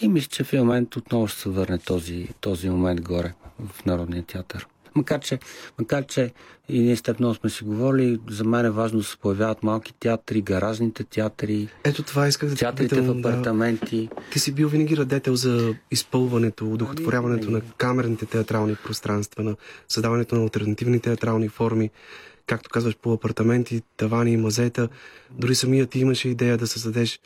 И 0.00 0.08
мисля, 0.08 0.28
че 0.28 0.44
в 0.44 0.52
момент 0.52 0.96
отново 0.96 1.28
ще 1.28 1.40
се 1.40 1.48
върне 1.48 1.78
този, 1.78 2.28
този 2.40 2.70
момент 2.70 3.00
горе 3.00 3.34
в 3.58 3.84
Народния 3.86 4.22
театър. 4.22 4.66
Макар 4.94 5.20
че, 5.20 5.38
макар, 5.78 6.06
че 6.06 6.32
и 6.68 6.80
ние 6.80 6.96
с 6.96 7.02
теб 7.02 7.20
много 7.20 7.34
сме 7.34 7.50
си 7.50 7.64
говорили, 7.64 8.18
за 8.30 8.44
мен 8.44 8.66
е 8.66 8.70
важно 8.70 8.98
да 8.98 9.04
се 9.04 9.16
появяват 9.16 9.62
малки 9.62 9.94
театри, 10.00 10.42
гаражните 10.42 11.04
театри. 11.04 11.68
Ето 11.84 12.02
това 12.02 12.28
исках 12.28 12.48
да 12.48 12.56
Театрите 12.56 12.94
питам, 12.94 13.06
в 13.06 13.18
апартаменти. 13.18 14.08
Да. 14.16 14.22
Ти 14.32 14.38
си 14.38 14.52
бил 14.52 14.68
винаги 14.68 14.96
радетел 14.96 15.34
за 15.34 15.74
изпълването, 15.90 16.72
удохотворяването 16.72 17.50
на 17.50 17.60
камерните 17.60 18.26
театрални 18.26 18.76
пространства, 18.84 19.44
на 19.44 19.56
създаването 19.88 20.34
на 20.34 20.42
альтернативни 20.42 21.00
театрални 21.00 21.48
форми 21.48 21.90
както 22.48 22.70
казваш, 22.70 22.96
по 22.96 23.12
апартаменти, 23.12 23.82
тавани, 23.96 24.36
мазета. 24.36 24.88
Дори 25.30 25.54
самият 25.54 25.90
ти 25.90 25.98
имаше 25.98 26.28
идея 26.28 26.58
да 26.58 26.66
създадеш 26.66 27.20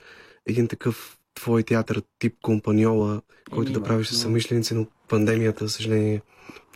един 0.46 0.68
такъв 0.68 1.18
твой 1.34 1.62
театър 1.62 2.02
тип 2.18 2.34
компаньола, 2.42 3.22
който 3.50 3.72
да 3.72 3.82
правиш 3.82 4.06
с 4.06 4.16
самишленици, 4.16 4.74
но 4.74 4.86
пандемията, 5.08 5.66
за 5.66 5.72
съжаление, 5.72 6.20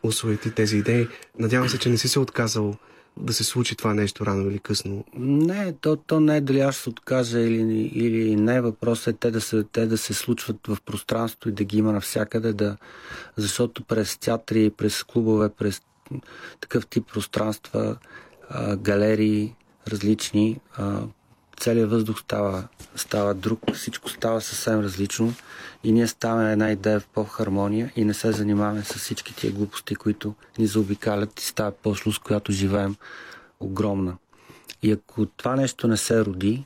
осуети 0.07 0.51
тези 0.51 0.77
идеи. 0.77 1.09
Надявам 1.39 1.69
се, 1.69 1.79
че 1.79 1.89
не 1.89 1.99
си 1.99 2.09
се 2.09 2.19
отказал 2.19 2.75
да 3.17 3.33
се 3.33 3.45
случи 3.45 3.77
това 3.77 3.95
нещо 3.95 4.27
рано 4.27 4.51
или 4.51 4.59
късно. 4.59 5.05
Не, 5.17 5.73
то, 5.73 5.97
то 5.97 6.21
не 6.21 6.37
е 6.37 6.41
дали 6.41 6.61
аз 6.61 6.77
се 6.77 6.89
откажа 6.89 7.41
или, 7.41 7.91
или 7.95 8.37
не. 8.37 8.61
Въпросът 8.61 9.15
е 9.15 9.19
те 9.19 9.31
да, 9.31 9.41
се, 9.41 9.65
те 9.73 9.87
да 9.87 9.99
се 9.99 10.15
случват 10.15 10.67
в 10.69 10.79
пространство 10.87 11.51
и 11.51 11.53
да 11.53 11.65
ги 11.65 11.79
има 11.79 11.93
навсякъде, 11.93 12.53
да, 12.53 12.77
защото 13.37 13.85
през 13.85 14.19
театри, 14.19 14.71
през 14.71 15.03
клубове, 15.03 15.49
през 15.49 15.81
такъв 16.61 16.87
тип 16.87 17.07
пространства, 17.13 17.97
а, 18.51 18.77
галерии 18.77 19.55
различни, 19.89 20.61
а, 20.77 21.03
целият 21.57 21.91
въздух 21.91 22.21
става, 22.21 22.69
става 22.97 23.35
друг, 23.35 23.61
всичко 23.75 24.11
става 24.11 24.41
съвсем 24.41 24.81
различно 24.81 25.35
и 25.85 25.93
ние 25.93 26.07
ставаме 26.07 26.53
една 26.53 26.71
идея 26.71 27.01
в 27.01 27.07
по-хармония 27.07 27.93
и 27.97 28.05
не 28.05 28.15
се 28.15 28.33
занимаваме 28.33 28.83
с 28.83 28.95
всички 28.95 29.37
тия 29.37 29.53
глупости, 29.53 29.95
които 29.95 30.35
ни 30.59 30.67
заобикалят 30.67 31.41
и 31.41 31.47
става 31.47 31.73
по-шло, 31.73 32.13
с 32.13 32.19
която 32.19 32.53
живеем 32.53 32.97
огромна. 33.61 34.17
И 34.83 34.93
ако 34.93 35.27
това 35.27 35.57
нещо 35.57 35.89
не 35.89 35.97
се 35.97 36.25
роди, 36.25 36.65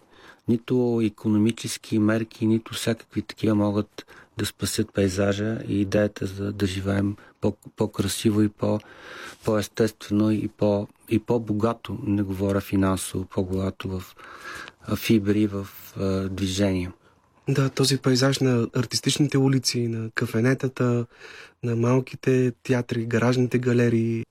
нито 0.49 1.01
економически 1.05 1.99
мерки, 1.99 2.47
нито 2.47 2.75
всякакви 2.75 3.23
такива 3.23 3.55
могат 3.55 4.07
да 4.39 4.47
спасят 4.47 4.93
пейзажа 4.95 5.59
и 5.69 5.81
идеята 5.81 6.27
за 6.27 6.53
да 6.53 6.67
живеем 6.67 7.17
по- 7.41 7.57
по-красиво 7.77 8.43
и 8.43 8.49
по- 8.49 8.81
по-естествено 9.45 10.31
и, 10.31 10.49
по- 10.49 10.89
и 11.09 11.19
по-богато, 11.19 11.99
не 12.03 12.23
говоря 12.23 12.61
финансово, 12.61 13.25
по-богато 13.25 13.89
в 13.89 14.03
фибри, 14.97 15.47
в 15.47 15.69
движение. 16.31 16.93
Да, 17.49 17.71
този 17.71 17.99
пейзаж 17.99 18.39
на 18.39 18.69
артистичните 18.77 19.39
улици, 19.39 19.89
на 19.89 20.11
кафенетата, 20.11 21.07
на 21.63 21.77
малките 21.77 22.53
театри, 22.63 23.07
гаражните 23.07 23.59
галерии, 23.59 24.25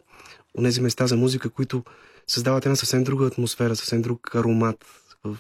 онези 0.58 0.82
места 0.82 1.08
за 1.08 1.16
музика, 1.18 1.50
които 1.50 1.84
създават 2.28 2.66
една 2.66 2.76
съвсем 2.76 3.04
друга 3.04 3.28
атмосфера, 3.28 3.76
съвсем 3.76 4.02
друг 4.02 4.36
аромат 4.36 4.86
в 5.24 5.38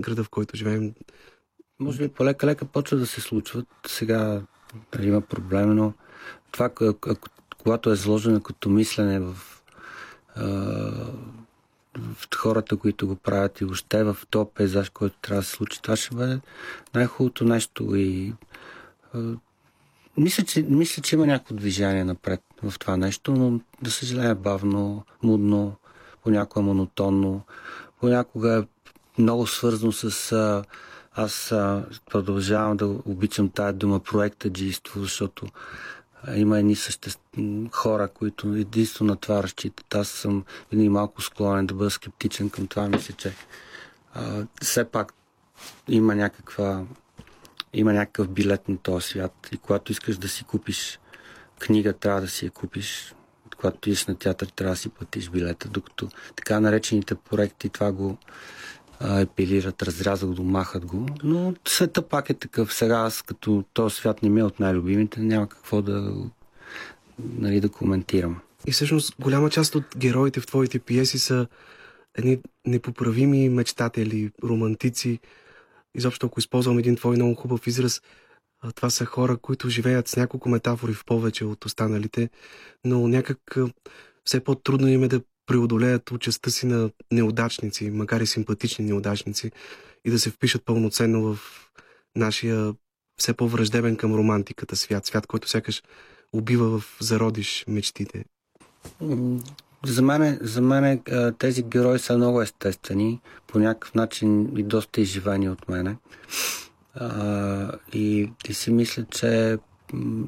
града, 0.00 0.24
в 0.24 0.28
който 0.28 0.56
живеем. 0.56 0.94
Може 1.80 1.98
би 1.98 2.08
полека-лека 2.08 2.64
почва 2.64 2.96
да 2.96 3.06
се 3.06 3.20
случват. 3.20 3.66
Сега 3.86 4.42
има 5.02 5.20
проблем, 5.20 5.74
но 5.74 5.92
това, 6.52 6.70
когато 7.58 7.90
е 7.90 7.96
заложено 7.96 8.40
като 8.40 8.68
мислене 8.68 9.20
в 9.20 9.36
хората, 12.36 12.76
които 12.76 13.06
го 13.06 13.16
правят 13.16 13.60
и 13.60 13.64
въобще 13.64 14.04
в 14.04 14.16
този 14.30 14.50
пейзаж, 14.54 14.88
който 14.88 15.16
трябва 15.22 15.40
да 15.40 15.46
се 15.46 15.52
случи, 15.52 15.82
това 15.82 15.96
ще 15.96 16.14
бъде 16.14 16.40
най-хубавото 16.94 17.44
нещо 17.44 17.94
и 17.96 18.32
мисля, 20.16 20.44
че, 20.44 20.62
мисля, 20.62 21.02
че 21.02 21.16
има 21.16 21.26
някакво 21.26 21.54
движение 21.54 22.04
напред 22.04 22.40
в 22.62 22.78
това 22.78 22.96
нещо, 22.96 23.32
но 23.32 23.60
да 23.82 23.90
съжалее 23.90 24.34
бавно, 24.34 25.04
мудно, 25.22 25.76
понякога 26.22 26.62
монотонно, 26.62 27.42
понякога 28.00 28.58
е 28.58 28.62
много 29.22 29.46
свързано 29.46 29.92
с 29.92 30.32
а, 30.32 30.64
аз 31.14 31.52
а, 31.52 31.84
продължавам 32.10 32.76
да 32.76 32.86
обичам 32.86 33.48
тая 33.48 33.72
дума 33.72 34.00
проектаджийство, 34.00 35.00
защото 35.00 35.46
има 36.34 36.58
едни 36.58 36.76
хора, 37.72 38.08
които 38.08 38.54
единствено 38.54 39.10
на 39.10 39.16
това 39.16 39.42
разчитат. 39.42 39.94
Аз 39.94 40.08
съм 40.08 40.44
винаги 40.70 40.88
малко 40.88 41.22
склонен 41.22 41.66
да 41.66 41.74
бъда 41.74 41.90
скептичен 41.90 42.50
към 42.50 42.66
това. 42.66 42.88
Мисля, 42.88 43.14
че 43.14 43.34
а, 44.14 44.46
все 44.62 44.84
пак 44.84 45.14
има 45.88 46.14
някаква 46.14 46.84
има 47.72 47.92
някакъв 47.92 48.28
билет 48.28 48.68
на 48.68 48.78
този 48.78 49.06
свят 49.06 49.48
и 49.52 49.56
когато 49.56 49.92
искаш 49.92 50.16
да 50.16 50.28
си 50.28 50.44
купиш 50.44 51.00
книга, 51.58 51.92
трябва 51.92 52.20
да 52.20 52.28
си 52.28 52.44
я 52.44 52.50
купиш. 52.50 53.14
Когато 53.56 53.88
идеш 53.88 54.06
на 54.06 54.14
театър, 54.14 54.46
трябва 54.46 54.72
да 54.72 54.76
си 54.76 54.88
платиш 54.88 55.30
билета, 55.30 55.68
докато 55.68 56.08
така 56.36 56.60
наречените 56.60 57.14
проекти 57.14 57.68
това 57.68 57.92
го 57.92 58.18
епилират, 59.00 59.82
разрязат 59.82 60.34
го, 60.34 60.42
махат 60.42 60.86
го. 60.86 61.06
Но 61.22 61.54
света 61.64 62.02
пак 62.02 62.30
е 62.30 62.34
такъв. 62.34 62.74
Сега 62.74 62.96
аз, 62.96 63.22
като 63.22 63.64
този 63.72 63.94
свят 63.94 64.22
не 64.22 64.28
ми 64.28 64.40
е 64.40 64.44
от 64.44 64.60
най-любимите, 64.60 65.20
няма 65.20 65.48
какво 65.48 65.82
да, 65.82 66.14
нали, 67.18 67.60
да 67.60 67.68
коментирам. 67.68 68.40
И 68.66 68.72
всъщност 68.72 69.14
голяма 69.20 69.50
част 69.50 69.74
от 69.74 69.84
героите 69.96 70.40
в 70.40 70.46
твоите 70.46 70.78
пиеси 70.78 71.18
са 71.18 71.46
едни 72.14 72.38
непоправими 72.66 73.48
мечтатели, 73.48 74.30
романтици. 74.44 75.18
Изобщо, 75.94 76.26
ако 76.26 76.40
използвам 76.40 76.78
един 76.78 76.96
твой 76.96 77.16
много 77.16 77.34
хубав 77.34 77.66
израз, 77.66 78.02
това 78.74 78.90
са 78.90 79.04
хора, 79.04 79.36
които 79.36 79.68
живеят 79.68 80.08
с 80.08 80.16
няколко 80.16 80.48
метафори 80.48 80.94
в 80.94 81.04
повече 81.04 81.44
от 81.44 81.64
останалите, 81.64 82.30
но 82.84 83.08
някак 83.08 83.56
все 84.24 84.40
по-трудно 84.40 84.88
им 84.88 85.04
е 85.04 85.08
да 85.08 85.20
преодолеят 85.46 86.10
участта 86.10 86.50
си 86.50 86.66
на 86.66 86.90
неудачници, 87.12 87.90
макар 87.90 88.20
и 88.20 88.26
симпатични 88.26 88.84
неудачници, 88.84 89.50
и 90.04 90.10
да 90.10 90.18
се 90.18 90.30
впишат 90.30 90.64
пълноценно 90.64 91.22
в 91.22 91.38
нашия 92.16 92.74
все 93.16 93.34
по-враждебен 93.34 93.96
към 93.96 94.14
романтиката 94.14 94.76
свят, 94.76 95.06
свят, 95.06 95.26
който 95.26 95.48
сякаш 95.48 95.82
убива 96.32 96.80
в 96.80 96.96
зародиш 97.00 97.64
мечтите. 97.68 98.24
За 99.86 100.02
мен, 100.02 100.38
за 100.42 100.60
мен 100.60 101.02
тези 101.38 101.62
герои 101.62 101.98
са 101.98 102.16
много 102.16 102.42
естествени, 102.42 103.20
по 103.46 103.58
някакъв 103.58 103.94
начин 103.94 104.58
и 104.58 104.62
доста 104.62 105.00
изживани 105.00 105.48
от 105.48 105.68
мене. 105.68 105.96
и, 107.92 108.30
и 108.48 108.54
си 108.54 108.70
мисля, 108.72 109.04
че 109.10 109.58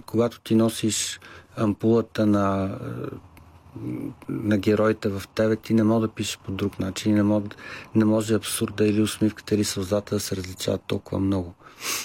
когато 0.06 0.40
ти 0.40 0.54
носиш 0.54 1.20
ампулата 1.56 2.26
на 2.26 2.78
на 4.28 4.58
героите 4.58 5.08
в 5.08 5.22
тебе, 5.34 5.56
ти 5.56 5.74
не 5.74 5.82
мога 5.82 6.06
да 6.06 6.12
пишеш 6.12 6.38
по 6.38 6.52
друг 6.52 6.78
начин. 6.78 7.14
Не 7.14 7.22
може, 7.22 7.46
не 7.94 8.04
може 8.04 8.34
абсурда 8.34 8.86
или 8.86 9.02
усмивката 9.02 9.54
или 9.54 9.64
сълзата 9.64 10.14
да 10.14 10.20
се 10.20 10.36
различават 10.36 10.82
толкова 10.86 11.20
много. 11.20 11.54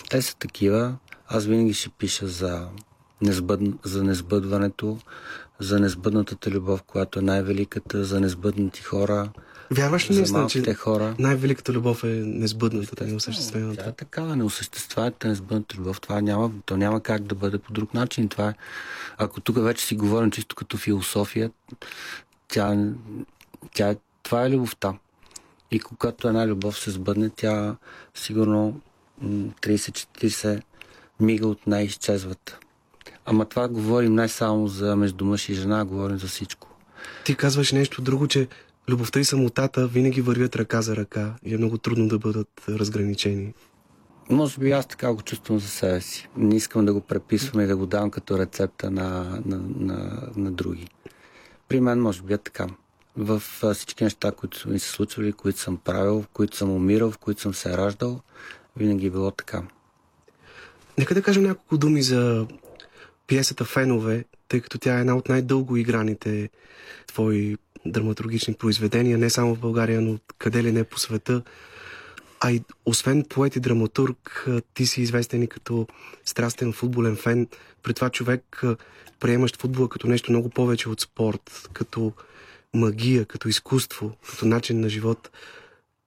Те 0.09 0.21
са 0.21 0.37
такива. 0.37 0.95
Аз 1.27 1.45
винаги 1.45 1.73
ще 1.73 1.89
пиша 1.89 2.27
за, 2.27 2.67
незбъд, 3.21 3.61
за 3.83 4.03
незбъдването, 4.03 4.97
за 5.59 5.79
незбъднатата 5.79 6.51
любов, 6.51 6.83
която 6.83 7.19
е 7.19 7.21
най-великата, 7.21 8.03
за 8.03 8.19
незбъднати 8.19 8.81
хора. 8.81 9.29
Вярваш 9.71 10.09
ли 10.09 10.15
наистина, 10.15 10.47
че 10.47 10.73
хора? 10.73 11.15
най-великата 11.19 11.73
любов 11.73 12.03
е 12.03 12.07
незбъдната, 12.07 13.05
неосъществената? 13.05 13.83
Тя 13.83 13.89
е 13.89 13.93
такава, 13.93 14.35
неосъществената, 14.35 15.27
незбъдната 15.27 15.77
любов. 15.77 16.01
Това 16.01 16.21
няма, 16.21 16.51
то 16.65 16.77
няма 16.77 17.01
как 17.01 17.21
да 17.21 17.35
бъде 17.35 17.57
по 17.57 17.73
друг 17.73 17.93
начин. 17.93 18.29
Това 18.29 18.49
е, 18.49 18.53
ако 19.17 19.41
тук 19.41 19.63
вече 19.63 19.85
си 19.85 19.95
говорим 19.95 20.31
чисто 20.31 20.55
като 20.55 20.77
философия, 20.77 21.51
тя, 22.47 22.77
тя, 23.73 23.95
това 24.23 24.45
е 24.45 24.49
любовта. 24.49 24.93
И 25.71 25.79
когато 25.79 26.27
една 26.27 26.47
любов 26.47 26.79
се 26.79 26.91
сбъдне, 26.91 27.29
тя 27.35 27.75
сигурно 28.15 28.81
30-40 29.23 30.61
мига 31.19 31.47
от 31.47 31.67
най 31.67 31.83
изчезват. 31.83 32.57
Ама 33.25 33.45
това 33.45 33.67
говорим 33.67 34.15
не 34.15 34.27
само 34.27 34.67
за 34.67 34.95
между 34.95 35.25
мъж 35.25 35.49
и 35.49 35.53
жена, 35.53 35.85
говорим 35.85 36.17
за 36.17 36.27
всичко. 36.27 36.67
Ти 37.25 37.35
казваш 37.35 37.71
нещо 37.71 38.01
друго, 38.01 38.27
че 38.27 38.47
любовта 38.91 39.19
и 39.19 39.25
самотата 39.25 39.87
винаги 39.87 40.21
вървят 40.21 40.55
ръка 40.55 40.81
за 40.81 40.95
ръка 40.95 41.35
и 41.43 41.53
е 41.53 41.57
много 41.57 41.77
трудно 41.77 42.07
да 42.07 42.19
бъдат 42.19 42.49
разграничени. 42.69 43.53
Може 44.29 44.59
би 44.59 44.71
аз 44.71 44.87
така 44.87 45.13
го 45.13 45.21
чувствам 45.21 45.59
за 45.59 45.67
себе 45.67 46.01
си. 46.01 46.29
Не 46.37 46.55
искам 46.55 46.85
да 46.85 46.93
го 46.93 47.01
преписвам 47.01 47.63
и 47.63 47.67
да 47.67 47.77
го 47.77 47.85
дам 47.85 48.11
като 48.11 48.39
рецепта 48.39 48.91
на, 48.91 49.41
на, 49.45 49.57
на, 49.75 50.29
на 50.35 50.51
други. 50.51 50.87
При 51.67 51.81
мен 51.81 52.01
може 52.01 52.21
би 52.21 52.33
е 52.33 52.37
така. 52.37 52.67
В 53.17 53.41
всички 53.73 54.03
неща, 54.03 54.31
които 54.31 54.69
ми 54.69 54.79
се 54.79 54.89
случвали, 54.89 55.33
които 55.33 55.59
съм 55.59 55.77
правил, 55.77 56.21
в 56.21 56.27
които 56.27 56.57
съм 56.57 56.71
умирал, 56.71 57.11
в 57.11 57.17
които 57.17 57.41
съм 57.41 57.53
се 57.53 57.77
раждал, 57.77 58.21
винаги 58.77 59.07
е 59.07 59.09
било 59.09 59.31
така. 59.31 59.63
Нека 60.97 61.13
да 61.13 61.21
кажем 61.21 61.43
няколко 61.43 61.77
думи 61.77 62.03
за 62.03 62.47
пиесата 63.27 63.65
Фенове, 63.65 64.25
тъй 64.47 64.61
като 64.61 64.77
тя 64.77 64.97
е 64.97 64.99
една 64.99 65.15
от 65.15 65.29
най-дълго 65.29 65.77
играните 65.77 66.49
твои 67.07 67.57
драматургични 67.85 68.53
произведения, 68.53 69.17
не 69.17 69.29
само 69.29 69.55
в 69.55 69.59
България, 69.59 70.01
но 70.01 70.17
къде 70.37 70.63
ли 70.63 70.71
не 70.71 70.83
по 70.83 70.99
света. 70.99 71.41
А 72.39 72.51
и 72.51 72.61
освен 72.85 73.25
поет 73.29 73.55
и 73.55 73.59
драматург, 73.59 74.47
ти 74.73 74.85
си 74.85 75.01
известен 75.01 75.43
и 75.43 75.47
като 75.47 75.87
страстен 76.25 76.73
футболен 76.73 77.15
фен. 77.15 77.47
При 77.83 77.93
това 77.93 78.09
човек 78.09 78.63
приемащ 79.19 79.61
футбола 79.61 79.89
като 79.89 80.07
нещо 80.07 80.31
много 80.31 80.49
повече 80.49 80.89
от 80.89 81.01
спорт, 81.01 81.69
като 81.73 82.13
магия, 82.73 83.25
като 83.25 83.47
изкуство, 83.47 84.17
като 84.29 84.45
начин 84.45 84.79
на 84.79 84.89
живот. 84.89 85.29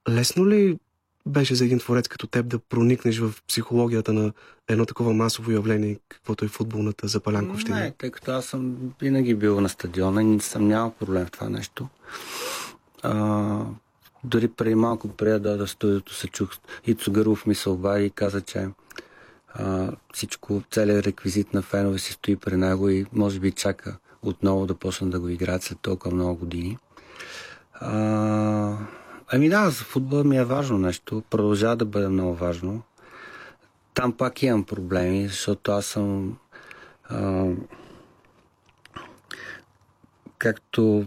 Лесно 0.09 0.49
ли 0.49 0.79
беше 1.27 1.55
за 1.55 1.65
един 1.65 1.79
творец 1.79 2.09
като 2.09 2.27
теб 2.27 2.47
да 2.47 2.59
проникнеш 2.59 3.19
в 3.19 3.35
психологията 3.49 4.13
на 4.13 4.33
едно 4.69 4.87
такова 4.87 5.13
масово 5.13 5.51
явление, 5.51 5.99
каквото 6.09 6.45
е 6.45 6.49
футболната 6.49 7.09
запалянковщина? 7.09 7.81
Не, 7.81 7.91
тъй 7.91 8.11
като 8.11 8.31
аз 8.33 8.47
съм 8.47 8.77
винаги 9.01 9.35
бил 9.35 9.61
на 9.61 9.69
стадиона 9.69 10.23
и 10.23 10.25
не 10.25 10.41
съм 10.41 10.69
нямал 10.69 10.91
проблем 10.91 11.27
в 11.27 11.31
това 11.31 11.49
нещо. 11.49 11.89
А, 13.03 13.59
дори 14.25 14.49
преди 14.49 14.75
малко, 14.75 15.09
преди 15.09 15.33
да 15.33 15.41
дойда 15.41 15.67
в 15.67 15.71
студиото, 15.71 16.15
се 16.15 16.29
чух 16.29 16.51
и 16.87 16.95
Цугаров 16.95 17.47
ми 17.47 17.55
се 17.55 17.69
обади 17.69 18.07
и 18.07 18.11
каза, 18.11 18.41
че 18.41 18.69
а, 19.55 19.93
всичко, 20.15 20.63
целият 20.71 21.07
реквизит 21.07 21.55
на 21.55 21.63
фенове 21.63 21.99
си 21.99 22.13
стои 22.13 22.37
при 22.37 22.57
него 22.57 22.89
и 22.89 23.07
може 23.13 23.41
би 23.41 23.53
чака 23.53 23.97
отново 24.23 24.67
да 24.67 24.75
почна 24.75 25.11
да 25.11 25.21
го 25.21 25.29
играят 25.29 25.63
след 25.63 25.79
толкова 25.81 26.15
много 26.15 26.39
години. 26.39 26.79
А, 27.73 28.77
ами 29.29 29.49
да, 29.49 29.71
за 29.71 29.85
футбола 29.85 30.25
ми 30.25 30.37
е 30.37 30.45
важно 30.45 30.79
нещо. 30.79 31.23
Продължава 31.31 31.77
да 31.77 31.85
бъде 31.85 32.09
много 32.09 32.35
важно. 32.35 32.83
Там 33.95 34.13
пак 34.13 34.43
имам 34.43 34.65
проблеми, 34.65 35.29
защото 35.29 35.73
аз 35.73 35.87
съм 35.87 36.39
а, 37.05 37.47
както 40.39 41.07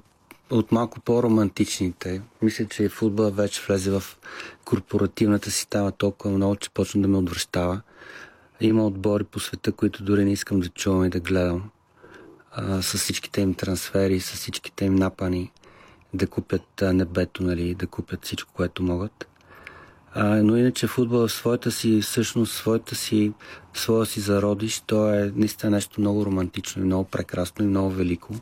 от 0.49 0.71
малко 0.71 0.99
по-романтичните. 0.99 2.21
Мисля, 2.41 2.65
че 2.65 2.89
футбол 2.89 3.29
вече 3.31 3.61
влезе 3.67 3.91
в 3.91 4.03
корпоративната 4.65 5.51
система 5.51 5.91
толкова 5.91 6.33
много, 6.33 6.55
че 6.55 6.69
почна 6.69 7.01
да 7.01 7.07
ме 7.07 7.17
отвръщава. 7.17 7.81
Има 8.61 8.85
отбори 8.85 9.23
по 9.23 9.39
света, 9.39 9.71
които 9.71 10.03
дори 10.03 10.25
не 10.25 10.31
искам 10.31 10.59
да 10.59 10.69
чувам 10.69 11.05
и 11.05 11.09
да 11.09 11.19
гледам. 11.19 11.69
А, 12.51 12.81
с 12.81 12.97
всичките 12.97 13.41
им 13.41 13.53
трансфери, 13.53 14.19
с 14.19 14.31
всичките 14.31 14.85
им 14.85 14.95
напани 14.95 15.51
да 16.13 16.27
купят 16.27 16.81
небето, 16.81 17.43
нали, 17.43 17.75
да 17.75 17.87
купят 17.87 18.25
всичко, 18.25 18.53
което 18.53 18.83
могат. 18.83 19.27
А, 20.13 20.43
но 20.43 20.57
иначе 20.57 20.87
футбол 20.87 21.27
в 21.27 21.31
своята 21.31 21.71
си 21.71 22.01
всъщност, 22.01 22.53
своята 22.53 22.95
си, 22.95 23.31
своя 23.73 24.05
си 24.05 24.19
зародиш, 24.19 24.79
то 24.79 25.13
е 25.13 25.31
наистина 25.35 25.71
нещо 25.71 26.01
много 26.01 26.25
романтично 26.25 26.81
и 26.81 26.85
много 26.85 27.03
прекрасно 27.03 27.65
и 27.65 27.67
много 27.67 27.89
велико. 27.89 28.33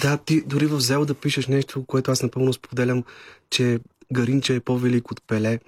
Да, 0.00 0.16
ти 0.16 0.42
дори 0.46 0.66
в 0.66 0.80
Зел 0.80 1.04
да 1.04 1.14
пишеш 1.14 1.46
нещо, 1.46 1.84
което 1.86 2.10
аз 2.10 2.22
напълно 2.22 2.52
споделям, 2.52 3.04
че 3.50 3.80
Гаринче 4.12 4.54
е 4.54 4.60
по-велик 4.60 5.10
от 5.10 5.22
Пеле. 5.26 5.58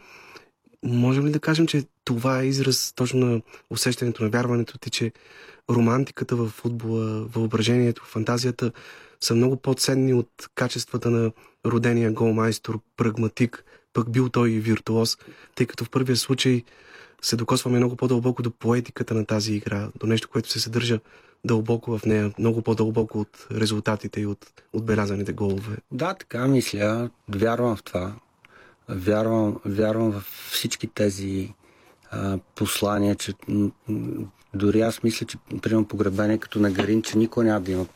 Можем 0.82 1.26
ли 1.26 1.30
да 1.30 1.40
кажем, 1.40 1.66
че 1.66 1.84
това 2.05 2.40
е 2.40 2.46
израз 2.46 2.92
точно 2.96 3.26
на 3.26 3.40
усещането, 3.70 4.22
на 4.22 4.30
вярването 4.30 4.78
ти, 4.78 4.90
че 4.90 5.12
романтиката 5.70 6.36
в 6.36 6.49
футбола, 6.49 7.24
въображението, 7.24 8.03
фантазията 8.05 8.72
са 9.20 9.34
много 9.34 9.56
по-ценни 9.56 10.14
от 10.14 10.30
качествата 10.54 11.10
на 11.10 11.32
родения 11.66 12.12
голмайстор, 12.12 12.80
прагматик, 12.96 13.64
пък 13.92 14.10
бил 14.10 14.28
той 14.28 14.50
и 14.50 14.60
виртуоз, 14.60 15.18
тъй 15.54 15.66
като 15.66 15.84
в 15.84 15.90
първия 15.90 16.16
случай 16.16 16.64
се 17.22 17.36
докосваме 17.36 17.78
много 17.78 17.96
по-дълбоко 17.96 18.42
до 18.42 18.50
поетиката 18.50 19.14
на 19.14 19.26
тази 19.26 19.54
игра, 19.54 19.88
до 20.00 20.06
нещо, 20.06 20.28
което 20.28 20.50
се 20.50 20.60
съдържа 20.60 21.00
дълбоко 21.44 21.98
в 21.98 22.06
нея, 22.06 22.32
много 22.38 22.62
по-дълбоко 22.62 23.20
от 23.20 23.46
резултатите 23.52 24.20
и 24.20 24.26
от 24.26 24.62
отбелязаните 24.72 25.32
голове. 25.32 25.76
Да, 25.92 26.14
така 26.14 26.48
мисля. 26.48 27.10
Вярвам 27.28 27.76
в 27.76 27.82
това. 27.82 28.14
Вярвам, 28.88 29.60
вярвам 29.64 30.12
в 30.12 30.24
всички 30.50 30.86
тези 30.86 31.54
а, 32.10 32.38
послания, 32.54 33.14
че 33.14 33.34
дори 34.54 34.80
аз 34.80 35.02
мисля, 35.02 35.26
че 35.26 35.38
примерно 35.62 35.88
погребение 35.88 36.38
като 36.38 36.58
на 36.58 36.70
Гарин, 36.70 37.02
че 37.02 37.18
никой 37.18 37.44
няма 37.44 37.60
да 37.60 37.72
има 37.72 37.86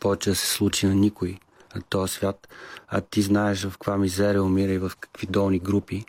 повече 0.00 0.30
да 0.30 0.36
се 0.36 0.46
случи 0.46 0.86
на 0.86 0.94
никой 0.94 1.38
на 1.74 1.82
този 1.82 2.12
свят, 2.12 2.48
а 2.88 3.00
ти 3.00 3.22
знаеш 3.22 3.64
в 3.64 3.72
каква 3.72 3.98
мизерия 3.98 4.42
умира 4.42 4.72
и 4.72 4.78
в 4.78 4.92
какви 5.00 5.26
долни 5.26 5.58
групи. 5.58 6.04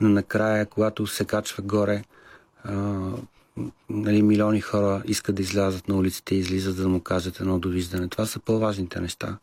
Но 0.00 0.08
накрая, 0.08 0.66
когато 0.66 1.06
се 1.06 1.24
качва 1.24 1.62
горе, 1.62 2.04
а, 2.64 2.72
нали, 3.90 4.22
милиони 4.22 4.60
хора 4.60 5.02
искат 5.04 5.34
да 5.34 5.42
излязат 5.42 5.88
на 5.88 5.96
улиците 5.96 6.34
и 6.34 6.38
излизат 6.38 6.76
за 6.76 6.82
да 6.82 6.88
му 6.88 7.00
кажат 7.00 7.40
едно 7.40 7.58
довиждане. 7.58 8.08
Това 8.08 8.26
са 8.26 8.38
по-важните 8.38 9.00
неща. 9.00 9.38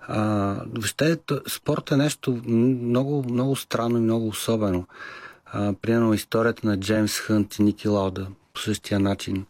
А, 0.00 0.20
въобще, 0.66 1.18
спорт 1.48 1.90
е 1.90 1.96
нещо 1.96 2.40
много, 2.46 3.24
много 3.30 3.56
странно 3.56 3.98
и 3.98 4.00
много 4.00 4.28
особено. 4.28 4.86
А, 5.46 5.72
примерно 5.82 6.14
историята 6.14 6.66
на 6.66 6.80
Джеймс 6.80 7.18
Хънт 7.18 7.58
и 7.58 7.62
Ники 7.62 7.88
Лауда 7.88 8.26
по 8.54 8.60
същия 8.60 9.00
начин. 9.00 9.46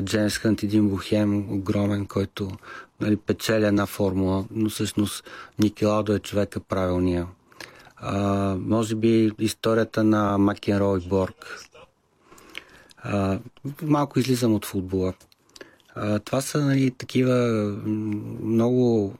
Джеймс 0.00 0.38
Хънт 0.38 0.62
един 0.62 0.88
бухем 0.88 1.52
огромен, 1.52 2.06
който 2.06 2.50
нали, 3.00 3.16
печели 3.16 3.64
една 3.64 3.86
формула, 3.86 4.44
но 4.50 4.70
всъщност 4.70 5.24
Ники 5.58 5.86
Лауда 5.86 6.14
е 6.14 6.18
човека 6.18 6.60
правилния. 6.60 7.26
А, 7.96 8.56
може 8.60 8.94
би 8.94 9.30
историята 9.38 10.04
на 10.04 10.38
Макенрой 10.38 10.98
и 10.98 11.08
Борг. 11.08 11.66
А, 13.02 13.38
малко 13.82 14.18
излизам 14.18 14.54
от 14.54 14.66
футбола. 14.66 15.14
А, 15.94 16.18
това 16.18 16.40
са 16.40 16.64
нали, 16.64 16.90
такива 16.90 17.34
много 18.42 19.14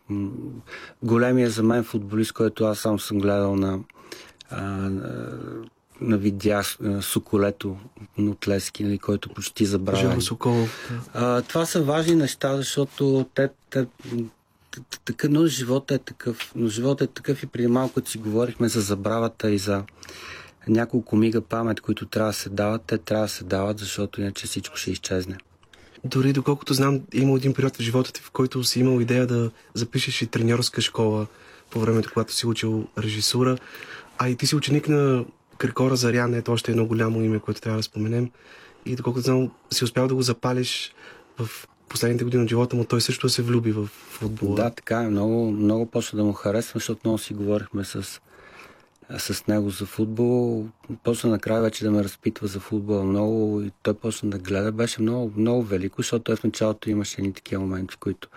големия 1.02 1.50
за 1.50 1.62
мен 1.62 1.84
футболист, 1.84 2.32
който 2.32 2.64
аз 2.64 2.78
сам 2.78 3.00
съм 3.00 3.18
гледал 3.18 3.56
на, 3.56 3.80
а, 4.50 4.90
на 6.00 6.18
видя 6.18 6.62
Соколето 7.00 7.76
Нотлески, 8.18 8.84
нали, 8.84 8.98
който 8.98 9.28
почти 9.28 9.66
забравя. 9.66 9.98
А, 11.14 11.42
това 11.42 11.66
са 11.66 11.82
важни 11.82 12.14
неща, 12.14 12.56
защото 12.56 13.26
те, 13.34 13.48
те 13.70 13.86
такъв, 15.04 15.30
но 15.30 15.46
живота 15.46 15.94
е 15.94 15.98
такъв. 15.98 16.52
Но 16.56 16.68
живота 16.68 17.04
е 17.04 17.06
такъв 17.06 17.42
и 17.42 17.46
преди 17.46 17.66
малко 17.66 18.00
си 18.06 18.18
говорихме 18.18 18.68
за 18.68 18.80
забравата 18.80 19.50
и 19.50 19.58
за 19.58 19.84
няколко 20.68 21.16
мига 21.16 21.40
памет, 21.40 21.80
които 21.80 22.06
трябва 22.06 22.30
да 22.30 22.36
се 22.36 22.48
дават, 22.48 22.82
те 22.82 22.98
трябва 22.98 23.24
да 23.24 23.28
се 23.28 23.44
дават, 23.44 23.78
защото 23.78 24.20
иначе 24.20 24.46
всичко 24.46 24.76
ще 24.76 24.90
изчезне. 24.90 25.36
Дори 26.04 26.32
доколкото 26.32 26.74
знам, 26.74 27.00
има 27.12 27.36
един 27.36 27.54
период 27.54 27.76
в 27.76 27.82
живота 27.82 28.12
ти, 28.12 28.20
в 28.20 28.30
който 28.30 28.64
си 28.64 28.80
имал 28.80 29.00
идея 29.00 29.26
да 29.26 29.50
запишеш 29.74 30.22
и 30.22 30.26
треньорска 30.26 30.80
школа 30.80 31.26
по 31.70 31.80
времето, 31.80 32.10
когато 32.12 32.34
си 32.34 32.46
учил 32.46 32.86
режисура. 32.98 33.58
А 34.18 34.28
и 34.28 34.36
ти 34.36 34.46
си 34.46 34.56
ученик 34.56 34.88
на 34.88 35.24
Крикора 35.60 35.96
Зарян, 35.96 36.34
ето 36.34 36.52
още 36.52 36.70
едно 36.70 36.86
голямо 36.86 37.22
име, 37.22 37.38
което 37.38 37.60
трябва 37.60 37.78
да 37.78 37.82
споменем. 37.82 38.30
И 38.86 38.96
доколкото 38.96 39.24
знам, 39.24 39.50
си 39.70 39.84
успял 39.84 40.08
да 40.08 40.14
го 40.14 40.22
запалиш 40.22 40.94
в 41.38 41.68
последните 41.88 42.24
години 42.24 42.42
от 42.42 42.48
живота 42.48 42.76
му, 42.76 42.84
той 42.84 43.00
също 43.00 43.28
се 43.28 43.42
влюби 43.42 43.72
в 43.72 43.86
футбола. 43.86 44.56
Да, 44.56 44.70
така 44.70 45.02
е. 45.02 45.08
Много, 45.08 45.50
много 45.50 45.86
почна 45.86 46.16
да 46.16 46.24
му 46.24 46.32
харесва, 46.32 46.78
защото 46.78 47.00
много 47.04 47.18
си 47.18 47.34
говорихме 47.34 47.84
с 47.84 48.20
с 49.18 49.46
него 49.46 49.70
за 49.70 49.86
футбол. 49.86 50.66
Почна 51.04 51.30
накрая 51.30 51.62
вече 51.62 51.84
да 51.84 51.90
ме 51.90 52.04
разпитва 52.04 52.46
за 52.46 52.60
футбол 52.60 53.04
много 53.04 53.62
и 53.62 53.70
той 53.82 53.94
почна 53.94 54.30
да 54.30 54.38
гледа. 54.38 54.72
Беше 54.72 55.02
много, 55.02 55.32
много 55.36 55.62
велико, 55.62 56.02
защото 56.02 56.24
той 56.24 56.36
в 56.36 56.44
началото 56.44 56.90
имаше 56.90 57.20
едни 57.20 57.32
такива 57.32 57.62
моменти, 57.62 57.96
които 57.96 58.28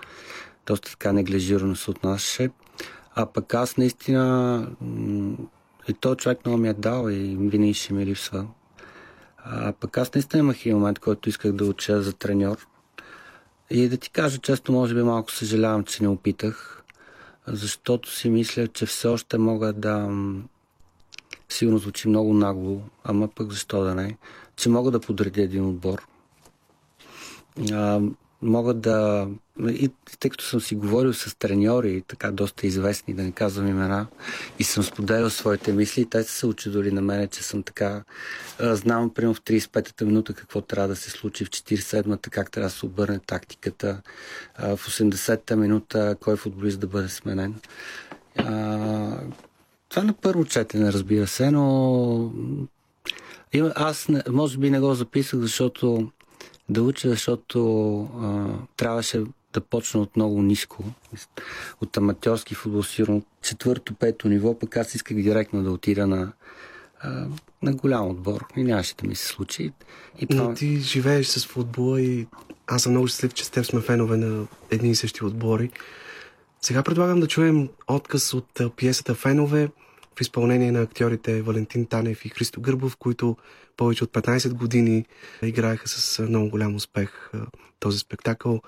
доста 0.68 0.90
така 0.92 1.14
неглижирано 1.14 1.76
се 1.76 1.92
отнасяше. 1.92 2.50
А 3.16 3.26
пък 3.26 3.54
аз 3.54 3.78
наистина 3.78 4.68
и 5.88 5.94
той 5.94 6.16
човек 6.16 6.46
много 6.46 6.58
ми 6.58 6.70
е 6.70 6.74
дал 6.74 7.10
и 7.10 7.38
винаги 7.40 7.74
ще 7.74 7.94
ми 7.94 8.06
липсва. 8.06 8.48
А 9.38 9.74
пък 9.80 9.98
аз 9.98 10.14
наистина 10.14 10.40
имах 10.40 10.66
и 10.66 10.74
момент, 10.74 11.00
който 11.00 11.30
исках 11.30 11.52
да 11.52 11.66
уча 11.66 12.02
за 12.02 12.14
треньор. 12.14 12.68
И 13.70 13.90
да 13.90 13.98
ти 13.98 14.10
кажа 14.10 14.38
често, 14.38 14.72
може 14.72 14.96
би 14.96 15.04
малко 15.04 15.32
съжалявам, 15.32 15.84
че 15.84 16.04
не 16.04 16.10
опитах, 16.10 16.84
защото 17.48 18.12
си 18.12 18.30
мисля, 18.30 18.68
че 18.68 18.86
все 18.86 19.08
още 19.08 19.38
мога 19.38 19.74
да 19.74 20.10
Сигурно 21.54 21.78
звучи 21.78 22.08
много 22.08 22.34
нагло, 22.34 22.82
ама 23.04 23.28
пък 23.28 23.52
защо 23.52 23.84
да 23.84 23.96
не, 23.96 24.18
че 24.56 24.70
мога 24.70 24.92
да 24.92 25.00
подредя 25.00 25.42
един 25.42 25.66
отбор. 25.66 26.08
А, 27.72 28.02
мога 28.44 28.74
да... 28.74 29.28
И 29.60 29.90
тъй 30.20 30.32
като 30.32 30.44
съм 30.44 30.62
си 30.62 30.76
говорил 30.76 31.14
с 31.14 31.38
треньори, 31.40 32.04
така 32.08 32.32
доста 32.32 32.68
известни, 32.68 33.14
да 33.14 33.24
не 33.24 33.32
казвам 33.32 33.68
имена, 33.68 34.08
и 34.60 34.64
съм 34.64 34.84
споделял 34.84 35.30
своите 35.30 35.74
мисли, 35.74 36.06
те 36.06 36.24
са 36.24 36.32
се 36.32 36.48
очудили 36.48 36.92
на 36.92 37.02
мене, 37.02 37.28
че 37.28 37.44
съм 37.44 37.64
така... 37.64 38.04
Знам, 38.60 39.10
примерно 39.10 39.34
в 39.34 39.42
35-та 39.42 40.06
минута 40.06 40.34
какво 40.34 40.62
трябва 40.62 40.88
да 40.88 40.96
се 40.96 41.10
случи, 41.10 41.46
в 41.46 41.50
47-та 41.50 42.30
как 42.30 42.52
трябва 42.52 42.70
да 42.70 42.76
се 42.76 42.86
обърне 42.86 43.20
тактиката, 43.20 44.02
в 44.60 44.88
80-та 44.88 45.56
минута 45.56 46.16
кой 46.20 46.36
футболист 46.36 46.80
да 46.80 46.88
бъде 46.88 47.10
сменен. 47.10 47.56
Това 49.90 50.04
на 50.04 50.14
първо 50.14 50.46
четене, 50.46 50.94
разбира 50.94 51.28
се, 51.28 51.52
но 51.52 52.32
аз 53.76 54.08
може 54.30 54.58
би 54.58 54.70
не 54.70 54.80
го 54.80 54.94
записах, 54.94 55.40
защото 55.40 56.12
да 56.70 56.84
уча, 56.84 57.10
защото 57.10 58.00
а, 58.02 58.48
трябваше 58.78 59.24
да 59.54 59.62
почна 59.62 60.02
от 60.02 60.16
много 60.16 60.42
ниско, 60.42 60.84
от 61.82 61.98
аматьорски 61.98 62.56
футбол, 62.56 62.84
сигурно 62.84 63.24
четвърто, 63.42 63.94
пето 63.94 64.28
ниво, 64.28 64.60
пък 64.60 64.78
аз 64.78 64.96
исках 64.96 65.18
директно 65.18 65.64
да 65.64 65.72
отида 65.72 66.08
на, 66.08 66.32
а, 67.02 67.28
на 67.62 67.74
голям 67.74 68.10
отбор 68.10 68.46
и 68.58 68.64
нямаше 68.64 68.96
да 68.96 69.08
ми 69.08 69.16
се 69.16 69.26
случи. 69.26 69.72
И 70.20 70.28
това... 70.28 70.44
Но 70.44 70.54
ти 70.54 70.80
живееш 70.80 71.28
с 71.28 71.46
футбола 71.46 72.02
и 72.02 72.28
аз 72.68 72.84
съм 72.84 72.92
много 72.92 73.08
щастлив, 73.08 73.34
че 73.34 73.46
с 73.46 73.50
теб 73.50 73.66
сме 73.66 73.82
фенове 73.82 74.18
на 74.18 74.48
едни 74.72 74.90
и 74.90 74.96
същи 74.96 75.26
отбори. 75.26 75.70
Сега 76.62 76.84
предлагам 76.84 77.20
да 77.20 77.28
чуем 77.28 77.70
отказ 77.88 78.34
от 78.34 78.62
пиесата 78.76 79.16
Фенове 79.16 79.70
в 80.16 80.22
изпълнение 80.22 80.72
на 80.72 80.82
актьорите 80.82 81.42
Валентин 81.42 81.86
Танев 81.86 82.26
и 82.26 82.30
Христо 82.30 82.62
Гърбов, 82.62 82.98
които 82.98 83.38
повече 83.78 84.04
от 84.04 84.12
15 84.12 84.54
години 84.54 85.06
играеха 85.42 85.88
с 85.88 86.20
много 86.20 86.50
голям 86.50 86.76
успех 86.76 87.32
този 87.80 88.00
спектакъл 88.00 88.62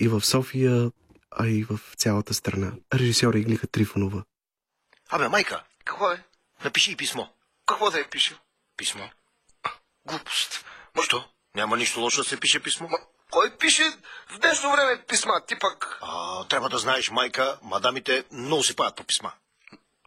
и 0.00 0.08
в 0.08 0.26
София, 0.26 0.90
а 1.30 1.46
и 1.46 1.64
в 1.64 1.80
цялата 1.96 2.34
страна. 2.34 2.72
Режисьор 2.94 3.34
Иглика 3.34 3.66
Трифонова. 3.66 4.22
Абе, 5.10 5.28
майка, 5.28 5.64
какво 5.84 6.10
е? 6.10 6.24
Напиши 6.64 6.92
и 6.92 6.96
писмо. 6.96 7.26
Какво 7.66 7.90
да 7.90 8.00
е 8.00 8.08
пише? 8.10 8.38
Писмо. 8.76 9.04
Глупост. 10.06 10.64
Защо? 10.96 11.24
Няма 11.54 11.76
нищо 11.76 12.00
лошо 12.00 12.22
да 12.22 12.28
се 12.28 12.40
пише 12.40 12.62
писмо. 12.62 12.88
Ма, 12.88 12.98
кой 13.30 13.56
пише 13.56 13.92
в 14.28 14.38
днешно 14.38 14.72
време 14.72 15.04
писма? 15.08 15.40
Ти 15.46 15.58
пък... 15.58 15.98
А, 16.02 16.44
трябва 16.44 16.68
да 16.68 16.78
знаеш, 16.78 17.10
майка, 17.10 17.58
мадамите 17.62 18.24
много 18.32 18.62
се 18.62 18.76
паят 18.76 18.96
по 18.96 19.04
писма. 19.04 19.32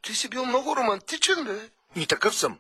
Ти 0.02 0.16
си 0.16 0.30
бил 0.30 0.46
много 0.46 0.76
романтичен, 0.76 1.46
бе. 1.46 1.70
И 1.96 2.08
такъв 2.08 2.36
съм. 2.36 2.60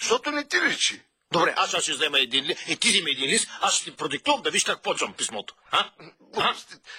Защото 0.00 0.30
не 0.30 0.44
ти 0.44 0.60
речи. 0.60 1.02
Добре, 1.32 1.54
аз 1.56 1.82
ще 1.82 1.92
взема 1.92 2.20
един 2.20 2.44
лист, 2.44 2.60
и 2.68 2.76
ти 2.76 2.88
вземи 2.88 3.10
един 3.10 3.30
лист, 3.30 3.48
аз 3.60 3.74
ще 3.74 3.84
ти 3.84 3.96
продиктувам 3.96 4.42
да 4.42 4.50
виж 4.50 4.64
как 4.64 4.82
почвам 4.82 5.12
писмото. 5.12 5.54
А? 5.70 5.90
а? 6.36 6.54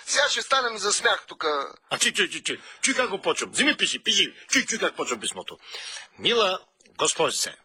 Сега 0.06 0.30
ще 0.30 0.42
станем 0.42 0.78
за 0.78 0.94
смях 0.94 1.26
тук. 1.28 1.46
А 1.90 1.98
чи, 2.00 2.14
чи, 2.14 2.30
чи, 2.30 2.44
чи, 2.44 2.60
чуй 2.82 2.94
как 2.94 3.10
го 3.10 3.22
почвам. 3.22 3.52
Вземи, 3.52 3.78
пиши, 3.78 4.04
пиши. 4.04 4.34
Чуй, 4.50 4.66
чуй 4.66 4.80
как 4.80 4.96
почвам 4.96 5.20
писмото. 5.20 5.58
Мила 6.20 6.60
госпожице. 6.98 7.56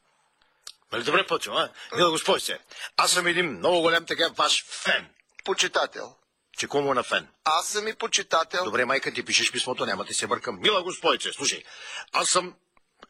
Нали 0.92 1.04
добре 1.04 1.26
почвам, 1.26 1.56
а? 1.56 1.68
Мила 1.96 2.10
госпожице, 2.10 2.58
аз 2.96 3.10
съм 3.10 3.26
един 3.26 3.46
много 3.46 3.80
голям 3.80 4.06
така 4.06 4.28
ваш 4.28 4.64
фен. 4.66 5.08
Почитател. 5.44 6.14
Че 6.58 6.66
кому 6.66 6.94
на 6.94 7.02
фен? 7.02 7.28
Аз 7.44 7.68
съм 7.68 7.88
и 7.88 7.94
почитател. 7.94 8.64
Добре, 8.64 8.84
майка, 8.84 9.14
ти 9.14 9.24
пишеш 9.24 9.52
писмото, 9.52 9.86
няма 9.86 10.04
да 10.04 10.14
се 10.14 10.26
бъркам. 10.26 10.60
Мила 10.60 10.82
госпожице, 10.82 11.32
слушай, 11.32 11.64
аз 12.12 12.28
съм 12.28 12.54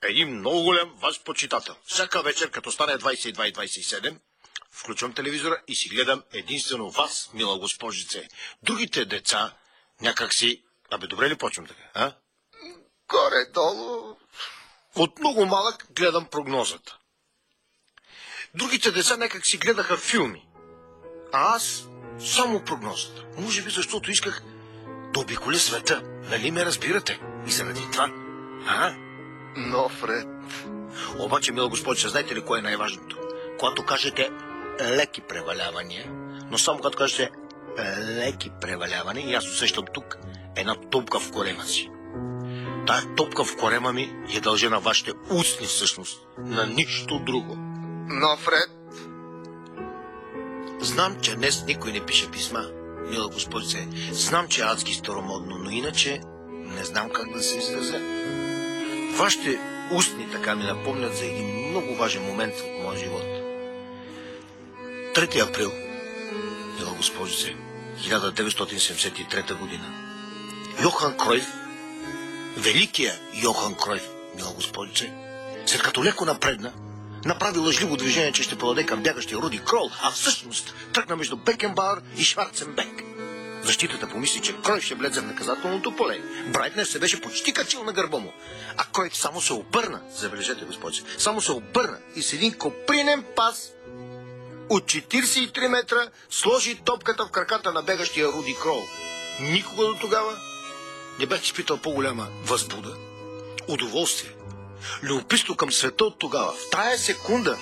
един 0.02 0.38
много 0.38 0.62
голям 0.62 0.94
ваш 0.96 1.22
почитател. 1.22 1.74
Всяка 1.86 2.22
вечер, 2.22 2.50
като 2.50 2.72
стане 2.72 2.92
22.27, 2.92 4.16
включвам 4.72 5.12
телевизора 5.12 5.62
и 5.68 5.74
си 5.74 5.88
гледам 5.88 6.22
единствено 6.32 6.90
вас, 6.90 7.30
мила 7.34 7.58
госпожице. 7.58 8.28
Другите 8.62 9.04
деца 9.04 9.54
някак 10.00 10.34
си... 10.34 10.62
Абе, 10.90 11.06
добре 11.06 11.30
ли 11.30 11.36
почвам 11.36 11.66
така, 11.66 11.82
а? 11.94 12.12
Горе-долу... 13.08 14.16
От 14.94 15.18
много 15.18 15.46
малък 15.46 15.86
гледам 15.96 16.26
прогнозата. 16.30 16.98
Другите 18.54 18.92
деца 18.92 19.16
някак 19.16 19.46
си 19.46 19.56
гледаха 19.56 19.96
филми. 19.96 20.46
А 21.32 21.56
аз 21.56 21.84
само 22.18 22.64
прогнозата. 22.64 23.24
Може 23.36 23.62
би 23.62 23.70
защото 23.70 24.10
исках 24.10 24.42
да 25.14 25.20
обиколя 25.20 25.58
света. 25.58 26.02
Нали 26.04 26.50
ме 26.50 26.64
разбирате? 26.64 27.20
И 27.46 27.50
заради 27.50 27.90
това. 27.92 28.10
А? 28.66 29.07
Но, 29.58 29.88
Фред... 29.88 30.26
Обаче, 31.18 31.52
мила 31.52 31.68
госпожица, 31.68 32.08
знаете 32.08 32.34
ли 32.34 32.40
кое 32.40 32.58
е 32.58 32.62
най-важното? 32.62 33.18
Когато 33.58 33.84
кажете 33.84 34.30
леки 34.80 35.20
превалявания, 35.20 36.06
но 36.50 36.58
само 36.58 36.78
когато 36.78 36.98
кажете 36.98 37.30
леки 37.98 38.50
превалявания, 38.60 39.30
и 39.30 39.34
аз 39.34 39.44
усещам 39.44 39.84
тук 39.94 40.18
една 40.56 40.74
топка 40.90 41.20
в 41.20 41.32
корема 41.32 41.64
си. 41.64 41.90
Тая 42.86 43.14
топка 43.16 43.44
в 43.44 43.56
корема 43.56 43.92
ми 43.92 44.12
е 44.34 44.40
дължа 44.40 44.70
на 44.70 44.80
вашите 44.80 45.12
устни 45.30 45.66
всъщност, 45.66 46.26
на 46.38 46.66
нищо 46.66 47.18
друго. 47.18 47.54
Но, 48.08 48.36
Фред... 48.36 48.70
Знам, 50.80 51.16
че 51.20 51.34
днес 51.34 51.64
никой 51.66 51.92
не 51.92 52.06
пише 52.06 52.30
писма, 52.30 52.64
мила 53.10 53.28
госпожице. 53.28 53.88
Знам, 54.12 54.48
че 54.48 54.60
е 54.60 54.64
адски 54.64 54.94
старомодно, 54.94 55.58
но 55.58 55.70
иначе 55.70 56.20
не 56.50 56.84
знам 56.84 57.10
как 57.10 57.32
да 57.32 57.42
се 57.42 57.58
изразя. 57.58 58.00
Вашите 59.18 59.58
устни 59.92 60.30
така 60.30 60.54
ми 60.54 60.64
напомнят 60.64 61.16
за 61.16 61.24
един 61.24 61.68
много 61.68 61.94
важен 61.94 62.22
момент 62.22 62.54
в 62.54 62.82
моя 62.82 62.98
живот. 62.98 63.22
3 65.14 65.48
април, 65.48 65.72
мила 66.78 66.94
госпожице, 66.96 67.56
1973 68.00 69.54
година. 69.54 69.84
Йохан 70.82 71.16
Кройф, 71.16 71.46
великия 72.56 73.14
Йохан 73.42 73.74
Кройф, 73.74 74.08
мила 74.36 74.52
госпожице, 74.54 75.12
след 75.66 75.82
като 75.82 76.04
леко 76.04 76.24
напредна, 76.24 76.72
направи 77.24 77.58
лъжливо 77.58 77.96
движение, 77.96 78.32
че 78.32 78.42
ще 78.42 78.58
подаде 78.58 78.86
към 78.86 79.02
бягащия 79.02 79.38
Руди 79.38 79.58
Крол, 79.64 79.90
а 80.02 80.10
всъщност 80.10 80.74
тръгна 80.92 81.16
между 81.16 81.36
Бекенбауър 81.36 82.02
и 82.16 82.24
Шварценбек. 82.24 83.07
Защитата 83.68 84.08
помисли, 84.08 84.40
че 84.40 84.56
Кройф 84.56 84.84
ще 84.84 84.94
влезе 84.94 85.20
в 85.20 85.26
наказателното 85.26 85.96
поле. 85.96 86.20
Брайтнер 86.52 86.84
се 86.84 86.98
беше 86.98 87.20
почти 87.20 87.52
качил 87.52 87.84
на 87.84 87.92
гърба 87.92 88.18
му. 88.18 88.32
А 88.76 88.84
Кройф 88.84 89.16
само 89.16 89.40
се 89.40 89.52
обърна, 89.52 90.00
забележете, 90.10 90.64
господи, 90.64 91.02
само 91.18 91.40
се 91.40 91.52
обърна 91.52 91.98
и 92.16 92.22
с 92.22 92.32
един 92.32 92.58
копринен 92.58 93.24
пас 93.36 93.72
от 94.68 94.84
43 94.84 95.68
метра 95.68 96.08
сложи 96.30 96.80
топката 96.84 97.26
в 97.26 97.30
краката 97.30 97.72
на 97.72 97.82
бегащия 97.82 98.28
Руди 98.28 98.56
Крол. 98.62 98.82
Никога 99.40 99.86
до 99.86 99.94
тогава 99.94 100.36
не 101.18 101.26
бях 101.26 101.44
изпитал 101.44 101.76
по-голяма 101.78 102.26
възбуда, 102.44 102.96
удоволствие, 103.68 104.32
любопитство 105.02 105.56
към 105.56 105.72
света 105.72 106.04
от 106.04 106.18
тогава. 106.18 106.52
В 106.52 106.70
тая 106.70 106.98
секунда, 106.98 107.58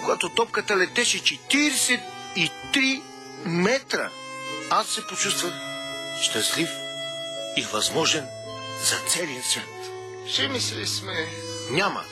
когато 0.00 0.28
топката 0.28 0.76
летеше 0.76 1.22
43 1.22 3.02
метра, 3.44 4.10
аз 4.70 4.86
се 4.86 5.06
почувствах 5.06 5.52
щастлив 6.22 6.68
и 7.56 7.62
възможен 7.62 8.26
за 8.84 8.96
целия 9.08 9.42
свят. 9.42 9.64
Ще 10.28 10.48
мисли 10.48 10.86
сме. 10.86 11.26
Няма. 11.70 12.04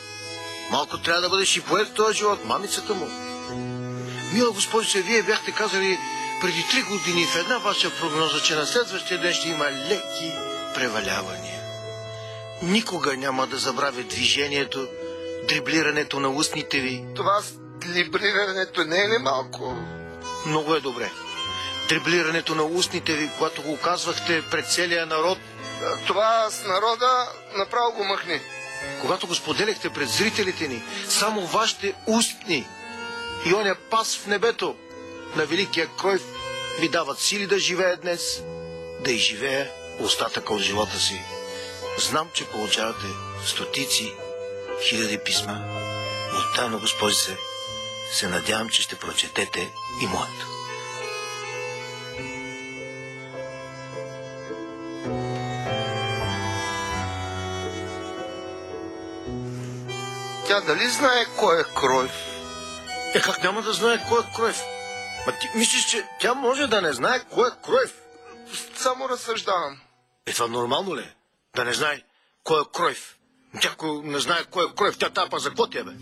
Малко 0.71 0.99
трябва 0.99 1.21
да 1.21 1.29
бъдеш 1.29 1.57
и 1.57 1.61
поет 1.61 1.89
в 1.89 1.95
този 1.95 2.19
живот, 2.19 2.45
мамицата 2.45 2.95
му. 2.95 3.09
Мила 4.33 4.51
госпожице, 4.51 5.03
вие 5.03 5.23
бяхте 5.23 5.53
казали 5.53 5.99
преди 6.41 6.65
три 6.71 6.83
години 6.83 7.27
в 7.27 7.37
една 7.37 7.59
ваша 7.59 7.91
прогноза, 8.01 8.41
че 8.41 8.55
на 8.55 8.67
следващия 8.67 9.21
ден 9.21 9.35
ще 9.35 9.49
има 9.49 9.65
леки 9.73 10.33
превалявания. 10.75 11.61
Никога 12.63 13.17
няма 13.17 13.47
да 13.47 13.59
забравя 13.59 14.03
движението, 14.03 14.89
дриблирането 15.49 16.21
на 16.21 16.29
устните 16.29 16.81
ви. 16.81 17.05
Това 17.17 17.43
с 17.43 17.53
дриблирането 17.93 18.85
не 18.85 18.97
е 18.97 19.09
ли 19.09 19.19
малко? 19.19 19.77
Много 20.47 20.75
е 20.75 20.81
добре 20.81 21.11
дриблирането 21.93 22.55
на 22.55 22.63
устните 22.63 23.13
ви, 23.13 23.31
когато 23.39 23.63
го 23.63 23.79
казвахте 23.79 24.43
пред 24.51 24.73
целия 24.73 25.07
народ. 25.07 25.39
Това 26.07 26.51
с 26.51 26.65
народа 26.65 27.29
направо 27.57 27.93
го 27.93 28.05
махни. 28.05 28.41
Когато 29.01 29.27
го 29.27 29.35
споделяхте 29.35 29.91
пред 29.91 30.09
зрителите 30.09 30.69
ни, 30.69 30.83
само 31.09 31.47
вашите 31.47 31.95
устни 32.07 32.67
и 33.47 33.55
оня 33.55 33.75
пас 33.91 34.17
в 34.17 34.27
небето 34.27 34.77
на 35.37 35.47
Великия 35.47 35.89
Кройв 36.01 36.23
ви 36.81 36.89
дават 36.89 37.19
сили 37.19 37.47
да 37.47 37.59
живее 37.59 37.97
днес, 37.97 38.43
да 39.01 39.13
изживее 39.13 39.71
остатъка 40.01 40.55
от 40.55 40.61
живота 40.61 40.99
си. 40.99 41.23
Знам, 41.99 42.29
че 42.35 42.49
получавате 42.49 43.07
стотици, 43.47 44.15
хиляди 44.89 45.19
писма. 45.19 45.61
От 46.35 46.57
тайно, 46.57 46.81
госпожице, 46.81 47.37
се 48.13 48.29
надявам, 48.29 48.69
че 48.69 48.83
ще 48.83 48.97
прочетете 48.97 49.73
и 50.03 50.07
моето. 50.07 50.62
Тя 60.53 60.61
дали 60.61 60.89
знае 60.89 61.25
кой 61.37 61.61
е 61.61 61.65
Кройф? 61.65 62.13
Е, 63.15 63.21
как 63.21 63.43
няма 63.43 63.63
да 63.63 63.73
знае 63.73 64.05
кой 64.09 64.21
е 64.21 64.33
Кройф? 64.37 64.63
Ма 65.27 65.33
ти 65.41 65.51
мислиш, 65.55 65.85
че 65.85 66.05
тя 66.21 66.35
може 66.35 66.67
да 66.67 66.83
не 66.83 66.93
знае 66.93 67.21
кой 67.31 67.49
е 67.49 67.53
Кройф? 67.65 67.95
Само 68.77 69.09
разсъждавам. 69.09 69.81
Е, 70.27 70.33
това 70.33 70.47
нормално 70.47 70.97
ли 70.97 71.01
е? 71.01 71.15
Да 71.57 71.65
не 71.65 71.73
знае 71.73 72.03
кой 72.45 72.61
е 72.61 72.65
Кройф? 72.75 73.17
Тя 73.61 73.69
ако 73.73 74.03
не 74.05 74.19
знае 74.19 74.45
кой 74.45 74.65
е 74.65 74.75
Кройф, 74.77 74.99
тя 74.99 75.11
тапа 75.11 75.39
за 75.39 75.49
какво 75.49 75.67
ти 75.67 75.79
е, 75.79 75.83
бе? 75.83 75.93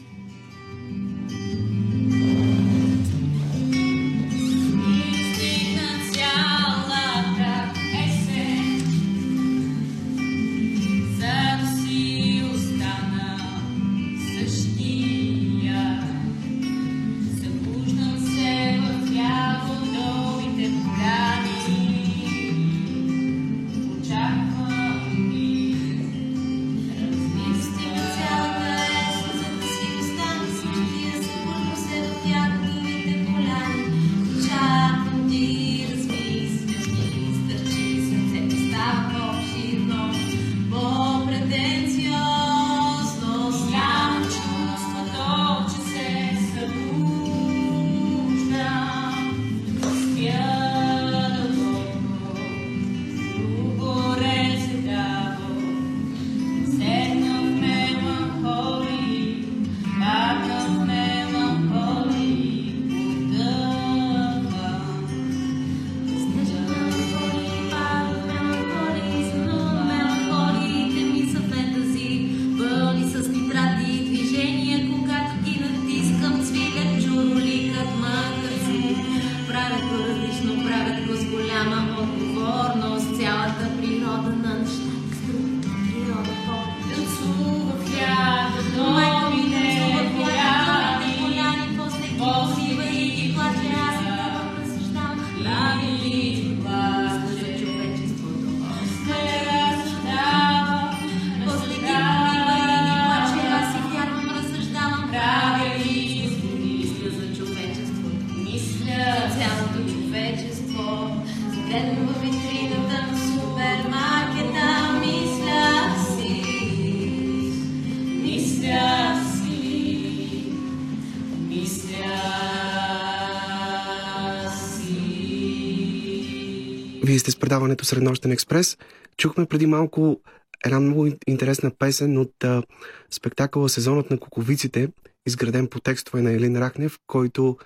Вие 127.11 127.19
сте 127.19 127.31
с 127.31 127.37
предаването 127.37 127.85
Среднощен 127.85 128.33
експрес. 128.33 128.79
Чухме 129.17 129.47
преди 129.47 129.67
малко 129.67 130.21
една 130.65 130.81
много 130.81 131.07
интересна 131.27 131.71
песен 131.79 132.19
от 132.19 132.45
а, 132.45 132.63
спектакъла 133.11 133.69
Сезонът 133.69 134.11
на 134.11 134.19
куковиците, 134.19 134.89
изграден 135.27 135.67
по 135.67 135.81
текстове 135.81 136.23
на 136.23 136.33
Елин 136.33 136.57
Рахнев, 136.57 136.99
който 137.07 137.57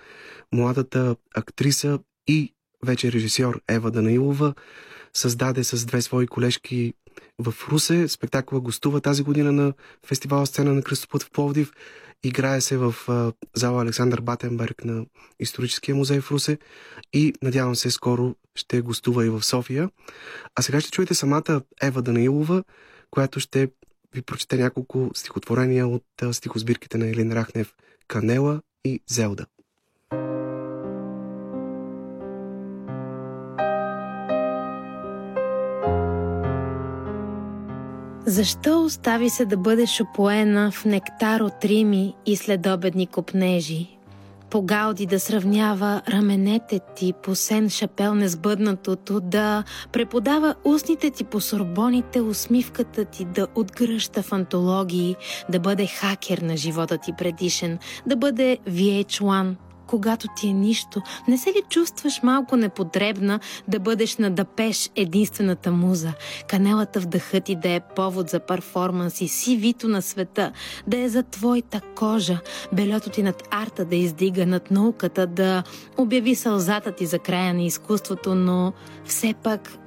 младата 0.53 1.15
актриса 1.35 1.99
и 2.27 2.54
вече 2.85 3.11
режисьор 3.11 3.61
Ева 3.69 3.91
Данаилова 3.91 4.53
създаде 5.13 5.63
с 5.63 5.85
две 5.85 6.01
свои 6.01 6.27
колежки 6.27 6.93
в 7.39 7.53
Русе. 7.69 8.07
Спектакъла 8.07 8.61
гостува 8.61 9.01
тази 9.01 9.23
година 9.23 9.51
на 9.51 9.73
фестивала 10.07 10.45
Сцена 10.45 10.73
на 10.73 10.81
Кръстопът 10.81 11.23
в 11.23 11.31
Пловдив. 11.31 11.71
Играе 12.23 12.61
се 12.61 12.77
в 12.77 12.95
а, 13.07 13.33
зала 13.55 13.81
Александър 13.81 14.21
Батенберг 14.21 14.85
на 14.85 15.05
Историческия 15.39 15.95
музей 15.95 16.19
в 16.19 16.31
Русе 16.31 16.57
и 17.13 17.33
надявам 17.41 17.75
се 17.75 17.91
скоро 17.91 18.35
ще 18.55 18.81
гостува 18.81 19.25
и 19.25 19.29
в 19.29 19.43
София. 19.43 19.89
А 20.55 20.61
сега 20.61 20.81
ще 20.81 20.91
чуете 20.91 21.13
самата 21.13 21.61
Ева 21.81 22.01
Данаилова, 22.01 22.63
която 23.11 23.39
ще 23.39 23.69
ви 24.15 24.21
прочете 24.21 24.57
няколко 24.57 25.11
стихотворения 25.15 25.87
от 25.87 26.03
а, 26.21 26.33
стихосбирките 26.33 26.97
на 26.97 27.07
Елин 27.07 27.33
Рахнев 27.33 27.73
Канела 28.07 28.61
и 28.85 28.99
Зелда. 29.09 29.45
Защо 38.27 38.83
остави 38.83 39.29
се 39.29 39.45
да 39.45 39.57
бъдеш 39.57 40.01
опоена 40.01 40.71
в 40.71 40.85
нектар 40.85 41.41
от 41.41 41.65
рими 41.65 42.13
и 42.25 42.35
следобедни 42.35 43.07
копнежи? 43.07 43.97
По 44.49 44.61
галди 44.61 45.05
да 45.05 45.19
сравнява 45.19 46.01
раменете 46.09 46.79
ти 46.95 47.13
по 47.23 47.35
сен 47.35 47.69
шапел 47.69 48.15
несбъднатото, 48.15 49.19
да 49.19 49.63
преподава 49.91 50.55
устните 50.63 51.09
ти 51.09 51.23
по 51.23 51.41
сорбоните, 51.41 52.21
усмивката 52.21 53.05
ти 53.05 53.25
да 53.25 53.47
отгръща 53.55 54.23
в 54.23 54.33
антологии, 54.33 55.15
да 55.49 55.59
бъде 55.59 55.87
хакер 55.87 56.37
на 56.37 56.57
живота 56.57 56.97
ти 56.97 57.11
предишен, 57.17 57.79
да 58.05 58.15
бъде 58.15 58.57
VH1, 58.69 59.55
когато 59.87 60.27
ти 60.35 60.47
е 60.47 60.53
нищо, 60.53 61.01
не 61.27 61.37
се 61.37 61.49
ли 61.49 61.61
чувстваш 61.69 62.23
малко 62.23 62.55
непотребна 62.55 63.39
да 63.67 63.79
бъдеш 63.79 64.17
на 64.17 64.31
дъпеш 64.31 64.89
единствената 64.95 65.71
муза? 65.71 66.13
Канелата 66.47 67.01
в 67.01 67.05
дъха 67.05 67.41
ти 67.41 67.55
да 67.55 67.69
е 67.69 67.79
повод 67.79 68.29
за 68.29 68.39
перформанс 68.39 69.21
и 69.21 69.27
си 69.27 69.57
вито 69.57 69.87
на 69.87 70.01
света, 70.01 70.51
да 70.87 70.99
е 70.99 71.09
за 71.09 71.23
твоята 71.23 71.81
кожа, 71.95 72.39
белето 72.73 73.09
ти 73.09 73.23
над 73.23 73.43
арта 73.51 73.85
да 73.85 73.95
издига 73.95 74.45
над 74.45 74.71
науката, 74.71 75.27
да 75.27 75.63
обяви 75.97 76.35
сълзата 76.35 76.91
ти 76.91 77.05
за 77.05 77.19
края 77.19 77.53
на 77.53 77.63
изкуството, 77.63 78.35
но 78.35 78.73
все 79.05 79.33
пак 79.43 79.77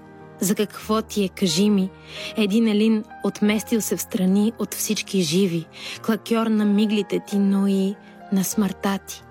за 0.40 0.55
какво 0.55 1.03
ти 1.03 1.24
е, 1.24 1.28
кажи 1.28 1.70
ми? 1.70 1.90
Един 2.36 2.68
Елин 2.68 3.05
отместил 3.24 3.80
се 3.80 3.96
в 3.96 4.03
страни 4.03 4.53
от 4.59 4.74
всички 4.74 5.20
живи, 5.20 5.66
клакьор 6.07 6.46
на 6.46 6.64
миглите 6.64 7.20
ти, 7.26 7.38
но 7.38 7.66
и 7.66 7.94
на 8.32 8.44
смъртта 8.44 8.99
ти. 9.07 9.22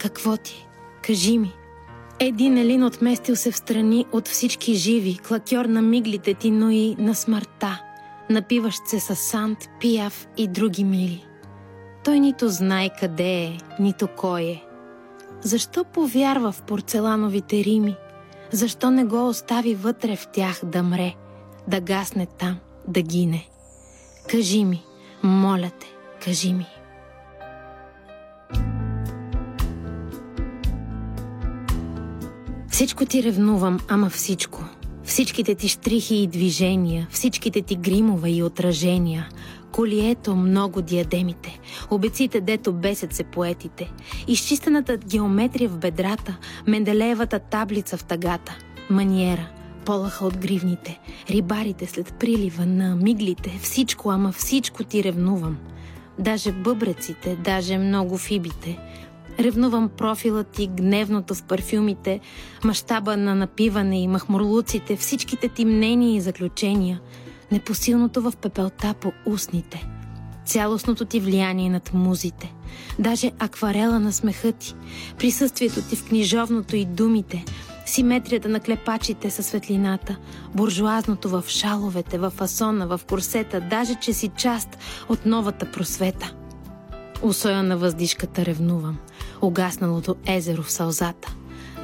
Какво 0.00 0.36
ти? 0.36 0.66
Кажи 1.02 1.38
ми. 1.38 1.52
Един 2.20 2.58
Елин 2.58 2.84
отместил 2.84 3.36
се 3.36 3.50
в 3.50 3.56
страни 3.56 4.06
от 4.12 4.28
всички 4.28 4.74
живи, 4.74 5.18
клакьор 5.28 5.64
на 5.64 5.82
миглите 5.82 6.34
ти, 6.34 6.50
но 6.50 6.70
и 6.70 6.96
на 6.98 7.14
смъртта, 7.14 7.82
напиващ 8.30 8.78
се 8.86 9.00
с 9.00 9.16
Сант, 9.16 9.58
Пияв 9.80 10.28
и 10.36 10.48
други 10.48 10.84
мили. 10.84 11.24
Той 12.04 12.20
нито 12.20 12.48
знае 12.48 12.90
къде 13.00 13.42
е, 13.42 13.58
нито 13.80 14.08
кой 14.08 14.42
е. 14.42 14.62
Защо 15.40 15.84
повярва 15.84 16.52
в 16.52 16.62
порцелановите 16.62 17.64
рими? 17.64 17.96
Защо 18.52 18.90
не 18.90 19.04
го 19.04 19.28
остави 19.28 19.74
вътре 19.74 20.16
в 20.16 20.28
тях 20.32 20.60
да 20.64 20.82
мре, 20.82 21.14
да 21.68 21.80
гасне 21.80 22.26
там, 22.26 22.56
да 22.88 23.02
гине? 23.02 23.48
Кажи 24.30 24.64
ми, 24.64 24.82
моля 25.22 25.70
те, 25.80 25.86
кажи 26.24 26.52
ми. 26.52 26.66
Всичко 32.80 33.06
ти 33.06 33.22
ревнувам, 33.22 33.80
ама 33.88 34.10
всичко. 34.10 34.64
Всичките 35.04 35.54
ти 35.54 35.68
штрихи 35.68 36.16
и 36.16 36.26
движения, 36.26 37.08
всичките 37.10 37.62
ти 37.62 37.76
гримове 37.76 38.30
и 38.30 38.42
отражения, 38.42 39.28
колието 39.72 40.36
много 40.36 40.82
диадемите, 40.82 41.60
обеците 41.90 42.40
дето 42.40 42.72
бесят 42.72 43.12
се 43.12 43.24
поетите, 43.24 43.92
изчистената 44.28 44.96
геометрия 44.96 45.68
в 45.68 45.78
бедрата, 45.78 46.36
Менделеевата 46.66 47.38
таблица 47.38 47.96
в 47.96 48.04
тагата, 48.04 48.58
маниера, 48.90 49.48
полаха 49.84 50.26
от 50.26 50.36
гривните, 50.36 51.00
рибарите 51.30 51.86
след 51.86 52.14
прилива 52.14 52.66
на 52.66 52.96
миглите, 52.96 53.58
всичко, 53.62 54.10
ама 54.10 54.32
всичко 54.32 54.84
ти 54.84 55.04
ревнувам. 55.04 55.56
Даже 56.18 56.52
бъбреците, 56.52 57.36
даже 57.44 57.78
много 57.78 58.18
фибите, 58.18 58.78
Ревнувам 59.40 59.88
профила 59.88 60.44
ти, 60.44 60.66
гневното 60.66 61.34
в 61.34 61.42
парфюмите, 61.42 62.20
мащаба 62.64 63.16
на 63.16 63.34
напиване 63.34 64.02
и 64.02 64.08
махмурлуците, 64.08 64.96
всичките 64.96 65.48
ти 65.48 65.64
мнения 65.64 66.16
и 66.16 66.20
заключения, 66.20 67.00
непосилното 67.52 68.22
в 68.22 68.32
пепелта 68.42 68.94
по 69.00 69.12
устните, 69.26 69.86
цялостното 70.44 71.04
ти 71.04 71.20
влияние 71.20 71.70
над 71.70 71.94
музите, 71.94 72.54
даже 72.98 73.30
акварела 73.38 73.98
на 73.98 74.12
смеха 74.12 74.52
ти, 74.52 74.74
присъствието 75.18 75.82
ти 75.82 75.96
в 75.96 76.08
книжовното 76.08 76.76
и 76.76 76.84
думите, 76.84 77.44
симетрията 77.86 78.48
на 78.48 78.60
клепачите 78.60 79.30
със 79.30 79.46
светлината, 79.46 80.16
буржуазното 80.54 81.28
в 81.28 81.44
шаловете, 81.48 82.18
в 82.18 82.30
фасона, 82.30 82.86
в 82.86 83.00
курсета, 83.08 83.60
даже 83.60 83.94
че 83.94 84.12
си 84.12 84.30
част 84.36 84.78
от 85.08 85.26
новата 85.26 85.70
просвета. 85.70 86.34
Усоя 87.22 87.62
на 87.62 87.76
въздишката 87.76 88.44
ревнувам, 88.44 88.98
угасналото 89.42 90.16
езеро 90.26 90.62
в 90.62 90.70
сълзата. 90.70 91.34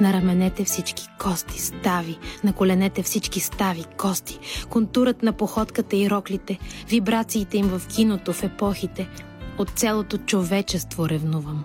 На 0.01 0.13
раменете 0.13 0.63
всички 0.63 1.07
кости, 1.19 1.61
стави, 1.61 2.17
на 2.43 2.53
коленете 2.53 3.03
всички 3.03 3.39
стави, 3.39 3.85
кости, 3.97 4.39
контурът 4.69 5.23
на 5.23 5.33
походката 5.33 5.95
и 5.95 6.09
роклите, 6.09 6.59
вибрациите 6.89 7.57
им 7.57 7.65
в 7.67 7.81
киното, 7.87 8.33
в 8.33 8.43
епохите. 8.43 9.09
От 9.57 9.69
цялото 9.69 10.17
човечество 10.17 11.09
ревнувам. 11.09 11.63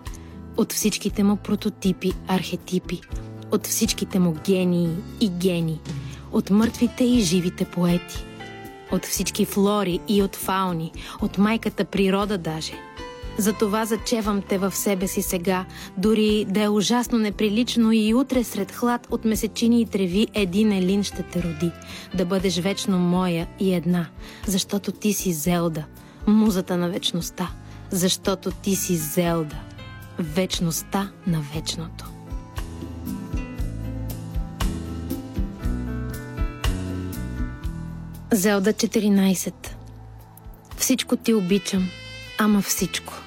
От 0.56 0.72
всичките 0.72 1.24
му 1.24 1.36
прототипи, 1.36 2.12
архетипи, 2.28 3.00
от 3.50 3.66
всичките 3.66 4.18
му 4.18 4.36
гении 4.44 4.88
и 5.20 5.28
гени, 5.28 5.80
от 6.32 6.50
мъртвите 6.50 7.04
и 7.04 7.20
живите 7.20 7.64
поети, 7.64 8.24
от 8.92 9.04
всички 9.04 9.44
флори 9.44 10.00
и 10.08 10.22
от 10.22 10.36
фауни, 10.36 10.92
от 11.20 11.38
майката 11.38 11.84
природа 11.84 12.38
даже. 12.38 12.72
Затова 13.38 13.84
зачевам 13.84 14.42
те 14.42 14.58
в 14.58 14.74
себе 14.74 15.06
си 15.06 15.22
сега, 15.22 15.64
дори 15.96 16.46
да 16.48 16.62
е 16.62 16.68
ужасно 16.68 17.18
неприлично 17.18 17.92
и 17.92 18.14
утре 18.14 18.44
сред 18.44 18.72
хлад 18.72 19.06
от 19.10 19.24
месечини 19.24 19.80
и 19.80 19.86
треви 19.86 20.26
един 20.34 20.72
елин 20.72 21.02
ще 21.02 21.22
те 21.22 21.42
роди, 21.42 21.70
да 22.14 22.24
бъдеш 22.24 22.58
вечно 22.58 22.98
моя 22.98 23.48
и 23.60 23.74
една, 23.74 24.06
защото 24.46 24.92
ти 24.92 25.12
си 25.12 25.32
Зелда, 25.32 25.84
музата 26.26 26.76
на 26.76 26.90
вечността, 26.90 27.50
защото 27.90 28.50
ти 28.50 28.76
си 28.76 28.96
Зелда, 28.96 29.56
вечността 30.18 31.10
на 31.26 31.40
вечното. 31.54 32.04
Зелда 38.32 38.72
14 38.72 39.54
Всичко 40.76 41.16
ти 41.16 41.34
обичам, 41.34 41.88
ама 42.38 42.62
всичко. 42.62 43.21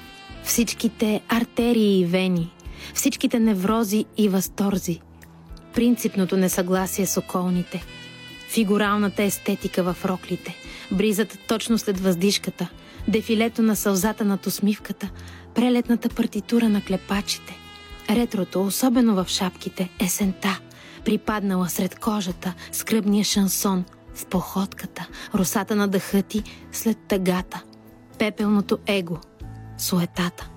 Всичките 0.46 1.20
артерии 1.28 2.00
и 2.00 2.04
вени, 2.04 2.54
всичките 2.94 3.38
неврози 3.38 4.04
и 4.16 4.28
възторзи, 4.28 5.00
принципното 5.74 6.36
несъгласие 6.36 7.06
с 7.06 7.16
околните, 7.16 7.84
фигуралната 8.48 9.22
естетика 9.22 9.82
в 9.82 10.04
роклите, 10.04 10.56
бризът 10.92 11.38
точно 11.48 11.78
след 11.78 12.00
въздишката, 12.00 12.68
дефилето 13.08 13.62
на 13.62 13.76
сълзата 13.76 14.24
над 14.24 14.46
усмивката, 14.46 15.10
прелетната 15.54 16.08
партитура 16.08 16.68
на 16.68 16.82
клепачите, 16.84 17.56
ретрото, 18.10 18.62
особено 18.62 19.14
в 19.14 19.28
шапките, 19.28 19.88
есента, 20.00 20.60
припаднала 21.04 21.68
сред 21.68 21.98
кожата, 21.98 22.54
скръбния 22.72 23.24
шансон– 23.24 23.84
в 24.16 24.26
походката, 24.26 25.08
русата 25.34 25.76
на 25.76 25.88
дъха 25.88 26.22
ти 26.22 26.42
след 26.72 26.98
тъгата, 27.08 27.62
пепелното 28.18 28.78
его, 28.86 29.18
суетата. 29.78 30.50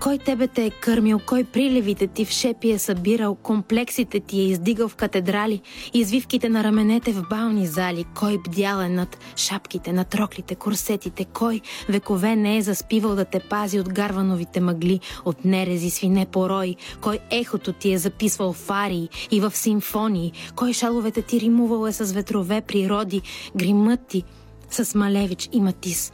Кой 0.00 0.18
тебе 0.18 0.48
те 0.48 0.64
е 0.64 0.70
кърмил, 0.70 1.20
кой 1.26 1.44
приливите 1.44 2.06
ти 2.06 2.24
в 2.24 2.30
шепи 2.30 2.70
е 2.70 2.78
събирал, 2.78 3.34
комплексите 3.34 4.20
ти 4.20 4.40
е 4.40 4.44
издигал 4.44 4.88
в 4.88 4.96
катедрали, 4.96 5.60
извивките 5.94 6.48
на 6.48 6.64
раменете 6.64 7.12
в 7.12 7.24
бални 7.30 7.66
зали, 7.66 8.04
кой 8.14 8.38
бдял 8.38 8.80
е 8.80 8.88
над 8.88 9.18
шапките, 9.36 9.92
над 9.92 10.14
роклите, 10.14 10.54
курсетите, 10.54 11.24
кой 11.24 11.60
векове 11.88 12.36
не 12.36 12.56
е 12.56 12.62
заспивал 12.62 13.14
да 13.14 13.24
те 13.24 13.40
пази 13.40 13.80
от 13.80 13.92
гарвановите 13.92 14.60
мъгли, 14.60 15.00
от 15.24 15.44
нерези, 15.44 15.90
свине 15.90 16.26
порой, 16.26 16.76
кой 17.00 17.18
ехото 17.30 17.72
ти 17.72 17.92
е 17.92 17.98
записвал 17.98 18.52
в 18.52 18.70
арии 18.70 19.08
и 19.30 19.40
в 19.40 19.56
симфонии, 19.56 20.32
кой 20.56 20.72
шаловете 20.72 21.22
ти 21.22 21.40
римувал 21.40 21.86
е 21.86 21.92
с 21.92 22.12
ветрове 22.12 22.60
природи, 22.60 23.22
гримът 23.56 24.00
ти 24.08 24.24
с 24.70 24.94
Малевич 24.94 25.48
и 25.52 25.60
Матис, 25.60 26.12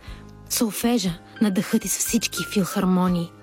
солфежа 0.48 1.18
на 1.43 1.51
дъхът 1.51 1.82
с 1.85 1.99
всички 1.99 2.45
филхармонии– 2.53 3.32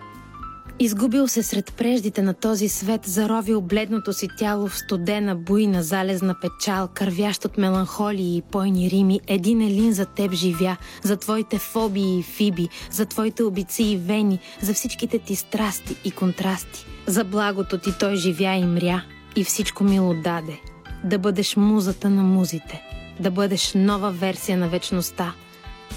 Изгубил 0.83 1.27
се 1.27 1.43
сред 1.43 1.73
преждите 1.77 2.21
на 2.21 2.33
този 2.33 2.69
свет, 2.69 3.01
заровил 3.05 3.61
бледното 3.61 4.13
си 4.13 4.27
тяло 4.37 4.67
в 4.67 4.77
студена, 4.77 5.35
буйна, 5.35 5.83
залезна 5.83 6.35
печал, 6.41 6.89
кървящ 6.93 7.45
от 7.45 7.57
меланхолии 7.57 8.37
и 8.37 8.41
пойни 8.41 8.91
рими, 8.91 9.19
един 9.27 9.61
елин 9.61 9.93
за 9.93 10.05
теб 10.05 10.33
живя, 10.33 10.77
за 11.03 11.17
твоите 11.17 11.57
фобии 11.57 12.19
и 12.19 12.23
фиби, 12.23 12.69
за 12.91 13.05
твоите 13.05 13.43
обици 13.43 13.83
и 13.83 13.97
вени, 13.97 14.39
за 14.61 14.73
всичките 14.73 15.19
ти 15.19 15.35
страсти 15.35 15.95
и 16.05 16.11
контрасти. 16.11 16.85
За 17.07 17.23
благото 17.23 17.77
ти 17.77 17.97
той 17.99 18.15
живя 18.15 18.53
и 18.53 18.65
мря 18.65 19.03
и 19.35 19.43
всичко 19.43 19.83
мило 19.83 20.13
даде. 20.13 20.59
Да 21.03 21.19
бъдеш 21.19 21.55
музата 21.55 22.09
на 22.09 22.23
музите, 22.23 22.81
да 23.19 23.31
бъдеш 23.31 23.71
нова 23.75 24.11
версия 24.11 24.57
на 24.57 24.69
вечността. 24.69 25.33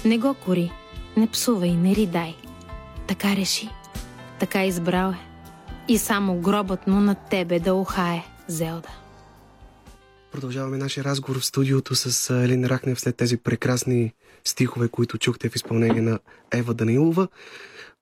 Не 0.05 0.17
го 0.17 0.33
кори, 0.33 0.71
не 1.17 1.27
псувай, 1.27 1.71
не 1.71 1.95
ридай. 1.95 2.35
Така 3.07 3.35
реши. 3.35 3.69
Така 4.39 4.65
избрал 4.65 5.11
е. 5.11 5.19
И 5.87 5.97
само 5.97 6.39
гробът 6.41 6.87
му 6.87 6.99
на 6.99 7.15
тебе 7.15 7.59
да 7.59 7.73
ухае, 7.73 8.23
Зелда. 8.47 8.89
Продължаваме 10.31 10.77
нашия 10.77 11.03
разговор 11.03 11.39
в 11.39 11.45
студиото 11.45 11.95
с 11.95 12.29
Елин 12.43 12.65
Рахнев 12.65 12.99
след 12.99 13.15
тези 13.15 13.37
прекрасни 13.37 14.13
стихове, 14.45 14.87
които 14.87 15.17
чухте 15.17 15.49
в 15.49 15.55
изпълнение 15.55 16.01
на 16.01 16.19
Ева 16.51 16.73
Данилова. 16.73 17.27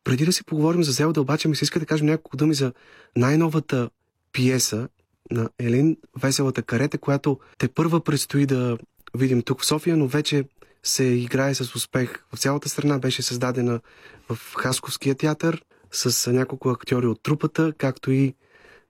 Преди 0.03 0.25
да 0.25 0.33
си 0.33 0.43
поговорим 0.43 0.83
за 0.83 0.91
Зелда, 0.91 1.21
обаче 1.21 1.47
ми 1.47 1.55
се 1.55 1.63
иска 1.63 1.79
да 1.79 1.85
кажем 1.85 2.07
няколко 2.07 2.37
думи 2.37 2.53
за 2.53 2.73
най-новата 3.15 3.89
пиеса 4.31 4.87
на 5.31 5.49
Елин, 5.59 5.97
Веселата 6.21 6.61
карета, 6.61 6.97
която 6.97 7.39
те 7.57 7.67
първа 7.67 8.03
предстои 8.03 8.45
да 8.45 8.77
видим 9.17 9.41
тук 9.41 9.61
в 9.61 9.65
София, 9.65 9.97
но 9.97 10.07
вече 10.07 10.43
се 10.83 11.03
играе 11.03 11.55
с 11.55 11.75
успех. 11.75 12.23
В 12.33 12.39
цялата 12.39 12.69
страна 12.69 12.99
беше 12.99 13.21
създадена 13.21 13.79
в 14.29 14.55
Хасковския 14.55 15.15
театър, 15.15 15.63
с 15.91 16.31
няколко 16.31 16.69
актьори 16.69 17.07
от 17.07 17.23
трупата, 17.23 17.73
както 17.77 18.11
и 18.11 18.33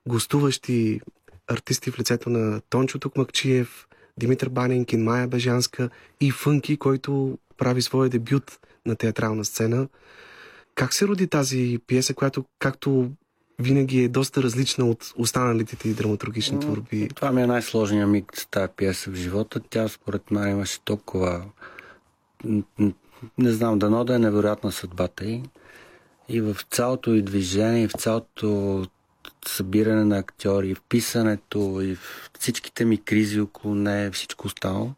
гостуващи 0.08 1.00
артисти 1.46 1.90
в 1.90 1.98
лицето 1.98 2.30
на 2.30 2.60
Тончо 2.60 2.98
Токмакчиев, 2.98 3.86
Димитър 4.16 4.48
Баненкин, 4.48 5.02
Майя 5.02 5.28
Бежанска 5.28 5.90
и 6.20 6.30
Фънки, 6.30 6.76
който 6.76 7.38
прави 7.58 7.82
своя 7.82 8.10
дебют 8.10 8.58
на 8.86 8.96
театрална 8.96 9.44
сцена. 9.44 9.88
Как 10.74 10.94
се 10.94 11.06
роди 11.06 11.26
тази 11.26 11.78
пиеса, 11.86 12.14
която, 12.14 12.44
както 12.58 13.10
винаги 13.58 14.02
е 14.02 14.08
доста 14.08 14.42
различна 14.42 14.84
от 14.84 15.12
останалите 15.16 15.76
ти 15.76 15.94
драматургични 15.94 16.60
творби? 16.60 17.08
Това 17.14 17.32
ми 17.32 17.42
е 17.42 17.46
най-сложният 17.46 18.10
миг 18.10 18.32
с 18.34 18.46
тази 18.46 18.72
пиеса 18.76 19.10
в 19.10 19.14
живота. 19.14 19.60
Тя 19.70 19.88
според 19.88 20.30
мен 20.30 20.50
имаше 20.50 20.80
толкова... 20.80 21.44
Не 23.38 23.52
знам, 23.52 23.78
дано 23.78 24.04
да 24.04 24.14
е 24.14 24.18
невероятна 24.18 24.72
съдбата 24.72 25.24
й. 25.24 25.42
И 26.28 26.40
в 26.40 26.56
цялото 26.70 27.14
и 27.14 27.22
движение, 27.22 27.82
и 27.82 27.88
в 27.88 27.92
цялото 27.92 28.86
събиране 29.46 30.04
на 30.04 30.18
актьори, 30.18 30.68
и 30.68 30.74
в 30.74 30.82
писането, 30.88 31.80
и 31.82 31.94
в 31.94 32.30
всичките 32.38 32.84
ми 32.84 32.96
кризи 32.96 33.40
около 33.40 33.74
нея, 33.74 34.10
всичко 34.10 34.46
останало. 34.46 34.90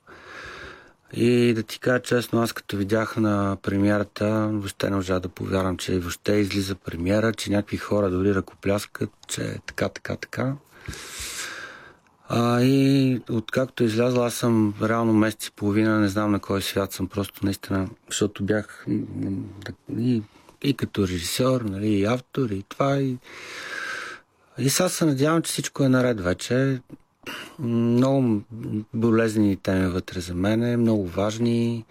И 1.12 1.54
да 1.54 1.62
ти 1.62 1.80
кажа 1.80 2.02
честно, 2.02 2.42
аз 2.42 2.52
като 2.52 2.76
видях 2.76 3.16
на 3.16 3.56
премиерата, 3.62 4.48
въобще 4.52 4.90
не 4.90 4.96
можа 4.96 5.20
да 5.20 5.28
повярвам, 5.28 5.76
че 5.76 5.98
въобще 5.98 6.32
излиза 6.32 6.74
премиера, 6.74 7.32
че 7.32 7.50
някакви 7.50 7.76
хора 7.76 8.10
дори 8.10 8.34
ръкопляскат, 8.34 9.10
че 9.28 9.58
така, 9.66 9.88
така, 9.88 10.16
така. 10.16 10.54
А, 12.28 12.62
и 12.62 13.20
откакто 13.30 13.82
е 13.82 13.86
излязла, 13.86 14.26
аз 14.26 14.34
съм 14.34 14.74
реално 14.82 15.12
месец 15.12 15.46
и 15.46 15.52
половина, 15.52 16.00
не 16.00 16.08
знам 16.08 16.30
на 16.30 16.40
кой 16.40 16.62
свят 16.62 16.92
съм, 16.92 17.08
просто 17.08 17.40
наистина, 17.44 17.88
защото 18.08 18.44
бях 18.44 18.86
и 19.98 20.22
и 20.62 20.74
като 20.74 21.08
режисьор, 21.08 21.60
нали, 21.60 21.88
и 21.88 22.04
автор, 22.04 22.50
и 22.50 22.64
това. 22.68 22.98
И, 22.98 23.16
и 24.58 24.70
сега 24.70 24.88
се 24.88 25.04
надявам, 25.04 25.42
че 25.42 25.52
всичко 25.52 25.82
е 25.82 25.88
наред 25.88 26.20
вече. 26.20 26.80
Много 27.58 28.42
болезнени 28.94 29.56
теми 29.56 29.86
вътре 29.86 30.20
за 30.20 30.34
мен, 30.34 30.80
много 30.80 31.06
важни, 31.06 31.84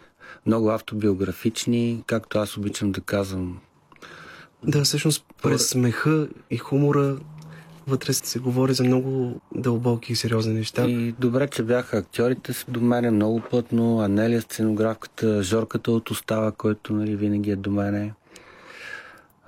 много 0.45 0.69
автобиографични, 0.69 2.03
както 2.07 2.39
аз 2.39 2.57
обичам 2.57 2.91
да 2.91 3.01
казвам. 3.01 3.59
Да, 4.63 4.83
всъщност 4.83 5.25
през 5.43 5.69
смеха 5.69 6.27
и 6.49 6.57
хумора 6.57 7.17
вътре 7.87 8.13
се 8.13 8.39
говори 8.39 8.73
за 8.73 8.83
много 8.83 9.41
дълбоки 9.55 10.13
и 10.13 10.15
сериозни 10.15 10.53
неща. 10.53 10.85
И 10.85 11.11
добре, 11.11 11.47
че 11.47 11.63
бяха 11.63 11.97
актьорите 11.97 12.53
до 12.67 12.81
мене 12.81 13.11
много 13.11 13.41
плътно, 13.41 13.99
Анелия 13.99 14.41
сценографката, 14.41 15.43
Жорката 15.43 15.91
от 15.91 16.09
Остава, 16.09 16.51
който 16.51 16.93
нали, 16.93 17.15
винаги 17.15 17.51
е 17.51 17.55
до 17.55 17.71
мене. 17.71 18.13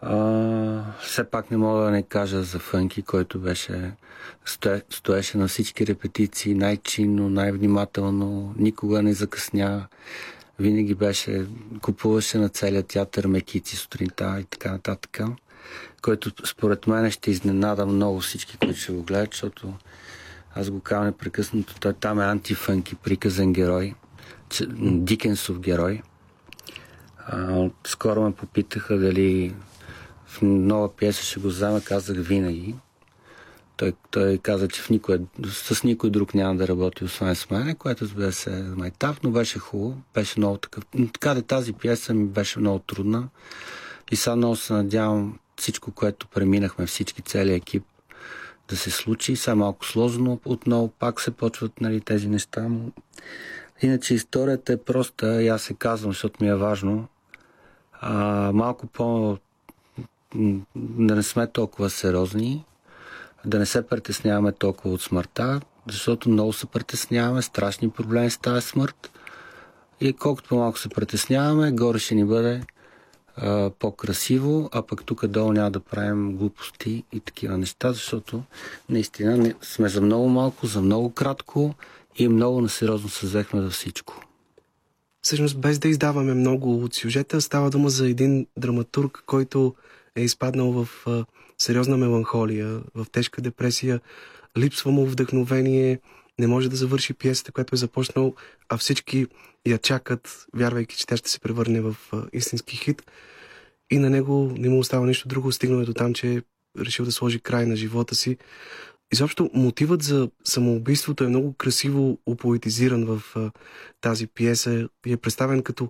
А, 0.02 0.84
все 1.02 1.24
пак 1.24 1.52
не 1.52 1.58
мога 1.58 1.82
да 1.82 1.92
не 1.92 2.04
кажа 2.04 2.44
за 2.44 2.60
Фънки, 2.60 3.02
който 3.02 3.40
беше 3.40 3.92
стое, 4.46 4.82
стоеше 4.90 5.38
на 5.38 5.48
всички 5.48 5.88
репетиции 5.88 6.54
най-чинно, 6.54 7.30
най-внимателно, 7.30 8.54
никога 8.58 9.02
не 9.02 9.14
закъсня. 9.14 9.88
Винаги 10.60 10.96
беше, 10.96 11.46
купуваше 11.82 12.38
на 12.38 12.50
целия 12.50 12.84
театър 12.84 13.28
мекици 13.28 13.76
сутринта 13.76 14.38
и 14.42 14.44
така 14.44 14.72
нататък, 14.72 15.20
който 16.02 16.48
според 16.48 16.88
мен 16.88 17.12
ще 17.12 17.32
изненада 17.32 17.86
много 17.86 18.20
всички, 18.20 18.58
които 18.58 18.80
ще 18.80 18.92
го 18.92 19.04
гледат, 19.04 19.30
защото 19.32 19.74
аз 20.56 20.70
го 20.70 20.80
казвам 20.80 21.06
непрекъснато. 21.06 21.76
Той 21.80 21.94
там 21.94 22.20
е 22.20 22.26
антифънки, 22.26 22.96
приказен 22.96 23.54
герой, 23.54 23.94
Дикенсов 24.82 25.60
герой. 25.60 26.02
А, 27.28 27.70
скоро 27.88 28.22
ме 28.22 28.32
попитаха 28.32 28.98
дали 28.98 29.56
в 30.26 30.42
нова 30.42 30.96
пиеса 30.96 31.24
ще 31.24 31.40
го 31.40 31.48
взема, 31.48 31.82
казах 31.82 32.18
винаги. 32.18 32.76
Той, 33.78 33.94
той 34.12 34.38
каза, 34.38 34.68
че 34.68 34.82
в 34.82 34.90
никой, 34.90 35.20
с 35.46 35.84
никой 35.84 36.10
друг 36.10 36.34
няма 36.34 36.56
да 36.56 36.68
работи, 36.68 37.04
освен 37.04 37.36
с 37.36 37.50
мен, 37.50 37.76
което 37.76 38.04
разбира 38.04 38.32
се 38.32 38.60
е 38.60 38.62
майтап, 38.62 39.18
но 39.24 39.32
беше 39.32 39.60
хубаво. 39.60 40.02
Беше 40.14 40.40
много 40.40 40.58
такъв. 40.58 40.84
Така 41.14 41.34
да 41.34 41.42
тази 41.42 41.74
пиеса 41.74 42.14
ми 42.14 42.26
беше 42.26 42.60
много 42.60 42.80
трудна. 42.80 43.30
И 44.12 44.16
сега 44.16 44.36
много 44.36 44.56
се 44.56 44.74
надявам 44.74 45.40
всичко, 45.58 45.92
което 45.92 46.28
преминахме 46.28 46.86
всички, 46.86 47.22
целият 47.22 47.62
екип, 47.62 47.84
да 48.70 48.78
се 48.78 48.92
случи. 48.92 49.36
Сега 49.36 49.56
малко 49.56 49.86
сложно, 49.86 50.40
отново 50.46 50.88
пак 50.88 51.22
се 51.22 51.32
почват 51.32 51.82
нали, 51.82 52.02
тези 52.02 52.28
неща. 52.28 52.70
Иначе 53.82 54.14
историята 54.14 54.74
е 54.74 54.78
проста, 54.78 55.44
и 55.44 55.48
аз 55.48 55.62
се 55.62 55.74
казвам, 55.74 56.12
защото 56.12 56.44
ми 56.44 56.50
е 56.50 56.56
важно. 56.56 57.08
А, 58.02 58.52
малко 58.54 58.88
по... 58.88 59.38
да 60.76 61.16
не 61.16 61.24
сме 61.24 61.48
толкова 61.48 61.90
сериозни, 61.90 62.66
да 63.46 63.60
не 63.60 63.66
се 63.66 63.88
притесняваме 63.88 64.52
толкова 64.52 64.94
от 64.94 65.02
смъртта, 65.02 65.62
защото 65.88 66.30
много 66.30 66.54
се 66.54 66.66
притесняваме, 66.66 67.42
страшни 67.42 67.90
проблеми 67.90 68.30
с 68.30 68.38
тази 68.38 68.68
смърт. 68.68 69.12
И 70.02 70.14
колкото 70.14 70.50
по-малко 70.50 70.80
се 70.80 70.90
притесняваме, 70.90 71.72
горе 71.72 72.00
ще 72.00 72.16
ни 72.16 72.26
бъде 72.26 72.62
по-красиво, 73.80 74.70
а 74.72 74.82
пък 74.82 75.04
тук 75.06 75.28
долу 75.28 75.54
няма 75.54 75.72
да 75.72 75.80
правим 75.80 76.36
глупости 76.36 77.04
и 77.12 77.20
такива 77.20 77.58
неща, 77.58 77.94
защото 77.94 78.44
наистина 78.90 79.38
не, 79.38 79.54
сме 79.62 79.90
за 79.90 80.02
много 80.02 80.30
малко, 80.30 80.68
за 80.68 80.82
много 80.82 81.10
кратко 81.10 81.74
и 82.16 82.28
много 82.28 82.62
насериозно 82.62 83.10
се 83.10 83.26
взехме 83.26 83.62
за 83.62 83.70
всичко. 83.70 84.22
Всъщност, 85.22 85.60
без 85.60 85.80
да 85.80 85.88
издаваме 85.88 86.34
много 86.34 86.84
от 86.84 86.94
сюжета, 86.94 87.42
става 87.42 87.70
дума 87.70 87.90
за 87.90 88.10
един 88.10 88.48
драматург, 88.58 89.24
който 89.26 89.76
е 90.16 90.22
изпаднал 90.22 90.72
в 90.72 91.08
а, 91.08 91.26
сериозна 91.58 91.98
меланхолия, 91.98 92.80
в 92.96 93.06
тежка 93.12 93.42
депресия, 93.42 94.00
липсва 94.58 94.92
му 94.92 95.06
вдъхновение, 95.06 96.00
не 96.40 96.48
може 96.48 96.70
да 96.70 96.76
завърши 96.76 97.14
пиесата, 97.14 97.52
която 97.52 97.76
е 97.76 97.78
започнал, 97.78 98.36
а 98.70 98.78
всички 98.78 99.28
я 99.68 99.78
чакат, 99.78 100.46
вярвайки, 100.56 100.98
че 100.98 101.08
тя 101.08 101.18
ще 101.18 101.30
се 101.30 101.40
превърне 101.40 101.82
в 101.82 101.96
истински 102.34 102.78
хит. 102.78 103.12
И 103.92 103.98
на 103.98 104.10
него 104.10 104.54
не 104.58 104.70
му 104.70 104.80
остава 104.80 105.06
нищо 105.06 105.28
друго, 105.28 105.52
стигнал 105.52 105.82
е 105.82 105.86
до 105.86 105.94
там, 105.94 106.14
че 106.14 106.34
е 106.34 106.42
решил 106.80 107.06
да 107.06 107.12
сложи 107.12 107.40
край 107.40 107.66
на 107.66 107.76
живота 107.76 108.16
си. 108.16 108.38
Изобщо 109.14 109.50
мотивът 109.54 110.04
за 110.04 110.30
самоубийството 110.44 111.24
е 111.24 111.28
много 111.28 111.54
красиво 111.54 112.20
опоетизиран 112.26 113.06
в 113.06 113.22
а, 113.36 113.52
тази 114.02 114.28
пиеса 114.28 114.90
и 115.06 115.14
е 115.14 115.18
представен 115.18 115.64
като 115.64 115.90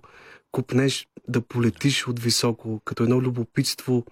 купнеш 0.52 1.08
да 1.28 1.40
полетиш 1.40 2.06
от 2.06 2.20
високо, 2.20 2.80
като 2.84 3.02
едно 3.02 3.20
любопитство 3.20 4.04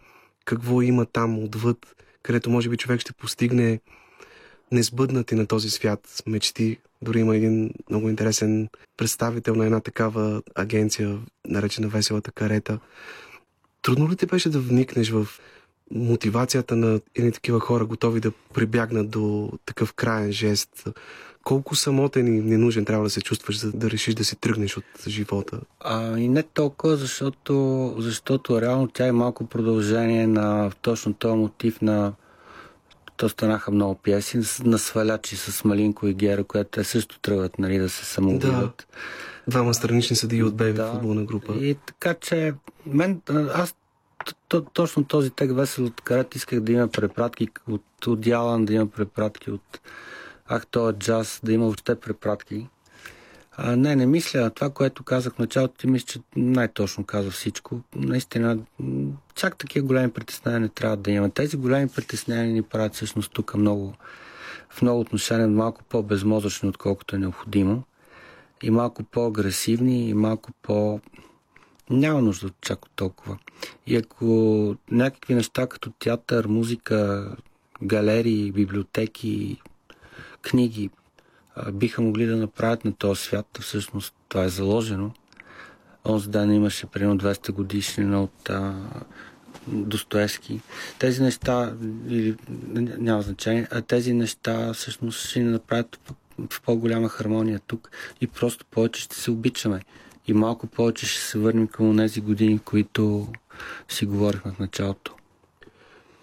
какво 0.45 0.83
има 0.83 1.07
там 1.07 1.45
отвъд, 1.45 1.97
където 2.23 2.51
може 2.51 2.69
би 2.69 2.77
човек 2.77 3.01
ще 3.01 3.13
постигне 3.13 3.81
несбъднати 4.73 5.35
на 5.35 5.47
този 5.47 5.71
свят 5.71 6.23
мечти. 6.27 6.79
Дори 7.03 7.21
има 7.21 7.37
един 7.37 7.71
много 7.91 8.09
интересен 8.09 8.69
представител 8.97 9.55
на 9.55 9.65
една 9.65 9.81
такава 9.81 10.43
агенция, 10.55 11.19
наречена 11.47 11.89
Веселата 11.89 12.33
карета. 12.33 12.79
Трудно 13.83 14.11
ли 14.11 14.17
ти 14.17 14.27
беше 14.27 14.49
да 14.49 14.61
вникнеш 14.61 15.11
в 15.11 15.27
мотивацията 15.91 16.77
на 16.77 17.01
едни 17.15 17.33
такива 17.33 17.61
хора, 17.61 17.85
готови 17.85 18.21
да 18.21 18.33
прибягнат 18.55 19.11
до 19.11 19.53
такъв 19.67 19.93
краен 19.93 20.33
жест? 20.33 20.85
Колко 21.45 21.75
самотен 21.75 22.27
и 22.27 22.41
ненужен 22.41 22.85
трябва 22.85 23.05
да 23.05 23.11
се 23.11 23.21
чувстваш, 23.21 23.59
за 23.59 23.73
да 23.73 23.91
решиш 23.91 24.15
да 24.15 24.25
си 24.25 24.37
тръгнеш 24.37 24.77
от 24.77 24.85
живота? 25.09 25.61
А, 25.81 26.19
и 26.19 26.29
не 26.29 26.43
толкова, 26.43 26.97
защото, 26.97 27.95
защото 27.99 28.61
реално 28.61 28.89
тя 28.89 29.07
е 29.07 29.13
малко 29.13 29.47
продължение 29.47 30.27
на 30.27 30.71
точно 30.83 31.15
този 31.15 31.37
мотив 31.37 31.83
на 31.83 32.13
то 33.17 33.29
станаха 33.29 33.71
много 33.71 33.95
пиеси 33.95 34.41
на 34.65 34.79
свалячи 34.79 35.37
с 35.37 35.65
Малинко 35.65 36.07
и 36.07 36.15
Гера, 36.15 36.45
което 36.45 36.71
те 36.71 36.85
също 36.85 37.21
тръгват 37.21 37.59
нали, 37.59 37.79
да 37.79 37.89
се 37.89 38.05
самоубиват. 38.05 38.87
Да. 38.91 39.51
Двама 39.51 39.75
странични 39.75 40.17
съдии 40.17 40.43
от 40.43 40.57
БЕВ 40.57 40.75
да. 40.75 40.93
футболна 40.93 41.25
група. 41.25 41.55
И 41.55 41.77
така 41.87 42.15
че, 42.15 42.55
мен, 42.87 43.21
аз 43.55 43.75
точно 44.73 45.05
този 45.05 45.31
текст 45.31 45.57
Весел 45.57 45.85
от 45.85 46.01
Карат 46.01 46.35
исках 46.35 46.61
да 46.61 46.73
има 46.73 46.89
препратки 46.89 47.49
от, 47.69 48.07
от 48.07 48.27
Ялан, 48.27 48.65
да 48.65 48.75
има 48.75 48.87
препратки 48.87 49.51
от 49.51 49.81
ах, 50.49 50.67
то 50.67 50.89
е 50.89 50.93
джаз, 50.93 51.41
да 51.45 51.53
има 51.53 51.65
въобще 51.65 51.95
препратки. 51.95 52.67
А, 53.59 53.77
не, 53.77 53.97
не 53.97 54.07
мисля. 54.07 54.51
Това, 54.51 54.71
което 54.71 55.03
казах 55.03 55.35
в 55.35 55.39
началото, 55.39 55.75
ти 55.75 55.87
мисля, 55.87 56.07
че 56.07 56.21
най-точно 56.37 57.05
каза 57.05 57.31
всичко. 57.31 57.81
Наистина, 57.95 58.59
чак 59.35 59.57
такива 59.57 59.87
големи 59.87 60.11
притеснения 60.11 60.61
не 60.61 60.69
трябва 60.69 60.97
да 60.97 61.11
има. 61.11 61.31
Тези 61.31 61.57
големи 61.57 61.89
притеснения 61.89 62.55
ни 62.55 62.63
правят 62.63 62.95
всъщност 62.95 63.33
тук 63.33 63.55
много, 63.55 63.95
в 64.71 64.83
много 64.83 65.01
отношения 65.01 65.49
малко 65.49 65.83
по-безмозъчни, 65.85 66.69
отколкото 66.69 67.17
е 67.17 67.19
необходимо. 67.19 67.83
И 68.63 68.71
малко 68.71 69.05
по-агресивни, 69.05 70.09
и 70.09 70.15
малко 70.15 70.51
по... 70.63 71.01
Няма 71.91 72.23
нужда 72.23 72.47
от 72.47 72.55
чак 72.61 72.85
от 72.85 72.91
толкова. 72.97 73.39
И 73.87 73.97
ако 73.97 74.27
някакви 74.91 75.35
неща 75.35 75.67
като 75.67 75.91
театър, 75.91 76.47
музика, 76.47 77.31
галерии, 77.83 78.53
библиотеки, 78.53 79.61
книги 80.43 80.91
биха 81.73 82.03
могли 82.03 82.27
да 82.27 82.37
направят 82.37 82.85
на 82.85 82.93
този 82.93 83.23
свят. 83.23 83.59
Всъщност 83.61 84.15
това 84.29 84.45
е 84.45 84.49
заложено. 84.49 85.11
Онзи 86.05 86.31
ден 86.31 86.55
имаше 86.55 86.87
примерно 86.87 87.19
200 87.19 87.53
годишнина 87.53 88.23
от 88.23 88.51
а, 88.51 88.75
Достоевски. 89.67 90.61
Тези 90.99 91.23
неща, 91.23 91.75
или, 92.09 92.37
няма 92.99 93.23
значение, 93.23 93.69
а 93.71 93.81
тези 93.81 94.13
неща 94.13 94.73
всъщност 94.73 95.29
ще 95.29 95.41
ни 95.41 95.51
направят 95.51 96.01
в 96.51 96.63
по-голяма 96.63 97.09
хармония 97.09 97.61
тук 97.67 97.91
и 98.21 98.27
просто 98.27 98.65
повече 98.65 99.03
ще 99.03 99.17
се 99.17 99.31
обичаме. 99.31 99.81
И 100.27 100.33
малко 100.33 100.67
повече 100.67 101.07
ще 101.07 101.21
се 101.21 101.39
върнем 101.39 101.67
към 101.67 101.97
тези 101.97 102.21
години, 102.21 102.59
които 102.59 103.29
си 103.89 104.07
говорихме 104.07 104.53
в 104.53 104.59
началото. 104.59 105.15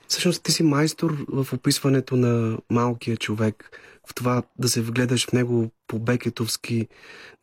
Всъщност 0.08 0.44
ти 0.44 0.52
си 0.52 0.64
майстор 0.64 1.26
в 1.28 1.54
описването 1.54 2.16
на 2.16 2.58
малкия 2.70 3.18
човек, 3.18 3.80
в 4.10 4.14
това 4.14 4.44
да 4.60 4.70
се 4.70 4.82
вгледаш 4.82 5.28
в 5.28 5.34
него 5.34 5.72
по 5.88 6.00
бекетовски, 6.00 6.88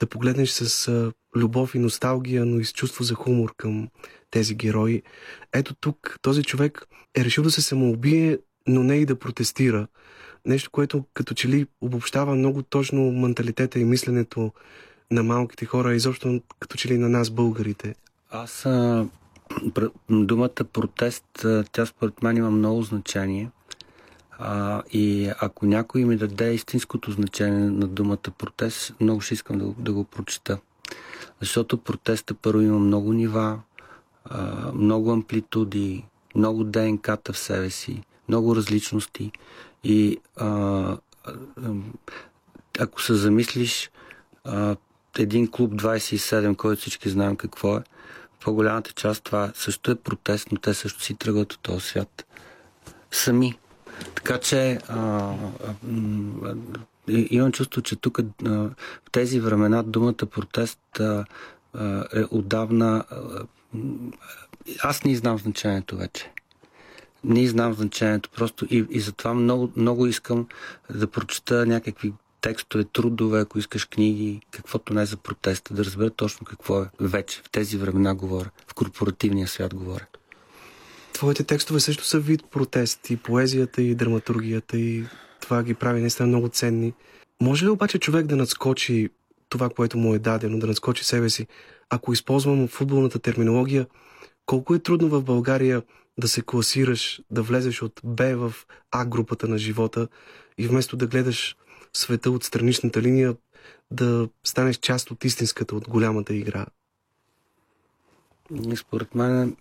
да 0.00 0.06
погледнеш 0.06 0.50
с 0.50 1.12
любов 1.36 1.74
и 1.74 1.78
носталгия, 1.78 2.44
но 2.44 2.60
и 2.60 2.64
с 2.64 2.72
чувство 2.72 3.04
за 3.04 3.14
хумор 3.14 3.54
към 3.56 3.88
тези 4.30 4.54
герои. 4.54 5.02
Ето 5.52 5.74
тук 5.74 6.18
този 6.22 6.42
човек 6.42 6.86
е 7.18 7.24
решил 7.24 7.44
да 7.44 7.50
се 7.50 7.62
самоубие, 7.62 8.38
но 8.66 8.82
не 8.82 8.96
и 8.96 9.06
да 9.06 9.18
протестира. 9.18 9.86
Нещо, 10.46 10.70
което 10.70 11.04
като 11.14 11.34
че 11.34 11.48
ли 11.48 11.66
обобщава 11.80 12.34
много 12.34 12.62
точно 12.62 13.12
менталитета 13.12 13.78
и 13.78 13.84
мисленето 13.84 14.52
на 15.10 15.22
малките 15.22 15.64
хора, 15.66 15.94
изобщо 15.94 16.40
като 16.60 16.76
че 16.76 16.88
ли 16.88 16.98
на 16.98 17.08
нас, 17.08 17.30
българите. 17.30 17.94
Аз 18.30 18.66
а, 18.66 19.06
думата 20.10 20.64
протест, 20.72 21.46
тя 21.72 21.86
според 21.86 22.22
мен 22.22 22.36
има 22.36 22.50
много 22.50 22.82
значение. 22.82 23.50
А, 24.42 24.82
и 24.92 25.32
ако 25.40 25.66
някой 25.66 26.04
ми 26.04 26.16
даде 26.16 26.54
истинското 26.54 27.10
значение 27.10 27.70
на 27.70 27.86
думата 27.86 28.30
протест, 28.38 28.94
много 29.00 29.20
ще 29.20 29.34
искам 29.34 29.58
да, 29.58 29.64
да 29.78 29.92
го 29.92 30.04
прочета. 30.04 30.58
Защото 31.40 31.78
протеста 31.78 32.34
първо 32.34 32.60
има 32.60 32.78
много 32.78 33.12
нива, 33.12 33.60
а, 34.24 34.72
много 34.72 35.12
амплитуди, 35.12 36.04
много 36.34 36.64
ДНК-та 36.64 37.32
в 37.32 37.38
себе 37.38 37.70
си, 37.70 38.02
много 38.28 38.56
различности. 38.56 39.32
И 39.84 40.18
а, 40.36 40.96
ако 42.78 43.02
се 43.02 43.14
замислиш, 43.14 43.90
а, 44.44 44.76
един 45.18 45.50
клуб 45.50 45.72
27, 45.72 46.56
който 46.56 46.80
всички 46.80 47.10
знаем 47.10 47.36
какво 47.36 47.76
е, 47.76 47.82
по-голямата 48.40 48.92
част 48.92 49.24
това 49.24 49.52
също 49.54 49.90
е 49.90 49.94
протест, 49.94 50.52
но 50.52 50.58
те 50.58 50.74
също 50.74 51.02
си 51.02 51.14
тръгват 51.14 51.52
от 51.52 51.60
този 51.60 51.86
свят 51.86 52.26
сами. 53.10 53.58
Така 54.14 54.38
че 54.38 54.78
а, 54.88 54.98
а, 54.98 56.54
имам 57.08 57.52
чувство, 57.52 57.82
че 57.82 57.96
тук 57.96 58.18
в 58.44 58.70
тези 59.12 59.40
времена 59.40 59.82
думата 59.82 60.14
протест 60.14 61.00
а, 61.00 61.24
а, 61.74 62.04
е 62.12 62.24
отдавна 62.30 63.04
а, 63.10 63.16
Аз 64.82 65.04
не 65.04 65.16
знам 65.16 65.38
значението 65.38 65.96
вече. 65.96 66.30
Не 67.24 67.46
знам 67.46 67.74
значението 67.74 68.30
просто 68.36 68.66
и, 68.70 68.86
и 68.90 69.00
затова 69.00 69.34
много, 69.34 69.72
много 69.76 70.06
искам 70.06 70.46
да 70.90 71.06
прочета 71.06 71.66
някакви 71.66 72.12
текстове, 72.40 72.84
трудове, 72.84 73.40
ако 73.40 73.58
искаш 73.58 73.84
книги, 73.84 74.40
каквото 74.50 74.94
не 74.94 75.06
за 75.06 75.16
протеста, 75.16 75.74
да 75.74 75.84
разбера 75.84 76.10
точно 76.10 76.46
какво 76.46 76.82
е 76.82 76.86
вече. 77.00 77.42
В 77.44 77.50
тези 77.50 77.76
времена 77.76 78.14
говоря. 78.14 78.50
В 78.66 78.74
корпоративния 78.74 79.48
свят 79.48 79.74
говоря. 79.74 80.06
Твоите 81.20 81.44
текстове 81.44 81.80
също 81.80 82.04
са 82.04 82.20
вид 82.20 82.44
протест. 82.50 83.10
И 83.10 83.16
поезията, 83.16 83.82
и 83.82 83.94
драматургията, 83.94 84.78
и 84.78 85.04
това 85.40 85.62
ги 85.62 85.74
прави 85.74 86.00
наистина 86.00 86.28
много 86.28 86.48
ценни. 86.48 86.92
Може 87.42 87.64
ли 87.64 87.68
обаче 87.68 87.98
човек 87.98 88.26
да 88.26 88.36
надскочи 88.36 89.08
това, 89.48 89.68
което 89.68 89.98
му 89.98 90.14
е 90.14 90.18
дадено, 90.18 90.58
да 90.58 90.66
надскочи 90.66 91.04
себе 91.04 91.30
си? 91.30 91.46
Ако 91.90 92.12
използвам 92.12 92.68
футболната 92.68 93.18
терминология, 93.18 93.86
колко 94.46 94.74
е 94.74 94.78
трудно 94.78 95.08
в 95.08 95.22
България 95.22 95.82
да 96.18 96.28
се 96.28 96.42
класираш, 96.42 97.20
да 97.30 97.42
влезеш 97.42 97.82
от 97.82 98.00
Б 98.04 98.36
в 98.36 98.54
А 98.90 99.04
групата 99.04 99.48
на 99.48 99.58
живота 99.58 100.08
и 100.58 100.66
вместо 100.66 100.96
да 100.96 101.06
гледаш 101.06 101.56
света 101.92 102.30
от 102.30 102.44
страничната 102.44 103.02
линия, 103.02 103.36
да 103.90 104.28
станеш 104.44 104.76
част 104.76 105.10
от 105.10 105.24
истинската, 105.24 105.76
от 105.76 105.88
голямата 105.88 106.34
игра? 106.34 106.66
Според 108.76 109.14
мен 109.14 109.56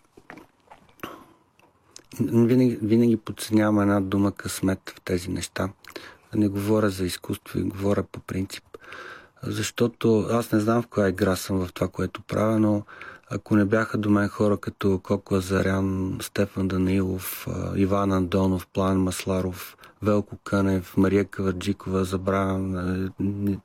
винаги, 2.22 2.80
винаги 2.81 3.18
подценявам 3.18 3.80
една 3.80 4.02
дума 4.02 4.31
късмет 4.31 4.94
в 4.98 5.02
тези 5.02 5.30
неща. 5.30 5.69
Не 6.36 6.48
говоря 6.48 6.90
за 6.90 7.06
изкуство 7.06 7.60
и 7.60 7.64
говоря 7.64 8.03
по 8.03 8.19
принцип. 8.19 8.64
Защото 9.44 10.27
аз 10.31 10.52
не 10.52 10.60
знам 10.60 10.81
в 10.81 10.88
коя 10.88 11.10
игра 11.10 11.36
съм 11.36 11.65
в 11.65 11.73
това, 11.73 11.88
което 11.88 12.22
правя, 12.22 12.60
но 12.60 12.84
ако 13.30 13.56
не 13.56 13.65
бяха 13.65 13.98
до 13.98 14.10
мен 14.10 14.27
хора 14.27 14.57
като 14.57 14.99
Коко 15.03 15.36
Азарян, 15.36 16.18
Стефан 16.22 16.68
Данилов, 16.68 17.48
Иван 17.76 18.11
Андонов, 18.11 18.68
План 18.68 19.02
Масларов, 19.02 19.77
Велко 20.02 20.38
Кънев, 20.38 20.98
Мария 20.98 21.26
Каварджикова, 21.26 22.06
забравям, 22.06 23.10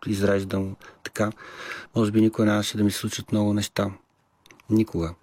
изреждам 0.07 0.77
така, 1.05 1.33
може 1.97 2.13
би 2.13 2.21
никой 2.21 2.47
нямаше 2.47 2.77
да 2.77 2.85
ми 2.85 2.91
случат 2.91 3.33
много 3.33 3.53
неща. 3.53 3.91
Никога. 4.71 5.15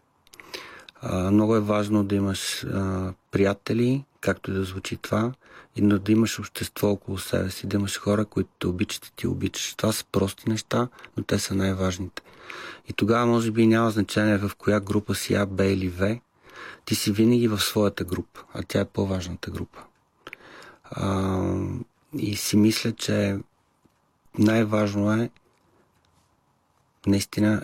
Много 1.09 1.55
е 1.55 1.59
важно 1.59 2.03
да 2.03 2.15
имаш 2.15 2.63
а, 2.63 3.13
приятели, 3.31 4.03
както 4.21 4.51
и 4.51 4.53
да 4.53 4.63
звучи 4.63 4.97
това, 4.97 5.33
и 5.75 5.81
да 5.81 6.11
имаш 6.11 6.39
общество 6.39 6.91
около 6.91 7.17
себе 7.17 7.49
си, 7.49 7.67
да 7.67 7.77
имаш 7.77 7.99
хора, 7.99 8.25
които 8.25 8.49
те 8.59 8.67
обичат 8.67 9.05
и 9.05 9.15
ти 9.15 9.27
обичаш. 9.27 9.73
Това 9.73 9.91
са 9.91 10.05
прости 10.11 10.49
неща, 10.49 10.87
но 11.17 11.23
те 11.23 11.39
са 11.39 11.55
най-важните. 11.55 12.21
И 12.89 12.93
тогава 12.93 13.25
може 13.25 13.51
би 13.51 13.67
няма 13.67 13.91
значение 13.91 14.37
в 14.37 14.51
коя 14.57 14.79
група 14.79 15.15
си 15.15 15.33
А, 15.33 15.45
Б 15.45 15.65
или 15.65 15.89
В. 15.89 16.19
Ти 16.85 16.95
си 16.95 17.11
винаги 17.11 17.47
в 17.47 17.59
своята 17.59 18.03
група, 18.03 18.43
а 18.53 18.63
тя 18.63 18.79
е 18.79 18.85
по-важната 18.85 19.51
група. 19.51 19.79
А, 20.83 21.39
и 22.17 22.35
си 22.35 22.57
мисля, 22.57 22.91
че 22.91 23.39
най-важно 24.39 25.13
е 25.13 25.29
наистина 27.07 27.63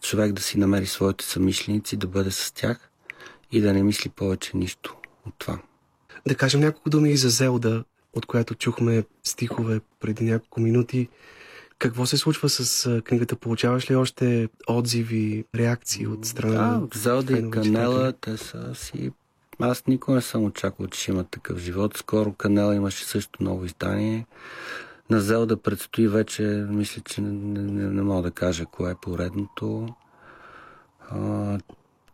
човек 0.00 0.32
да 0.32 0.42
си 0.42 0.58
намери 0.58 0.86
своите 0.86 1.24
самишленици, 1.24 1.96
да 1.96 2.06
бъде 2.06 2.30
с 2.30 2.52
тях 2.52 2.90
и 3.52 3.60
да 3.60 3.72
не 3.72 3.82
мисли 3.82 4.10
повече 4.10 4.56
нищо 4.56 4.96
от 5.26 5.34
това. 5.38 5.58
Да 6.26 6.34
кажем 6.34 6.60
няколко 6.60 6.90
думи 6.90 7.10
и 7.10 7.16
за 7.16 7.28
Зелда, 7.28 7.84
от 8.12 8.26
която 8.26 8.54
чухме 8.54 9.04
стихове 9.24 9.80
преди 10.00 10.24
няколко 10.24 10.60
минути. 10.60 11.08
Какво 11.78 12.06
се 12.06 12.16
случва 12.16 12.48
с 12.48 13.02
книгата? 13.02 13.36
Получаваш 13.36 13.90
ли 13.90 13.96
още 13.96 14.48
отзиви, 14.68 15.44
реакции 15.54 16.06
от 16.06 16.26
страна? 16.26 16.80
Да, 16.80 16.98
Зелда 16.98 17.38
и 17.38 17.50
Канела, 17.50 18.12
те 18.12 18.36
са 18.36 18.74
си... 18.74 19.12
Аз 19.58 19.86
никога 19.86 20.14
не 20.14 20.22
съм 20.22 20.44
очаквал, 20.44 20.88
че 20.88 21.00
ще 21.00 21.10
има 21.10 21.24
такъв 21.24 21.58
живот. 21.58 21.96
Скоро 21.96 22.32
Канела 22.32 22.74
имаше 22.74 23.04
също 23.04 23.42
ново 23.42 23.64
издание. 23.64 24.26
На 25.10 25.20
Зелда 25.20 25.56
предстои 25.56 26.08
вече, 26.08 26.42
мисля, 26.70 27.02
че 27.04 27.20
не, 27.20 27.60
не, 27.60 27.82
не 27.90 28.02
мога 28.02 28.22
да 28.22 28.30
кажа 28.30 28.66
кое 28.66 28.90
е 28.90 28.94
поредното. 29.02 29.88
А, 31.10 31.58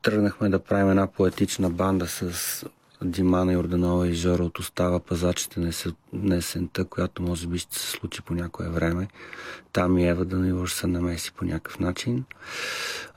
тръгнахме 0.03 0.49
да 0.49 0.59
правим 0.59 0.91
една 0.91 1.07
поетична 1.07 1.71
банда 1.71 2.07
с 2.07 2.65
Димана 3.05 3.53
Йорданова 3.53 4.09
и 4.09 4.13
Жора 4.13 4.45
от 4.45 4.59
Остава 4.59 5.01
пазачите 5.01 5.73
на 6.13 6.37
есента, 6.37 6.85
която 6.85 7.23
може 7.23 7.47
би 7.47 7.59
ще 7.59 7.79
се 7.79 7.91
случи 7.91 8.23
по 8.23 8.35
някое 8.35 8.69
време. 8.69 9.09
Там 9.73 9.99
и 9.99 10.09
Ева 10.09 10.25
Данилова 10.25 10.67
ще 10.67 10.79
се 10.79 10.87
намеси 10.87 11.33
по 11.33 11.45
някакъв 11.45 11.79
начин. 11.79 12.25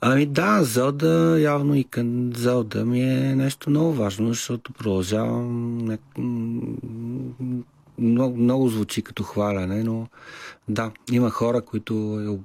Ами 0.02 0.26
да, 0.26 0.64
Зелда, 0.64 1.38
явно 1.40 1.76
и 1.76 1.84
към 1.84 2.34
Зелда 2.36 2.86
ми 2.86 3.02
е 3.02 3.36
нещо 3.36 3.70
много 3.70 3.94
важно, 3.94 4.28
защото 4.28 4.74
продължавам 4.74 5.98
много, 7.98 8.38
много 8.38 8.68
звучи 8.68 9.02
като 9.02 9.24
хваляне, 9.24 9.84
но 9.84 10.08
да, 10.68 10.92
има 11.12 11.30
хора, 11.30 11.62
които 11.62 12.40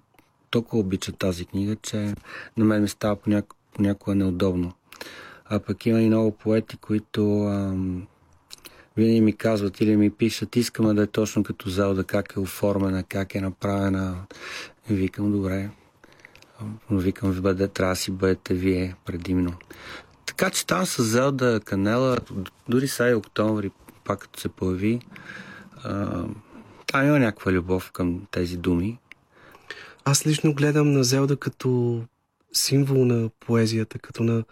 толкова 0.50 0.80
обичат 0.80 1.18
тази 1.18 1.44
книга, 1.44 1.76
че 1.76 2.14
на 2.56 2.64
мен 2.64 2.82
ми 2.82 2.88
става 2.88 3.16
понякога 3.74 4.14
неудобно. 4.14 4.72
А 5.44 5.58
пък 5.58 5.86
има 5.86 6.00
и 6.00 6.06
много 6.06 6.30
поети, 6.30 6.76
които 6.76 7.42
ам, 7.42 8.06
винаги 8.96 9.20
ми 9.20 9.32
казват 9.32 9.80
или 9.80 9.96
ми 9.96 10.10
пишат, 10.10 10.56
искаме 10.56 10.94
да 10.94 11.02
е 11.02 11.06
точно 11.06 11.42
като 11.42 11.70
Зелда, 11.70 12.04
как 12.04 12.32
е 12.36 12.40
оформена, 12.40 13.02
как 13.02 13.34
е 13.34 13.40
направена. 13.40 14.16
И 14.90 14.94
викам, 14.94 15.32
добре. 15.32 15.70
Викам, 16.90 17.40
бъде, 17.40 17.68
трябва 17.68 17.92
да 17.92 17.96
си 17.96 18.10
бъдете 18.10 18.54
вие 18.54 18.94
предимно. 19.04 19.52
Така 20.26 20.50
че 20.50 20.66
там 20.66 20.86
с 20.86 21.02
Зелда, 21.02 21.60
Канела, 21.64 22.18
дори 22.68 22.88
сега 22.88 23.10
и 23.10 23.14
октомври, 23.14 23.70
пак 24.10 24.18
като 24.18 24.40
се 24.40 24.48
появи, 24.48 25.00
а, 25.84 26.24
там 26.86 27.06
има 27.06 27.18
някаква 27.18 27.52
любов 27.52 27.92
към 27.92 28.26
тези 28.30 28.56
думи. 28.56 28.98
Аз 30.04 30.26
лично 30.26 30.54
гледам 30.54 30.92
на 30.92 31.04
Зелда 31.04 31.36
като 31.36 32.02
символ 32.52 33.04
на 33.04 33.30
поезията, 33.40 33.98
като 33.98 34.22
на 34.22 34.44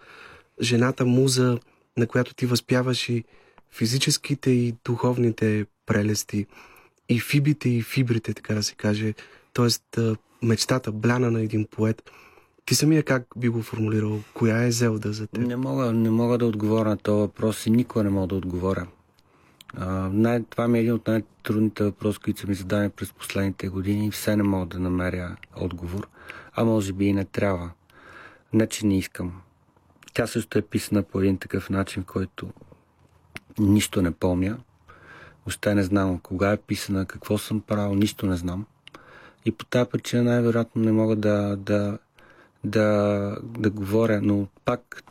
жената 0.62 1.04
муза, 1.04 1.58
на 1.96 2.06
която 2.06 2.34
ти 2.34 2.46
възпяваш 2.46 3.08
и 3.08 3.24
физическите 3.70 4.50
и 4.50 4.74
духовните 4.84 5.66
прелести, 5.86 6.46
и 7.08 7.20
фибите 7.20 7.68
и 7.68 7.82
фибрите, 7.82 8.34
така 8.34 8.54
да 8.54 8.62
се 8.62 8.74
каже, 8.74 9.14
т.е. 9.54 10.00
мечтата, 10.42 10.92
бляна 10.92 11.30
на 11.30 11.40
един 11.40 11.66
поет. 11.70 12.10
Ти 12.64 12.74
самия 12.74 13.02
как 13.02 13.26
би 13.36 13.48
го 13.48 13.62
формулирал? 13.62 14.20
Коя 14.34 14.62
е 14.62 14.70
Зелда 14.70 15.12
за 15.12 15.26
теб? 15.26 15.46
Не 15.46 15.56
мога, 15.56 15.92
не 15.92 16.10
мога 16.10 16.38
да 16.38 16.46
отговоря 16.46 16.88
на 16.88 16.96
този 16.96 17.20
въпрос 17.20 17.66
и 17.66 17.70
никога 17.70 18.04
не 18.04 18.10
мога 18.10 18.26
да 18.26 18.34
отговоря. 18.34 18.86
А, 19.76 19.86
най- 20.12 20.42
това 20.42 20.68
ми 20.68 20.78
е 20.78 20.80
един 20.80 20.94
от 20.94 21.06
най-трудните 21.06 21.84
въпроси, 21.84 22.18
които 22.18 22.40
са 22.40 22.46
ми 22.46 22.54
зададени 22.54 22.90
през 22.90 23.12
последните 23.12 23.68
години 23.68 24.06
и 24.06 24.10
все 24.10 24.36
не 24.36 24.42
мога 24.42 24.66
да 24.66 24.78
намеря 24.80 25.36
отговор. 25.56 26.08
А 26.54 26.64
може 26.64 26.92
би 26.92 27.06
и 27.06 27.12
не 27.12 27.24
трябва. 27.24 27.70
Не, 28.52 28.66
че 28.66 28.86
не 28.86 28.98
искам. 28.98 29.40
Тя 30.14 30.26
също 30.26 30.58
е 30.58 30.62
писана 30.62 31.02
по 31.02 31.20
един 31.20 31.38
такъв 31.38 31.70
начин, 31.70 32.04
който 32.04 32.52
нищо 33.58 34.02
не 34.02 34.10
помня. 34.10 34.58
Още 35.46 35.74
не 35.74 35.82
знам 35.82 36.18
кога 36.18 36.52
е 36.52 36.56
писана, 36.56 37.06
какво 37.06 37.38
съм 37.38 37.60
правил, 37.60 37.94
нищо 37.94 38.26
не 38.26 38.36
знам. 38.36 38.66
И 39.44 39.52
по 39.52 39.64
тази 39.64 39.90
причина 39.90 40.22
най-вероятно 40.22 40.82
не 40.82 40.92
мога 40.92 41.16
да, 41.16 41.56
да, 41.56 41.98
да, 42.64 43.36
да 43.42 43.70
говоря, 43.70 44.20
но 44.22 44.46
пак 44.64 45.02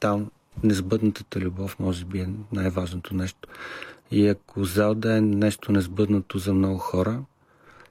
там 0.00 0.30
несбъднатата 0.66 1.40
любов 1.40 1.78
може 1.78 2.04
би 2.04 2.20
е 2.20 2.28
най-важното 2.52 3.14
нещо. 3.14 3.48
И 4.10 4.28
ако 4.28 4.64
Зелда 4.64 5.16
е 5.16 5.20
нещо 5.20 5.72
несбъднато 5.72 6.38
за 6.38 6.52
много 6.52 6.78
хора 6.78 7.22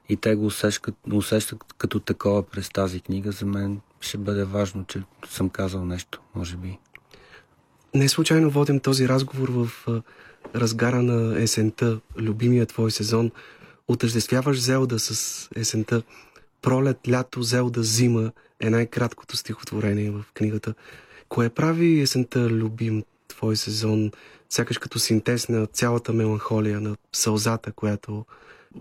и 0.08 0.16
те 0.16 0.34
го 0.34 0.46
усещат, 0.46 0.94
усещат 1.12 1.64
като 1.78 2.00
такова 2.00 2.42
през 2.42 2.68
тази 2.68 3.00
книга, 3.00 3.32
за 3.32 3.46
мен 3.46 3.80
ще 4.00 4.18
бъде 4.18 4.44
важно, 4.44 4.84
че 4.84 5.02
съм 5.28 5.50
казал 5.50 5.84
нещо, 5.84 6.20
може 6.34 6.56
би. 6.56 6.78
Не 7.94 8.08
случайно 8.08 8.50
водим 8.50 8.80
този 8.80 9.08
разговор 9.08 9.48
в 9.48 9.86
разгара 10.54 11.02
на 11.02 11.42
есента, 11.42 12.00
любимия 12.18 12.66
твой 12.66 12.90
сезон. 12.90 13.30
Отъждествяваш 13.88 14.60
Зелда 14.60 14.98
с 14.98 15.48
есента. 15.56 16.02
Пролет, 16.62 17.08
лято, 17.08 17.42
Зелда, 17.42 17.82
зима 17.82 18.32
е 18.60 18.70
най-краткото 18.70 19.36
стихотворение 19.36 20.10
в 20.10 20.24
книгата. 20.34 20.74
Кое 21.28 21.48
прави 21.48 22.00
есента 22.00 22.50
любим 22.50 23.04
твой 23.28 23.56
сезон, 23.56 24.10
сякаш 24.48 24.78
като 24.78 24.98
синтез 24.98 25.48
на 25.48 25.66
цялата 25.66 26.12
меланхолия, 26.12 26.80
на 26.80 26.96
сълзата, 27.12 27.72
която 27.72 28.24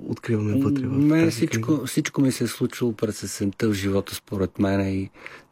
откриваме 0.08 0.62
вътре 0.62 0.88
в 0.88 0.92
Мен 0.92 1.32
всичко, 1.32 1.86
всичко 1.86 2.22
ми 2.22 2.32
се 2.32 2.44
е 2.44 2.48
случило 2.48 2.94
през 2.94 3.24
есента 3.24 3.70
в 3.70 3.74
живота, 3.74 4.16
според 4.16 4.60
мен. 4.60 4.82
И, 4.82 5.10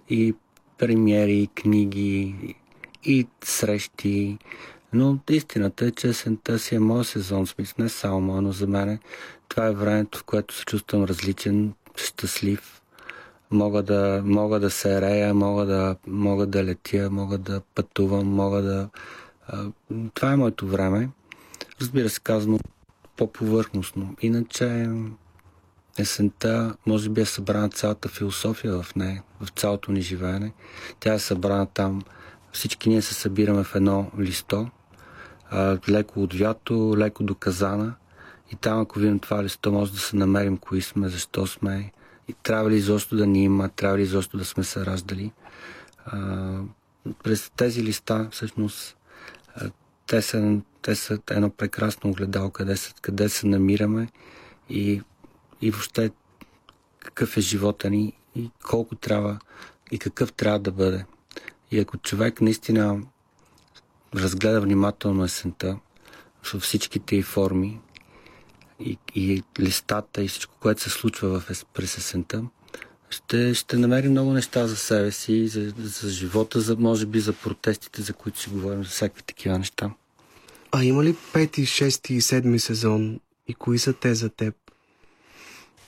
и 0.10 0.34
премиери, 0.78 1.38
и 1.38 1.48
книги, 1.48 2.36
и 3.04 3.28
срещи. 3.44 4.38
Но 4.94 5.20
истината 5.30 5.86
е, 5.86 5.92
че 5.92 6.08
есента 6.08 6.60
си 6.60 6.76
е 6.76 6.80
моят 6.80 7.08
сезон, 7.08 7.48
смисъл 7.48 7.76
не 7.80 7.90
само 7.90 8.42
но 8.42 8.52
за 8.52 8.68
мен 8.68 9.00
това 9.50 9.68
е 9.68 9.74
времето, 9.74 10.20
в 10.20 10.24
което 10.24 10.56
се 10.56 10.66
чувствам 10.66 11.04
различен, 11.04 11.74
щастлив. 11.96 12.73
Мога 13.54 13.84
да, 13.84 14.22
мога 14.26 14.60
да 14.60 14.70
се 14.70 15.02
рея, 15.02 15.34
мога 15.34 15.66
да, 15.66 15.96
мога 16.08 16.46
да 16.46 16.64
летя, 16.64 17.10
мога 17.12 17.38
да 17.38 17.62
пътувам, 17.76 18.28
мога 18.28 18.62
да... 18.62 18.90
Това 20.14 20.32
е 20.32 20.36
моето 20.36 20.68
време. 20.68 21.10
Разбира 21.82 22.10
се, 22.10 22.20
казано 22.20 22.60
по-повърхностно. 23.18 24.16
Иначе 24.22 24.90
есента, 26.00 26.76
може 26.86 27.10
би 27.10 27.22
е 27.22 27.26
събрана 27.26 27.70
цялата 27.70 28.10
философия 28.10 28.84
в 28.84 28.96
нея, 28.96 29.24
в 29.42 29.50
цялото 29.50 29.92
ни 29.92 30.02
живеене. 30.02 30.54
Тя 31.00 31.14
е 31.14 31.20
събрана 31.20 31.66
там. 31.66 32.02
Всички 32.52 32.90
ние 32.90 33.02
се 33.02 33.14
събираме 33.14 33.64
в 33.64 33.76
едно 33.76 34.12
листо, 34.20 34.70
а, 35.50 35.78
леко 35.90 36.24
от 36.24 36.34
вято, 36.34 36.96
леко 36.98 37.24
до 37.24 37.36
казана. 37.36 37.94
И 38.52 38.56
там, 38.56 38.82
ако 38.82 39.00
видим 39.00 39.20
това 39.20 39.44
листо, 39.44 39.72
може 39.72 39.92
да 39.92 40.00
се 40.00 40.16
намерим 40.16 40.58
кои 40.58 40.82
сме, 40.82 41.10
защо 41.10 41.48
сме 41.48 41.92
и 42.28 42.34
трябва 42.34 42.70
ли 42.72 42.76
изобщо 42.76 43.16
да 43.16 43.28
ни 43.28 43.44
има, 43.44 43.70
трябва 43.70 43.98
ли 43.98 44.02
изобщо 44.02 44.38
да 44.38 44.46
сме 44.46 44.64
се 44.64 44.86
раждали. 44.86 45.32
А, 46.06 46.60
през 47.24 47.52
тези 47.56 47.84
листа, 47.84 48.28
всъщност, 48.32 48.98
те 50.08 50.22
са, 50.22 50.62
те 50.82 50.96
са 50.96 51.20
едно 51.32 51.50
прекрасно 51.50 52.10
огледало, 52.10 52.50
къде 52.50 52.78
се, 52.78 52.94
къде 53.02 53.30
се 53.30 53.48
намираме 53.48 54.08
и, 54.70 55.02
и 55.62 55.72
въобще 55.72 56.12
какъв 57.00 57.38
е 57.38 57.42
живота 57.42 57.90
ни 57.90 58.14
и 58.36 58.50
колко 58.64 58.96
трябва 58.96 59.40
и 59.92 60.00
какъв 60.00 60.34
трябва 60.34 60.60
да 60.60 60.72
бъде. 60.72 61.06
И 61.72 61.80
ако 61.80 61.98
човек 61.98 62.42
наистина 62.42 63.02
разгледа 64.16 64.62
внимателно 64.62 65.24
есента 65.24 65.80
във 66.54 66.62
всичките 66.62 67.16
й 67.16 67.22
форми 67.22 67.82
и, 68.80 68.98
и 69.16 69.44
листата 69.60 70.24
и 70.24 70.28
всичко, 70.28 70.54
което 70.60 70.82
се 70.82 70.90
случва 70.90 71.40
в, 71.40 71.66
през 71.74 71.98
есента, 71.98 72.44
ще, 73.10 73.54
ще 73.54 73.78
намери 73.78 74.10
много 74.10 74.34
неща 74.34 74.68
за 74.68 74.76
себе 74.76 75.12
си, 75.12 75.48
за, 75.48 75.74
за 75.78 76.10
живота, 76.10 76.60
за, 76.60 76.76
може 76.76 77.06
би 77.06 77.20
за 77.20 77.34
протестите, 77.34 78.02
за 78.02 78.14
които 78.14 78.40
си 78.40 78.50
говорим, 78.50 78.84
за 78.84 78.90
всякакви 78.90 79.24
такива 79.24 79.58
неща. 79.58 79.92
А 80.72 80.84
има 80.84 81.04
ли 81.04 81.16
пети, 81.34 81.66
шести 81.66 82.14
и 82.14 82.22
седми 82.22 82.60
сезон 82.60 83.20
и 83.48 83.54
кои 83.54 83.80
са 83.80 83.94
те 83.94 84.16
за 84.16 84.30
теб? 84.30 84.56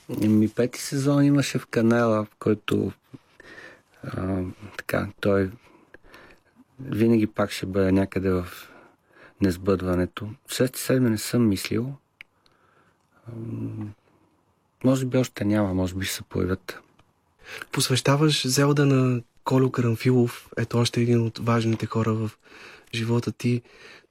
Ми 0.08 0.48
пети 0.48 0.80
сезон 0.80 1.24
имаше 1.24 1.58
в 1.58 1.66
канала, 1.66 2.24
в 2.24 2.28
който 2.38 2.92
а, 4.02 4.42
така, 4.76 5.08
той 5.20 5.50
винаги 6.80 7.26
пак 7.26 7.50
ще 7.50 7.66
бъде 7.66 7.92
някъде 7.92 8.30
в 8.30 8.48
несбъдването. 9.40 10.28
Шести 10.48 10.80
седми 10.80 11.10
не 11.10 11.18
съм 11.18 11.48
мислил. 11.48 11.94
Може 14.84 15.06
би 15.06 15.18
още 15.18 15.44
няма, 15.44 15.74
може 15.74 15.94
би 15.94 16.04
ще 16.04 16.14
се 16.14 16.22
появят. 16.22 16.78
Посвещаваш 17.72 18.46
Зелда 18.46 18.86
на 18.86 19.22
Колю 19.44 19.70
Карамфилов, 19.70 20.48
ето 20.56 20.78
още 20.78 21.00
един 21.00 21.22
от 21.22 21.38
важните 21.38 21.86
хора 21.86 22.14
в 22.14 22.30
живота 22.94 23.32
ти. 23.32 23.62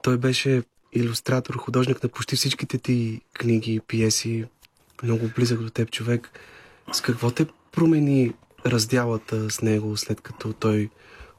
Той 0.04 0.18
беше 0.18 0.64
иллюстратор, 0.94 1.58
художник 1.58 2.04
на 2.04 2.10
почти 2.10 2.36
всичките 2.36 2.78
ти 2.78 3.22
книги, 3.34 3.82
пиеси, 3.88 4.46
много 5.04 5.30
близък 5.36 5.62
до 5.62 5.70
теб 5.70 5.92
човек. 5.92 6.30
С 6.92 7.02
какво 7.02 7.32
те 7.32 7.46
промени 7.72 8.34
разделата 8.66 9.52
с 9.52 9.62
него, 9.62 9.98
след 9.98 10.22
като 10.22 10.54
той 10.54 10.90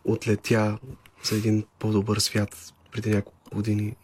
отлетя 0.05 0.79
за 1.25 1.37
един 1.37 1.65
по-добър 1.79 2.19
свят 2.19 2.73
преди 2.93 3.11
няколко 3.11 3.55
години? 3.55 3.97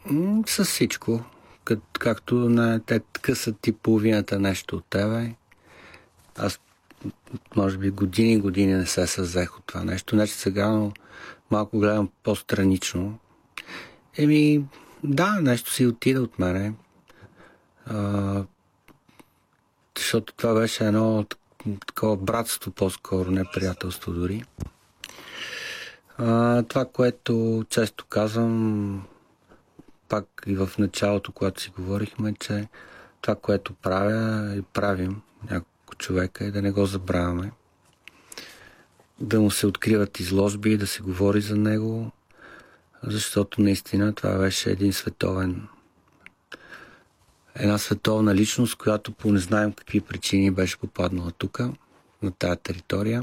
С 0.46 0.64
всичко. 0.64 1.24
Как, 1.64 1.78
както 1.92 2.34
на 2.34 2.80
те 2.80 3.00
късат 3.22 3.56
ти 3.60 3.72
половината 3.72 4.38
нещо 4.38 4.76
от 4.76 4.84
тебе. 4.84 5.34
Аз 6.36 6.60
може 7.56 7.78
би 7.78 7.90
години 7.90 8.32
и 8.32 8.38
години 8.38 8.74
не 8.74 8.86
се 8.86 9.06
съзех 9.06 9.58
от 9.58 9.64
това 9.66 9.84
нещо. 9.84 10.16
Значи 10.16 10.32
сега 10.32 10.68
но 10.68 10.92
малко 11.50 11.78
гледам 11.78 12.10
по-странично. 12.22 13.18
Еми, 14.16 14.64
да, 15.04 15.40
нещо 15.40 15.72
си 15.72 15.86
отида 15.86 16.22
от 16.22 16.38
мене. 16.38 16.74
А, 17.86 18.44
защото 19.98 20.34
това 20.34 20.54
беше 20.54 20.86
едно 20.86 21.24
так- 21.24 21.38
такова 21.86 22.16
братство 22.16 22.70
по-скоро, 22.70 23.30
не 23.30 23.44
приятелство 23.44 24.12
дори. 24.12 24.44
А, 26.18 26.62
това, 26.62 26.84
което 26.84 27.64
често 27.68 28.04
казвам, 28.08 29.04
пак 30.12 30.42
и 30.46 30.54
в 30.54 30.70
началото, 30.78 31.32
когато 31.32 31.62
си 31.62 31.72
говорихме, 31.76 32.34
че 32.40 32.68
това, 33.20 33.34
което 33.34 33.72
правя 33.72 34.54
и 34.56 34.62
правим 34.62 35.22
няколко 35.50 35.94
човека 35.94 36.44
е 36.44 36.50
да 36.50 36.62
не 36.62 36.70
го 36.70 36.86
забравяме. 36.86 37.52
Да 39.20 39.40
му 39.40 39.50
се 39.50 39.66
откриват 39.66 40.20
изложби, 40.20 40.76
да 40.76 40.86
се 40.86 41.02
говори 41.02 41.40
за 41.40 41.56
него, 41.56 42.10
защото 43.02 43.62
наистина 43.62 44.14
това 44.14 44.38
беше 44.38 44.70
един 44.70 44.92
световен 44.92 45.68
една 47.54 47.78
световна 47.78 48.34
личност, 48.34 48.76
която 48.76 49.12
по 49.12 49.32
не 49.32 49.38
знаем 49.38 49.72
какви 49.72 50.00
причини 50.00 50.50
беше 50.50 50.78
попаднала 50.78 51.30
тук, 51.30 51.60
на 52.22 52.30
тази 52.30 52.60
територия. 52.62 53.22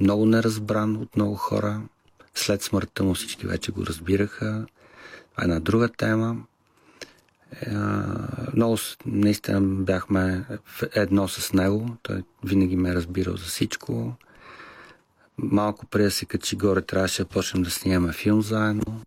Много 0.00 0.26
неразбран 0.26 0.96
от 0.96 1.16
много 1.16 1.34
хора. 1.34 1.82
След 2.34 2.62
смъртта 2.62 3.02
му 3.04 3.14
всички 3.14 3.46
вече 3.46 3.72
го 3.72 3.86
разбираха. 3.86 4.66
Една 5.42 5.60
друга 5.60 5.88
тема. 5.88 6.36
Е, 7.62 7.74
много 8.54 8.76
наистина 9.06 9.60
бяхме 9.60 10.44
едно 10.94 11.28
с 11.28 11.52
него. 11.52 11.96
Той 12.02 12.22
винаги 12.44 12.76
ме 12.76 12.90
е 12.90 12.94
разбирал 12.94 13.36
за 13.36 13.44
всичко. 13.44 14.14
Малко 15.38 15.86
преди 15.86 16.04
да 16.04 16.10
се 16.10 16.24
качи 16.24 16.56
горе, 16.56 16.82
трябваше 16.82 17.22
да 17.22 17.28
почнем 17.28 17.62
да 17.62 17.70
снимаме 17.70 18.12
филм 18.12 18.42
заедно. 18.42 19.02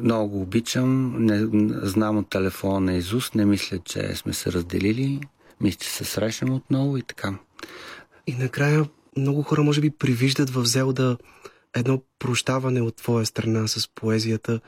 Много 0.00 0.28
го 0.28 0.42
обичам. 0.42 1.16
Не, 1.24 1.48
знам 1.82 2.18
от 2.18 2.30
телефона 2.30 2.80
на 2.80 2.94
Изус. 2.94 3.34
Не 3.34 3.44
мисля, 3.44 3.78
че 3.78 4.14
сме 4.14 4.32
се 4.32 4.52
разделили. 4.52 5.20
Мисля, 5.60 5.78
че 5.78 5.90
се 5.90 6.04
срещам 6.04 6.50
отново 6.50 6.96
и 6.96 7.02
така. 7.02 7.34
И 8.26 8.34
накрая 8.34 8.84
много 9.16 9.42
хора 9.42 9.62
може 9.62 9.80
би 9.80 9.90
привиждат 9.90 10.50
в 10.50 10.64
Зелда 10.64 11.16
едно 11.76 12.02
прощаване 12.18 12.80
от 12.82 12.96
твоя 12.96 13.26
страна 13.26 13.68
с 13.68 13.88
поезията. 13.94 14.60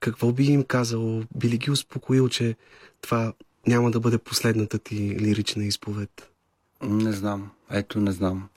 Какво 0.00 0.32
би 0.32 0.44
им 0.44 0.64
казал? 0.64 1.22
Би 1.34 1.48
ли 1.48 1.58
ги 1.58 1.70
успокоил, 1.70 2.28
че 2.28 2.56
това 3.00 3.32
няма 3.66 3.90
да 3.90 4.00
бъде 4.00 4.18
последната 4.18 4.78
ти 4.78 5.16
лирична 5.20 5.64
изповед? 5.64 6.30
Не 6.82 7.12
знам. 7.12 7.50
Ето, 7.70 8.00
не 8.00 8.12
знам. 8.12 8.48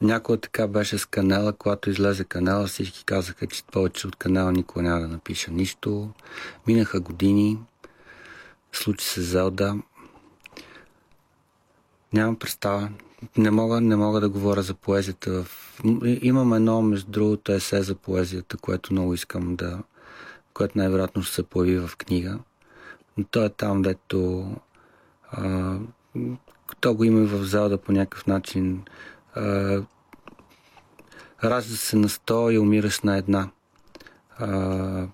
Някой 0.00 0.40
така 0.40 0.66
беше 0.66 0.98
с 0.98 1.06
канала, 1.06 1.52
когато 1.52 1.90
излезе 1.90 2.24
канала, 2.24 2.66
всички 2.66 3.04
казаха, 3.04 3.46
че 3.46 3.64
повече 3.64 4.06
от 4.06 4.16
канала 4.16 4.52
никога 4.52 4.82
няма 4.82 5.00
да 5.00 5.08
напиша 5.08 5.50
нищо. 5.50 6.10
Минаха 6.66 7.00
години, 7.00 7.58
случи 8.72 9.06
се 9.06 9.22
Зелда. 9.22 9.76
Нямам 12.12 12.36
представа. 12.36 12.88
Не 13.36 13.50
мога, 13.50 13.80
не 13.80 13.96
мога 13.96 14.20
да 14.20 14.28
говоря 14.28 14.62
за 14.62 14.74
поезията. 14.74 15.44
Имам 16.04 16.52
едно, 16.52 16.82
между 16.82 17.10
другото, 17.10 17.52
есе 17.52 17.82
за 17.82 17.94
поезията, 17.94 18.56
което 18.56 18.92
много 18.92 19.14
искам 19.14 19.56
да... 19.56 19.78
което 20.54 20.78
най-вероятно 20.78 21.22
ще 21.22 21.34
се 21.34 21.42
появи 21.42 21.78
в 21.78 21.96
книга. 21.96 22.38
Но 23.16 23.24
то 23.24 23.44
е 23.44 23.48
там, 23.48 23.82
дето... 23.82 24.50
А, 25.30 25.76
то 26.80 26.94
го 26.94 27.04
има 27.04 27.20
и 27.20 27.26
в 27.26 27.44
Зелда 27.44 27.78
по 27.78 27.92
някакъв 27.92 28.26
начин. 28.26 28.82
А, 29.34 29.82
ражда 31.44 31.76
се 31.76 31.96
на 31.96 32.08
сто 32.08 32.50
и 32.50 32.58
умираш 32.58 33.00
на 33.00 33.16
една. 33.16 33.50
А, 34.38 35.06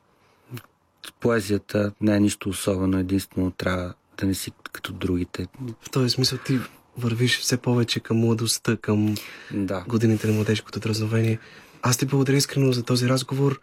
поезията 1.21 1.93
не 2.01 2.17
е 2.17 2.21
нищо 2.21 2.49
особено, 2.49 2.99
единствено 2.99 3.51
трябва 3.51 3.95
да 4.19 4.27
не 4.27 4.35
си 4.35 4.53
като 4.73 4.93
другите. 4.93 5.49
В 5.81 5.91
този 5.91 6.11
смисъл 6.11 6.39
ти 6.39 6.59
вървиш 7.01 7.41
все 7.41 7.57
повече 7.57 8.01
към 8.01 8.17
младостта, 8.17 8.77
към 8.77 9.15
Да. 9.55 9.85
годините 9.89 10.27
на 10.27 10.33
младежкото 10.33 10.81
дразновение. 10.81 11.39
Аз 11.83 11.97
ти 11.97 12.07
благодаря 12.07 12.37
искрено 12.37 12.73
за 12.73 12.83
този 12.83 13.09
разговор. 13.09 13.61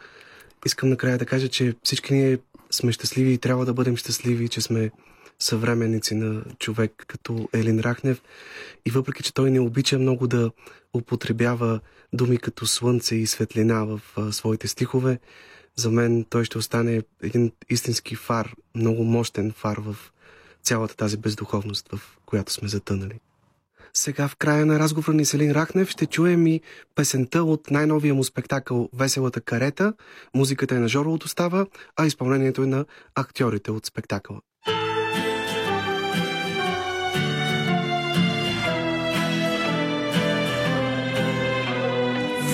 Искам 0.65 0.89
накрая 0.89 1.17
да 1.17 1.25
кажа, 1.25 1.47
че 1.47 1.75
всички 1.83 2.13
ние 2.13 2.37
сме 2.71 2.91
щастливи 2.91 3.33
и 3.33 3.37
трябва 3.37 3.65
да 3.65 3.73
бъдем 3.73 3.97
щастливи, 3.97 4.49
че 4.49 4.61
сме 4.61 4.91
съвременници 5.39 6.15
на 6.15 6.43
човек 6.59 7.03
като 7.07 7.49
Елин 7.53 7.79
Рахнев. 7.79 8.21
И 8.85 8.91
въпреки, 8.91 9.23
че 9.23 9.33
той 9.33 9.51
не 9.51 9.59
обича 9.59 9.99
много 9.99 10.27
да 10.27 10.51
употребява 10.93 11.79
думи 12.13 12.37
като 12.37 12.67
слънце 12.67 13.15
и 13.15 13.27
светлина 13.27 13.83
в 13.85 14.01
а, 14.15 14.31
своите 14.31 14.67
стихове, 14.67 15.19
за 15.75 15.91
мен 15.91 16.25
той 16.29 16.45
ще 16.45 16.57
остане 16.57 17.01
един 17.23 17.51
истински 17.69 18.15
фар, 18.15 18.55
много 18.75 19.03
мощен 19.03 19.51
фар 19.51 19.77
в 19.77 19.95
цялата 20.63 20.95
тази 20.95 21.17
бездуховност, 21.17 21.89
в 21.91 22.17
която 22.25 22.53
сме 22.53 22.67
затънали. 22.67 23.19
Сега 23.93 24.27
в 24.27 24.35
края 24.35 24.65
на 24.65 24.79
разговора 24.79 25.17
ни 25.17 25.25
Селин 25.25 25.51
Рахнев 25.51 25.89
ще 25.89 26.05
чуем 26.05 26.47
и 26.47 26.61
песента 26.95 27.43
от 27.43 27.71
най-новия 27.71 28.13
му 28.13 28.23
спектакъл 28.23 28.89
«Веселата 28.93 29.41
карета». 29.41 29.93
Музиката 30.35 30.75
е 30.75 30.79
на 30.79 30.87
Жоро 30.87 31.13
от 31.13 31.23
Остава, 31.23 31.65
а 31.97 32.05
изпълнението 32.05 32.63
е 32.63 32.65
на 32.65 32.85
актьорите 33.15 33.71
от 33.71 33.85
спектакъла. 33.85 34.39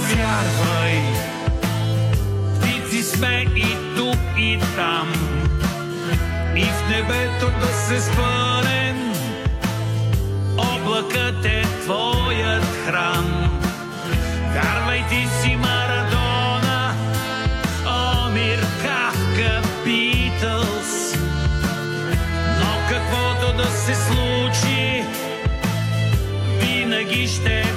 Вярвай, 0.10 1.02
птици 2.60 3.04
сме 3.04 3.46
и 3.56 3.96
тук 3.98 4.20
и 4.38 4.60
там, 4.76 5.14
и 6.58 6.64
в 6.64 6.90
небето 6.90 7.60
да 7.60 7.68
се 7.68 8.02
спъм. 8.02 8.53
Твоят 12.34 12.64
храм. 12.86 13.60
Вярвай 14.54 15.04
ти 15.10 15.28
си 15.42 15.56
Марадона, 15.56 16.96
Омир 17.86 18.60
Кавка, 18.60 19.62
Битълс. 19.84 21.16
Но 22.60 22.72
каквото 22.90 23.58
да 23.58 23.66
се 23.66 23.96
случи, 23.96 25.04
винаги 26.60 27.28
ще 27.28 27.73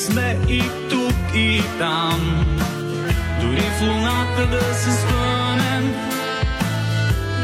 сме 0.00 0.38
и 0.48 0.62
тук 0.90 1.34
и 1.34 1.62
там, 1.78 2.46
дори 3.40 3.60
в 3.60 3.82
луната 3.82 4.46
да 4.46 4.74
се 4.74 4.90
спънем, 4.92 5.94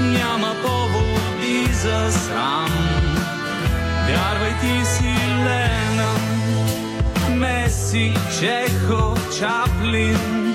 няма 0.01 0.55
поводи 0.63 1.73
за 1.73 2.13
срам. 2.13 2.71
Вярвай 4.09 4.55
ти 4.61 4.87
си 4.87 5.15
Лена, 5.45 6.13
Меси, 7.31 8.15
Чехо, 8.41 9.17
Чаплин, 9.39 10.55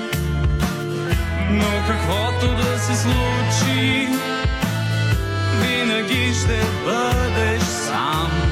но 1.50 1.86
каквото 1.88 2.56
да 2.56 2.78
се 2.78 2.96
случи, 2.96 4.08
винаги 5.60 6.34
ще 6.34 6.60
бъдеш 6.84 7.62
сам. 7.62 8.51